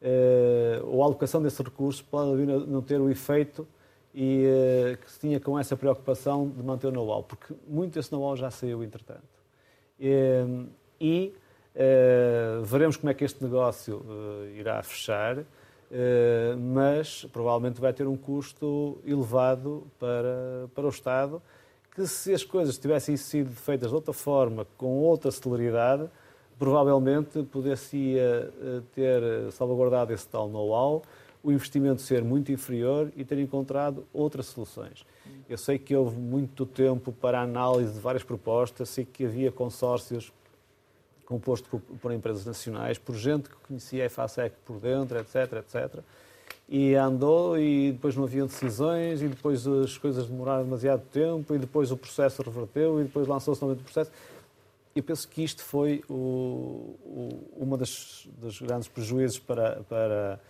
eh, 0.00 0.80
ou 0.84 1.02
a 1.02 1.06
alocação 1.06 1.42
desses 1.42 1.58
recursos 1.58 2.02
pode 2.02 2.36
vir 2.36 2.50
a 2.50 2.58
não 2.58 2.82
ter 2.82 3.00
o 3.00 3.10
efeito 3.10 3.66
e 4.14 4.44
uh, 4.44 4.96
que 4.98 5.10
se 5.10 5.20
tinha 5.20 5.40
com 5.40 5.58
essa 5.58 5.76
preocupação 5.76 6.48
de 6.48 6.62
manter 6.62 6.88
o 6.88 6.92
know-how, 6.92 7.22
porque 7.22 7.54
muito 7.66 7.94
desse 7.94 8.12
know-how 8.12 8.36
já 8.36 8.50
saiu, 8.50 8.84
entretanto. 8.84 9.22
Uh, 9.98 10.68
e 11.00 11.34
uh, 11.74 12.62
veremos 12.62 12.96
como 12.96 13.10
é 13.10 13.14
que 13.14 13.24
este 13.24 13.42
negócio 13.42 14.04
irá 14.54 14.82
fechar, 14.82 15.44
mas 16.58 17.26
provavelmente 17.30 17.78
vai 17.78 17.92
ter 17.92 18.06
um 18.06 18.16
custo 18.16 18.98
elevado 19.04 19.86
para, 19.98 20.66
para 20.74 20.86
o 20.86 20.88
Estado, 20.88 21.42
que 21.94 22.06
se 22.06 22.32
as 22.32 22.42
coisas 22.42 22.78
tivessem 22.78 23.14
sido 23.14 23.50
feitas 23.50 23.90
de 23.90 23.94
outra 23.94 24.14
forma, 24.14 24.66
com 24.78 25.00
outra 25.00 25.30
celeridade, 25.30 26.08
provavelmente 26.58 27.42
poderia 27.42 27.76
ter 28.94 29.52
salvaguardado 29.52 30.14
esse 30.14 30.26
tal 30.26 30.48
know-how 30.48 31.02
o 31.42 31.50
investimento 31.50 32.00
ser 32.00 32.22
muito 32.22 32.52
inferior 32.52 33.10
e 33.16 33.24
ter 33.24 33.38
encontrado 33.38 34.04
outras 34.12 34.46
soluções. 34.46 35.04
Eu 35.48 35.58
sei 35.58 35.78
que 35.78 35.94
houve 35.94 36.16
muito 36.16 36.64
tempo 36.64 37.12
para 37.12 37.40
a 37.40 37.42
análise 37.42 37.92
de 37.92 38.00
várias 38.00 38.22
propostas, 38.22 38.88
sei 38.88 39.04
que 39.04 39.24
havia 39.24 39.50
consórcios 39.50 40.32
compostos 41.26 41.68
por, 41.68 41.80
por 41.80 42.12
empresas 42.12 42.44
nacionais, 42.44 42.98
por 42.98 43.16
gente 43.16 43.48
que 43.48 43.56
conhecia 43.66 44.02
a 44.02 44.06
EFASEC 44.06 44.54
por 44.64 44.78
dentro, 44.78 45.18
etc, 45.18 45.54
etc. 45.54 46.00
E 46.68 46.94
andou 46.94 47.58
e 47.58 47.92
depois 47.92 48.14
não 48.16 48.24
haviam 48.24 48.46
decisões 48.46 49.20
e 49.22 49.28
depois 49.28 49.66
as 49.66 49.98
coisas 49.98 50.26
demoraram 50.26 50.64
demasiado 50.64 51.02
tempo 51.12 51.54
e 51.54 51.58
depois 51.58 51.90
o 51.90 51.96
processo 51.96 52.42
reverteu 52.42 53.00
e 53.00 53.04
depois 53.04 53.26
lançou-se 53.26 53.60
novamente 53.60 53.82
o 53.82 53.84
processo. 53.84 54.10
Eu 54.94 55.02
penso 55.02 55.26
que 55.26 55.42
isto 55.42 55.62
foi 55.62 56.04
o, 56.08 56.14
o, 56.14 57.48
uma 57.56 57.78
das, 57.78 58.28
dos 58.38 58.60
grandes 58.60 58.88
prejuízos 58.88 59.38
para, 59.38 59.82
para 59.88 60.40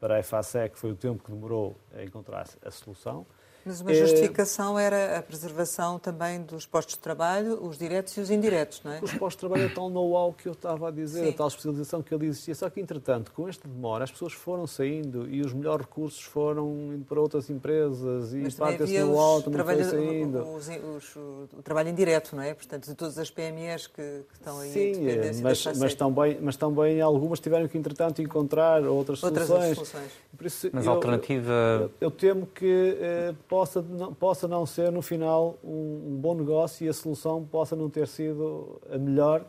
para 0.00 0.16
a 0.16 0.18
EFASEC 0.20 0.78
foi 0.78 0.92
o 0.92 0.96
tempo 0.96 1.22
que 1.22 1.30
demorou 1.30 1.78
a 1.94 2.02
encontrar 2.02 2.46
a 2.62 2.70
solução. 2.70 3.26
Mas 3.66 3.80
uma 3.80 3.92
justificação 3.92 4.78
era 4.78 5.18
a 5.18 5.22
preservação 5.22 5.98
também 5.98 6.40
dos 6.40 6.64
postos 6.64 6.94
de 6.94 7.00
trabalho, 7.00 7.58
os 7.60 7.76
diretos 7.76 8.16
e 8.16 8.20
os 8.20 8.30
indiretos, 8.30 8.80
não 8.84 8.92
é? 8.92 9.00
Os 9.02 9.12
postos 9.14 9.32
de 9.32 9.38
trabalho 9.38 9.64
é 9.64 9.68
tal 9.68 9.90
know-how 9.90 10.32
que 10.32 10.46
eu 10.46 10.52
estava 10.52 10.86
a 10.86 10.90
dizer, 10.92 11.24
Sim. 11.24 11.30
a 11.30 11.32
tal 11.32 11.48
especialização 11.48 12.00
que 12.00 12.14
ali 12.14 12.26
existia. 12.28 12.54
Só 12.54 12.70
que, 12.70 12.80
entretanto, 12.80 13.32
com 13.32 13.48
esta 13.48 13.66
demora, 13.66 14.04
as 14.04 14.12
pessoas 14.12 14.32
foram 14.32 14.68
saindo 14.68 15.28
e 15.28 15.40
os 15.40 15.52
melhores 15.52 15.84
recursos 15.84 16.22
foram 16.22 16.92
indo 16.94 17.04
para 17.04 17.20
outras 17.20 17.50
empresas 17.50 18.32
e 18.32 18.56
parte 18.56 18.78
desse 18.78 19.00
know-how 19.00 19.42
também 19.42 19.64
foi 19.64 19.82
saindo. 19.82 20.42
Os, 20.42 20.68
os, 20.68 21.16
o 21.16 21.62
trabalho 21.64 21.88
indireto, 21.88 22.36
não 22.36 22.44
é? 22.44 22.54
Portanto, 22.54 22.86
de 22.86 22.94
todas 22.94 23.18
as 23.18 23.30
PMEs 23.32 23.88
que, 23.88 23.94
que 23.96 24.34
estão 24.34 24.60
aí 24.60 24.70
Sim, 24.70 25.42
mas, 25.42 25.66
mas, 25.76 25.94
também, 25.94 26.38
mas 26.40 26.56
também 26.56 27.00
algumas 27.00 27.40
tiveram 27.40 27.66
que, 27.66 27.76
entretanto, 27.76 28.22
encontrar 28.22 28.84
outras, 28.84 29.20
outras 29.24 29.48
soluções. 29.48 29.74
soluções. 29.74 30.10
Isso, 30.40 30.70
mas 30.72 30.86
a 30.86 30.90
alternativa... 30.90 31.90
Eu, 32.00 32.06
eu 32.06 32.10
temo 32.10 32.46
que 32.46 32.96
eh, 33.00 33.34
possa, 33.56 33.80
não, 33.80 34.12
possa 34.12 34.46
não 34.46 34.66
ser, 34.66 34.92
no 34.92 35.00
final, 35.00 35.56
um, 35.64 36.08
um 36.08 36.16
bom 36.20 36.34
negócio 36.34 36.84
e 36.84 36.90
a 36.90 36.92
solução 36.92 37.42
possa 37.42 37.74
não 37.74 37.88
ter 37.88 38.06
sido 38.06 38.78
a 38.92 38.98
melhor 38.98 39.46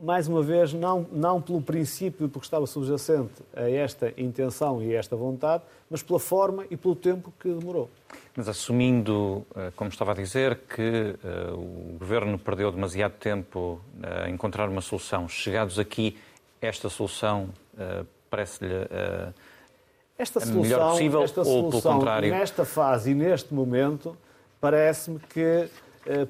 mais 0.00 0.28
uma 0.28 0.42
vez, 0.42 0.72
não, 0.72 1.06
não 1.12 1.40
pelo 1.40 1.60
princípio, 1.60 2.28
porque 2.28 2.46
estava 2.46 2.66
subjacente 2.66 3.32
a 3.54 3.68
esta 3.68 4.12
intenção 4.16 4.82
e 4.82 4.94
a 4.94 4.98
esta 4.98 5.16
vontade, 5.16 5.62
mas 5.90 6.02
pela 6.02 6.18
forma 6.18 6.64
e 6.70 6.76
pelo 6.76 6.94
tempo 6.94 7.32
que 7.38 7.48
demorou. 7.48 7.88
Mas 8.36 8.48
assumindo, 8.48 9.44
eh, 9.54 9.72
como 9.76 9.90
estava 9.90 10.10
a 10.10 10.14
dizer, 10.14 10.58
que 10.68 11.16
uh, 11.24 11.54
o 11.54 11.96
Governo 11.98 12.36
perdeu 12.38 12.72
demasiado 12.72 13.12
tempo 13.12 13.80
a 14.02 14.28
encontrar 14.28 14.68
uma 14.68 14.80
solução, 14.80 15.28
chegados 15.28 15.78
aqui, 15.78 16.16
esta 16.60 16.88
solução 16.88 17.50
parece-lhe 18.28 18.74
esta 20.18 20.40
solução, 20.40 20.62
melhor 20.62 20.90
possível 20.90 21.22
esta 21.22 21.40
ou 21.40 21.44
solução, 21.44 21.80
pelo 21.80 21.94
contrário? 21.94 22.30
Nesta 22.30 22.64
fase 22.64 23.10
e 23.10 23.14
neste 23.14 23.52
momento, 23.52 24.16
parece-me 24.60 25.18
que 25.18 25.68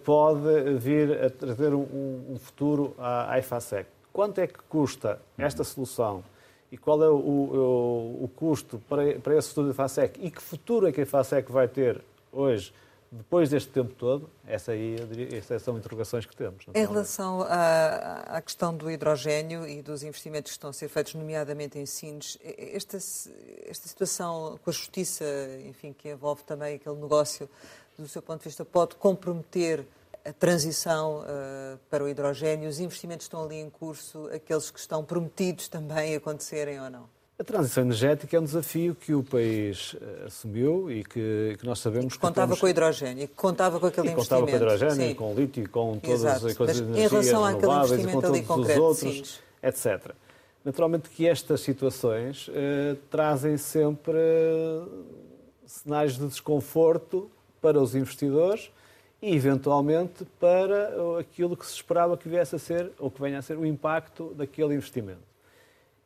pode 0.05 0.75
vir 0.79 1.25
a 1.25 1.31
trazer 1.31 1.75
um, 1.75 2.37
futuro 2.39 2.95
à, 2.99 3.33
à 3.33 3.39
IFASEC. 3.39 3.89
Quanto 4.13 4.41
é 4.41 4.47
que 4.47 4.59
custa 4.69 5.21
esta 5.37 5.65
solução 5.65 6.23
e 6.71 6.77
qual 6.77 7.03
é 7.03 7.09
o, 7.09 7.17
o, 7.17 8.25
o 8.25 8.31
custo 8.35 8.81
para, 8.89 9.19
para 9.19 9.37
esse 9.37 9.49
futuro 9.49 9.69
da 9.69 9.73
IFASEC 9.73 10.21
e 10.25 10.31
que 10.31 10.41
futuro 10.41 10.87
é 10.87 10.93
que 10.93 11.01
a 11.01 11.03
IFASEC 11.03 11.51
vai 11.51 11.69
ter 11.69 12.01
hoje, 12.33 12.73
depois 13.15 13.49
deste 13.49 13.71
tempo 13.71 13.95
todo? 13.95 14.29
Essa 14.47 14.73
aí, 14.73 14.97
diria, 15.07 15.39
essas 15.39 15.63
são 15.63 15.79
interrogações 15.79 16.27
que 16.27 16.35
temos. 16.35 16.67
Em 16.75 16.87
relação 16.87 17.43
à, 17.43 18.37
à, 18.37 18.43
questão 18.43 18.77
do 18.77 18.91
hidrogênio 18.91 19.67
e 19.67 19.81
dos 19.83 20.03
investimentos 20.03 20.51
que 20.51 20.57
estão 20.57 20.71
a 20.71 20.73
ser 20.73 20.89
feitos, 20.89 21.15
nomeadamente 21.15 21.79
em 21.79 21.87
Sines, 21.87 22.39
esta, 22.43 22.97
esta 22.97 23.89
situação 23.89 24.59
com 24.63 24.71
a 24.71 24.73
justiça, 24.73 25.25
enfim, 25.65 25.93
que 25.93 26.11
envolve 26.11 26.43
também 26.43 26.75
aquele 26.75 26.97
negócio, 26.97 27.49
do 27.97 28.09
seu 28.09 28.21
ponto 28.21 28.41
de 28.41 28.49
vista, 28.49 28.65
pode 28.65 28.97
comprometer 28.97 29.87
a 30.25 30.33
transição 30.33 31.21
uh, 31.21 31.79
para 31.89 32.03
o 32.03 32.09
hidrogênio? 32.09 32.69
Os 32.69 32.81
investimentos 32.81 33.27
estão 33.27 33.45
ali 33.45 33.57
em 33.57 33.71
curso, 33.71 34.29
aqueles 34.35 34.71
que 34.71 34.79
estão 34.81 35.05
prometidos 35.05 35.69
também 35.69 36.17
acontecerem 36.17 36.81
ou 36.81 36.91
não? 36.91 37.14
A 37.37 37.43
transição 37.43 37.83
energética 37.83 38.37
é 38.37 38.41
um 38.41 38.45
desafio 38.45 38.95
que 38.95 39.13
o 39.13 39.25
país 39.25 39.95
uh, 39.95 40.27
assumiu 40.27 40.89
e 40.89 41.03
que, 41.03 41.57
que 41.59 41.67
nós 41.67 41.81
sabemos 41.81 42.15
que. 42.15 42.21
Contava 42.21 42.47
temos... 42.47 42.61
com 42.61 42.67
o 42.67 42.69
hidrogênio, 42.69 43.27
que 43.27 43.35
contava 43.35 43.81
com 43.81 43.87
aquele 43.87 44.09
e 44.09 44.13
investimento. 44.13 44.47
Contava 44.47 44.59
com 44.59 44.65
o 44.65 44.71
hidrogênio, 44.73 45.09
Sim. 45.09 45.15
com 45.17 45.33
o 45.33 45.35
lítio, 45.35 45.69
com 45.69 45.99
todas 45.99 46.21
Exato. 46.21 46.47
as 46.47 46.57
coisas 46.57 46.77
de 46.77 46.83
energias 46.85 47.27
renováveis, 47.27 48.07
com 48.07 48.21
todos 48.21 48.41
concreto, 48.43 48.81
os 48.81 49.05
outros, 49.05 49.31
sim. 49.35 49.41
etc. 49.63 50.13
Naturalmente 50.65 51.11
que 51.11 51.27
estas 51.27 51.61
situações 51.61 52.47
uh, 52.47 52.53
trazem 53.11 53.57
sempre 53.57 54.17
cenários 55.67 56.17
de 56.17 56.29
desconforto 56.29 57.29
para 57.61 57.81
os 57.81 57.97
investidores 57.97 58.71
e, 59.21 59.35
eventualmente, 59.35 60.25
para 60.39 61.19
aquilo 61.19 61.57
que 61.57 61.67
se 61.67 61.75
esperava 61.75 62.17
que 62.17 62.29
viesse 62.29 62.55
a 62.55 62.59
ser, 62.61 62.93
ou 62.97 63.11
que 63.11 63.21
venha 63.21 63.41
a 63.41 63.43
ser, 63.43 63.59
o 63.59 63.67
impacto 63.67 64.33
daquele 64.35 64.75
investimento. 64.75 65.34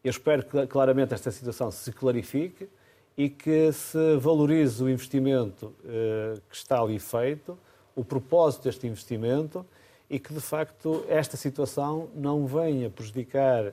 Eu 0.03 0.11
espero 0.11 0.45
que, 0.45 0.67
claramente, 0.67 1.13
esta 1.13 1.31
situação 1.31 1.71
se 1.71 1.93
clarifique 1.93 2.69
e 3.17 3.29
que 3.29 3.73
se 3.73 4.17
valorize 4.17 4.83
o 4.83 4.89
investimento 4.89 5.75
eh, 5.85 6.35
que 6.49 6.55
está 6.55 6.81
ali 6.81 7.01
feito, 7.01 7.59
o 7.97 8.05
propósito 8.05 8.65
deste 8.65 8.87
investimento 8.87 9.67
e 10.09 10.21
que, 10.21 10.33
de 10.33 10.41
facto, 10.41 11.05
esta 11.09 11.37
situação 11.37 12.09
não 12.15 12.47
venha 12.47 12.89
prejudicar 12.89 13.73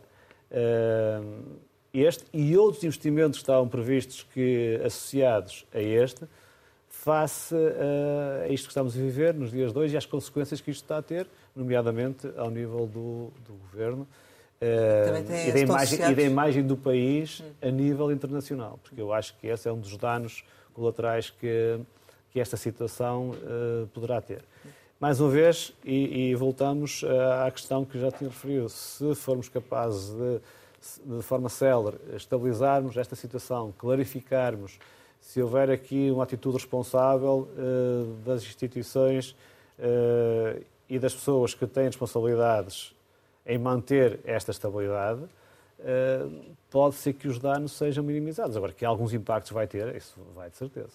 eh, 0.50 1.22
este 1.94 2.26
e 2.34 2.58
outros 2.58 2.84
investimentos 2.84 3.38
que 3.38 3.44
estavam 3.44 3.68
previstos 3.68 4.24
que, 4.34 4.82
associados 4.84 5.66
a 5.72 5.80
este, 5.80 6.26
face 6.90 7.56
a 8.44 8.48
isto 8.50 8.66
que 8.66 8.72
estamos 8.72 8.98
a 8.98 9.00
viver 9.00 9.34
nos 9.34 9.52
dias 9.52 9.72
de 9.72 9.78
hoje 9.78 9.94
e 9.94 9.98
às 9.98 10.06
consequências 10.06 10.60
que 10.60 10.72
isto 10.72 10.82
está 10.82 10.98
a 10.98 11.02
ter, 11.02 11.28
nomeadamente 11.56 12.30
ao 12.36 12.50
nível 12.50 12.88
do, 12.88 13.32
do 13.46 13.54
governo 13.54 14.08
e, 14.62 15.52
da 15.52 15.60
imagem, 15.60 16.12
e, 16.12 16.16
da 16.16 16.22
imagem, 16.22 16.64
do 16.64 16.78
país 16.78 17.42
hum. 17.42 17.52
a 17.62 17.72
nível 17.72 18.12
internacional, 18.12 18.80
porque 18.82 19.02
eu 19.02 19.12
acho 19.14 19.36
que 19.38 19.48
esse 19.48 19.68
é 19.68 19.72
um 19.72 19.80
dos 19.80 19.98
danos 19.98 20.44
colaterais 20.74 21.30
que, 21.30 21.80
que 22.32 22.40
esta 22.40 22.58
situação 22.58 23.32
uh, 23.32 23.88
poderá 23.88 24.22
ter. 24.22 24.44
Mais 25.00 25.20
uma 25.20 25.30
vez, 25.30 25.74
e, 25.84 26.30
e, 26.30 26.36
voltamos 26.36 27.04
à 27.44 27.52
questão 27.52 27.84
que 27.84 28.00
já 28.00 28.10
tinha 28.12 28.30
referido, 28.30 28.70
se 28.70 29.14
formos 29.14 29.50
capazes 29.50 30.16
de, 30.16 31.18
de 31.18 31.22
forma 31.22 31.50
célere, 31.50 31.98
estabilizarmos 32.16 32.96
esta 32.96 33.14
situação, 33.14 33.74
clarificarmos 33.78 34.80
se 35.20 35.42
houver 35.42 35.70
aqui 35.70 36.10
uma 36.12 36.24
atitude 36.24 36.56
responsável 36.56 37.50
uh, 37.58 38.14
das 38.24 38.44
instituições 38.44 39.32
uh, 39.80 40.64
e 40.88 40.98
das 40.98 41.14
pessoas 41.14 41.54
que 41.54 41.68
têm 41.68 41.86
responsabilidades 41.86 42.95
em 43.46 43.58
manter 43.58 44.20
esta 44.26 44.52
estabilidade, 44.52 45.22
uh, 45.22 46.56
pode 46.70 46.96
ser 46.96 47.14
que 47.14 47.28
os 47.28 47.40
danos 47.40 47.74
sejam 47.74 48.04
minimizados. 48.04 48.58
Agora, 48.58 48.74
que 48.74 48.84
alguns 48.84 49.14
impactos 49.14 49.52
vai 49.52 49.68
ter, 49.68 49.96
isso 49.96 50.20
vai 50.34 50.50
de 50.50 50.58
certeza. 50.58 50.92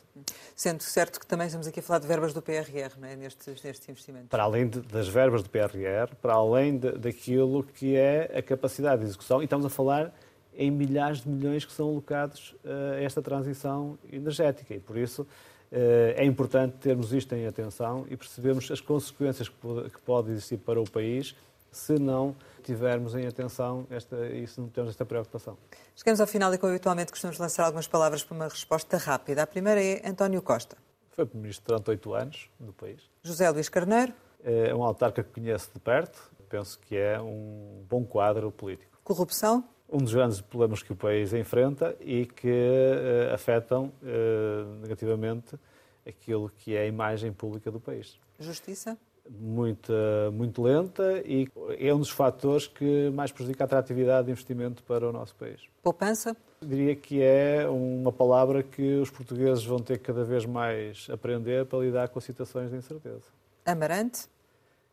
Sendo 0.55 0.82
certo 0.82 1.20
que 1.20 1.26
também 1.26 1.46
estamos 1.46 1.66
aqui 1.66 1.80
a 1.80 1.82
falar 1.82 2.01
de 2.01 2.07
verbas 2.07 2.32
do 2.32 2.42
PRR, 2.42 2.98
não 2.98 3.09
é? 3.09 3.16
nestes, 3.16 3.62
nestes 3.62 3.88
investimentos. 3.88 4.28
Para 4.28 4.42
além 4.42 4.68
de, 4.68 4.80
das 4.80 5.09
verbas 5.09 5.42
do 5.42 5.51
PRR, 5.51 6.14
para 6.20 6.34
além 6.34 6.78
de, 6.78 6.92
daquilo 6.92 7.62
que 7.62 7.96
é 7.96 8.30
a 8.36 8.42
capacidade 8.42 9.03
de 9.03 9.09
execução, 9.09 9.40
e 9.40 9.44
estamos 9.44 9.64
a 9.66 9.70
falar 9.70 10.12
em 10.55 10.70
milhares 10.70 11.22
de 11.22 11.28
milhões 11.28 11.64
que 11.64 11.72
são 11.72 11.88
alocados 11.88 12.55
eh, 12.64 12.98
a 12.98 13.03
esta 13.03 13.22
transição 13.22 13.98
energética. 14.12 14.74
E 14.74 14.80
por 14.80 14.96
isso 14.96 15.26
eh, 15.70 16.14
é 16.18 16.24
importante 16.24 16.76
termos 16.78 17.12
isto 17.12 17.34
em 17.34 17.46
atenção 17.46 18.05
e 18.11 18.16
percebermos 18.16 18.70
as 18.70 18.80
consequências 18.80 19.48
que 19.48 20.01
podem 20.05 20.32
existir 20.32 20.59
para 20.59 20.80
o 20.80 20.88
país 20.88 21.34
se 21.70 21.98
não 21.98 22.34
tivermos 22.62 23.14
em 23.14 23.26
atenção 23.26 23.86
esta, 23.90 24.26
e 24.26 24.46
se 24.46 24.60
não 24.60 24.68
temos 24.68 24.90
esta 24.90 25.04
preocupação. 25.04 25.56
Chegamos 25.94 26.20
ao 26.20 26.26
final 26.26 26.52
e, 26.52 26.58
como 26.58 26.72
habitualmente, 26.72 27.10
costumamos 27.10 27.38
lançar 27.38 27.64
algumas 27.64 27.86
palavras 27.86 28.22
para 28.22 28.34
uma 28.34 28.48
resposta 28.48 28.96
rápida. 28.96 29.42
A 29.42 29.46
primeira 29.46 29.82
é 29.82 30.08
António 30.08 30.42
Costa. 30.42 30.76
Foi 31.10 31.24
Primeiro-Ministro 31.26 31.66
durante 31.66 31.90
oito 31.90 32.14
anos 32.14 32.50
do 32.58 32.72
país. 32.72 33.02
José 33.22 33.48
Luís 33.50 33.68
Carneiro. 33.68 34.12
É 34.42 34.74
um 34.74 34.82
autarca 34.82 35.22
que 35.22 35.32
conheço 35.32 35.70
de 35.72 35.80
perto. 35.80 36.30
Penso 36.48 36.78
que 36.78 36.96
é 36.96 37.20
um 37.20 37.84
bom 37.88 38.04
quadro 38.04 38.50
político. 38.50 38.98
Corrupção 39.04 39.64
um 39.92 39.98
dos 39.98 40.14
grandes 40.14 40.40
problemas 40.40 40.82
que 40.82 40.92
o 40.92 40.96
país 40.96 41.32
enfrenta 41.32 41.96
e 42.00 42.24
que 42.24 42.48
uh, 42.48 43.34
afetam 43.34 43.92
uh, 44.02 44.80
negativamente 44.80 45.58
aquilo 46.06 46.50
que 46.50 46.76
é 46.76 46.82
a 46.82 46.86
imagem 46.86 47.32
pública 47.32 47.70
do 47.70 47.80
país. 47.80 48.18
Justiça? 48.38 48.96
Muito, 49.28 49.92
muito 50.32 50.62
lenta 50.62 51.22
e 51.24 51.48
é 51.78 51.94
um 51.94 51.98
dos 51.98 52.10
fatores 52.10 52.66
que 52.66 53.10
mais 53.10 53.30
prejudica 53.30 53.64
a 53.64 53.66
atratividade 53.66 54.26
de 54.26 54.32
investimento 54.32 54.82
para 54.82 55.08
o 55.08 55.12
nosso 55.12 55.34
país. 55.36 55.60
Poupança? 55.82 56.36
Diria 56.60 56.96
que 56.96 57.22
é 57.22 57.68
uma 57.68 58.10
palavra 58.10 58.62
que 58.62 58.96
os 58.96 59.08
portugueses 59.10 59.64
vão 59.64 59.78
ter 59.78 59.98
cada 59.98 60.24
vez 60.24 60.44
mais 60.44 61.06
aprender 61.10 61.64
para 61.66 61.78
lidar 61.78 62.08
com 62.08 62.20
situações 62.20 62.70
de 62.70 62.76
incerteza. 62.76 63.24
Amarante? 63.64 64.26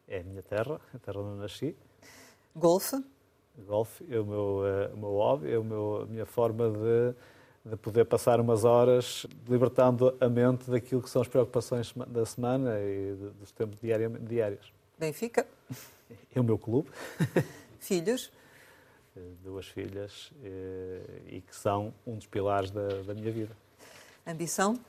É 0.08 0.20
a 0.20 0.24
minha 0.24 0.44
terra, 0.44 0.80
a 0.94 1.00
terra 1.00 1.20
onde 1.20 1.42
nasci. 1.42 1.76
Golfe? 2.56 3.04
golfe 3.66 4.06
é 4.10 4.20
o 4.20 4.26
meu, 4.26 4.62
uh, 4.62 4.94
o 4.94 4.98
meu 4.98 5.10
hobby, 5.10 5.52
é 5.52 5.58
o 5.58 5.64
meu, 5.64 6.02
a 6.04 6.06
minha 6.06 6.26
forma 6.26 6.70
de, 6.70 7.16
de 7.70 7.76
poder 7.76 8.06
passar 8.06 8.40
umas 8.40 8.64
horas 8.64 9.26
libertando 9.48 10.16
a 10.22 10.30
mente 10.30 10.70
daquilo 10.70 11.02
que 11.02 11.10
são 11.10 11.22
as 11.22 11.28
preocupações 11.28 11.94
da 12.08 12.26
semana 12.26 12.80
e 12.80 13.16
dos 13.40 13.52
tempos 13.52 13.78
diários. 13.80 14.72
Benfica? 14.98 15.46
É 16.34 16.40
o 16.40 16.44
meu 16.44 16.58
clube. 16.58 16.90
Filhos? 17.80 18.32
Eh, 19.18 19.20
duas 19.44 19.66
filhas 19.66 20.32
e, 20.44 20.48
eh, 20.48 21.38
e 21.38 21.42
que 21.42 21.56
são 21.56 21.92
um 22.06 22.16
dos 22.16 22.28
pilares 22.28 22.70
da, 22.70 22.88
da 23.02 23.16
minha 23.16 23.32
vida. 23.32 23.58
Ambição? 24.28 24.80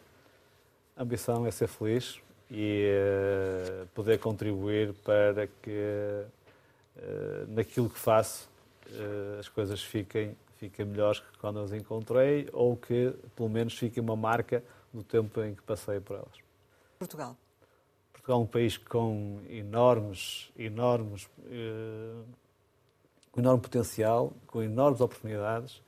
A 0.94 1.02
ambição 1.02 1.46
é 1.46 1.50
ser 1.50 1.66
feliz 1.66 2.20
e 2.50 2.92
uh, 2.92 3.86
poder 3.94 4.18
contribuir 4.18 4.92
para 5.02 5.46
que 5.62 6.26
naquilo 7.48 7.88
que 7.88 7.98
faço 7.98 8.50
as 9.38 9.48
coisas 9.48 9.82
fiquem, 9.82 10.36
fiquem 10.58 10.84
melhores 10.84 11.20
que 11.20 11.38
quando 11.38 11.60
as 11.60 11.72
encontrei 11.72 12.48
ou 12.52 12.76
que 12.76 13.14
pelo 13.36 13.48
menos 13.48 13.78
fique 13.78 14.00
uma 14.00 14.16
marca 14.16 14.62
do 14.92 15.02
tempo 15.02 15.40
em 15.42 15.54
que 15.54 15.62
passei 15.62 16.00
por 16.00 16.16
elas. 16.16 16.38
Portugal? 16.98 17.36
Portugal 18.12 18.40
é 18.40 18.42
um 18.42 18.46
país 18.46 18.76
com 18.76 19.40
enormes, 19.48 20.50
enormes, 20.58 21.28
eh, 21.46 22.22
com 23.30 23.40
enorme 23.40 23.62
potencial, 23.62 24.32
com 24.46 24.62
enormes 24.62 25.00
oportunidades, 25.00 25.80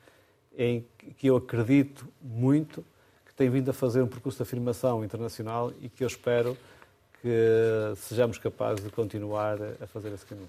em 0.57 0.87
que 1.16 1.27
eu 1.27 1.37
acredito 1.37 2.07
muito 2.23 2.85
que 3.27 3.35
tem 3.35 3.51
vindo 3.51 3.71
a 3.71 3.75
fazer 3.75 4.03
um 4.03 4.07
percurso 4.07 4.39
de 4.39 4.43
afirmação 4.43 5.05
internacional 5.05 5.73
e 5.81 5.89
que 5.89 6.05
eu 6.05 6.09
espero 6.09 6.57
que 7.21 7.95
sejamos 7.97 8.39
capazes 8.39 8.85
de 8.85 8.91
continuar 8.91 9.59
a 9.81 9.87
fazer 9.87 10.12
esse 10.12 10.25
caminho. 10.25 10.49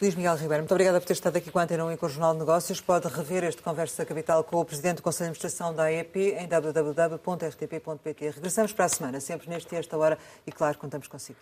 Luís 0.00 0.14
Miguel 0.14 0.36
Ribeiro, 0.36 0.62
muito 0.62 0.70
obrigada 0.70 1.00
por 1.00 1.06
ter 1.08 1.14
estado 1.14 1.38
aqui 1.38 1.50
com 1.50 1.58
a 1.58 1.64
Antena 1.64 1.84
1 1.84 1.90
e 1.90 1.96
com 1.96 2.06
o 2.06 2.08
Jornal 2.08 2.32
de 2.32 2.38
Negócios. 2.38 2.80
Pode 2.80 3.08
rever 3.08 3.42
este 3.42 3.60
Conversa 3.60 4.06
Capital 4.06 4.44
com 4.44 4.60
o 4.60 4.64
Presidente 4.64 4.98
do 4.98 5.02
Conselho 5.02 5.32
de 5.32 5.38
Administração 5.38 5.74
da 5.74 5.86
AEP 5.86 6.36
em 6.38 6.46
www.rtp.pt. 6.46 8.30
Regressamos 8.30 8.72
para 8.72 8.84
a 8.84 8.88
semana, 8.88 9.20
sempre 9.20 9.50
neste 9.50 9.74
e 9.74 9.78
esta 9.78 9.98
hora, 9.98 10.16
e 10.46 10.52
claro, 10.52 10.78
contamos 10.78 11.08
consigo. 11.08 11.40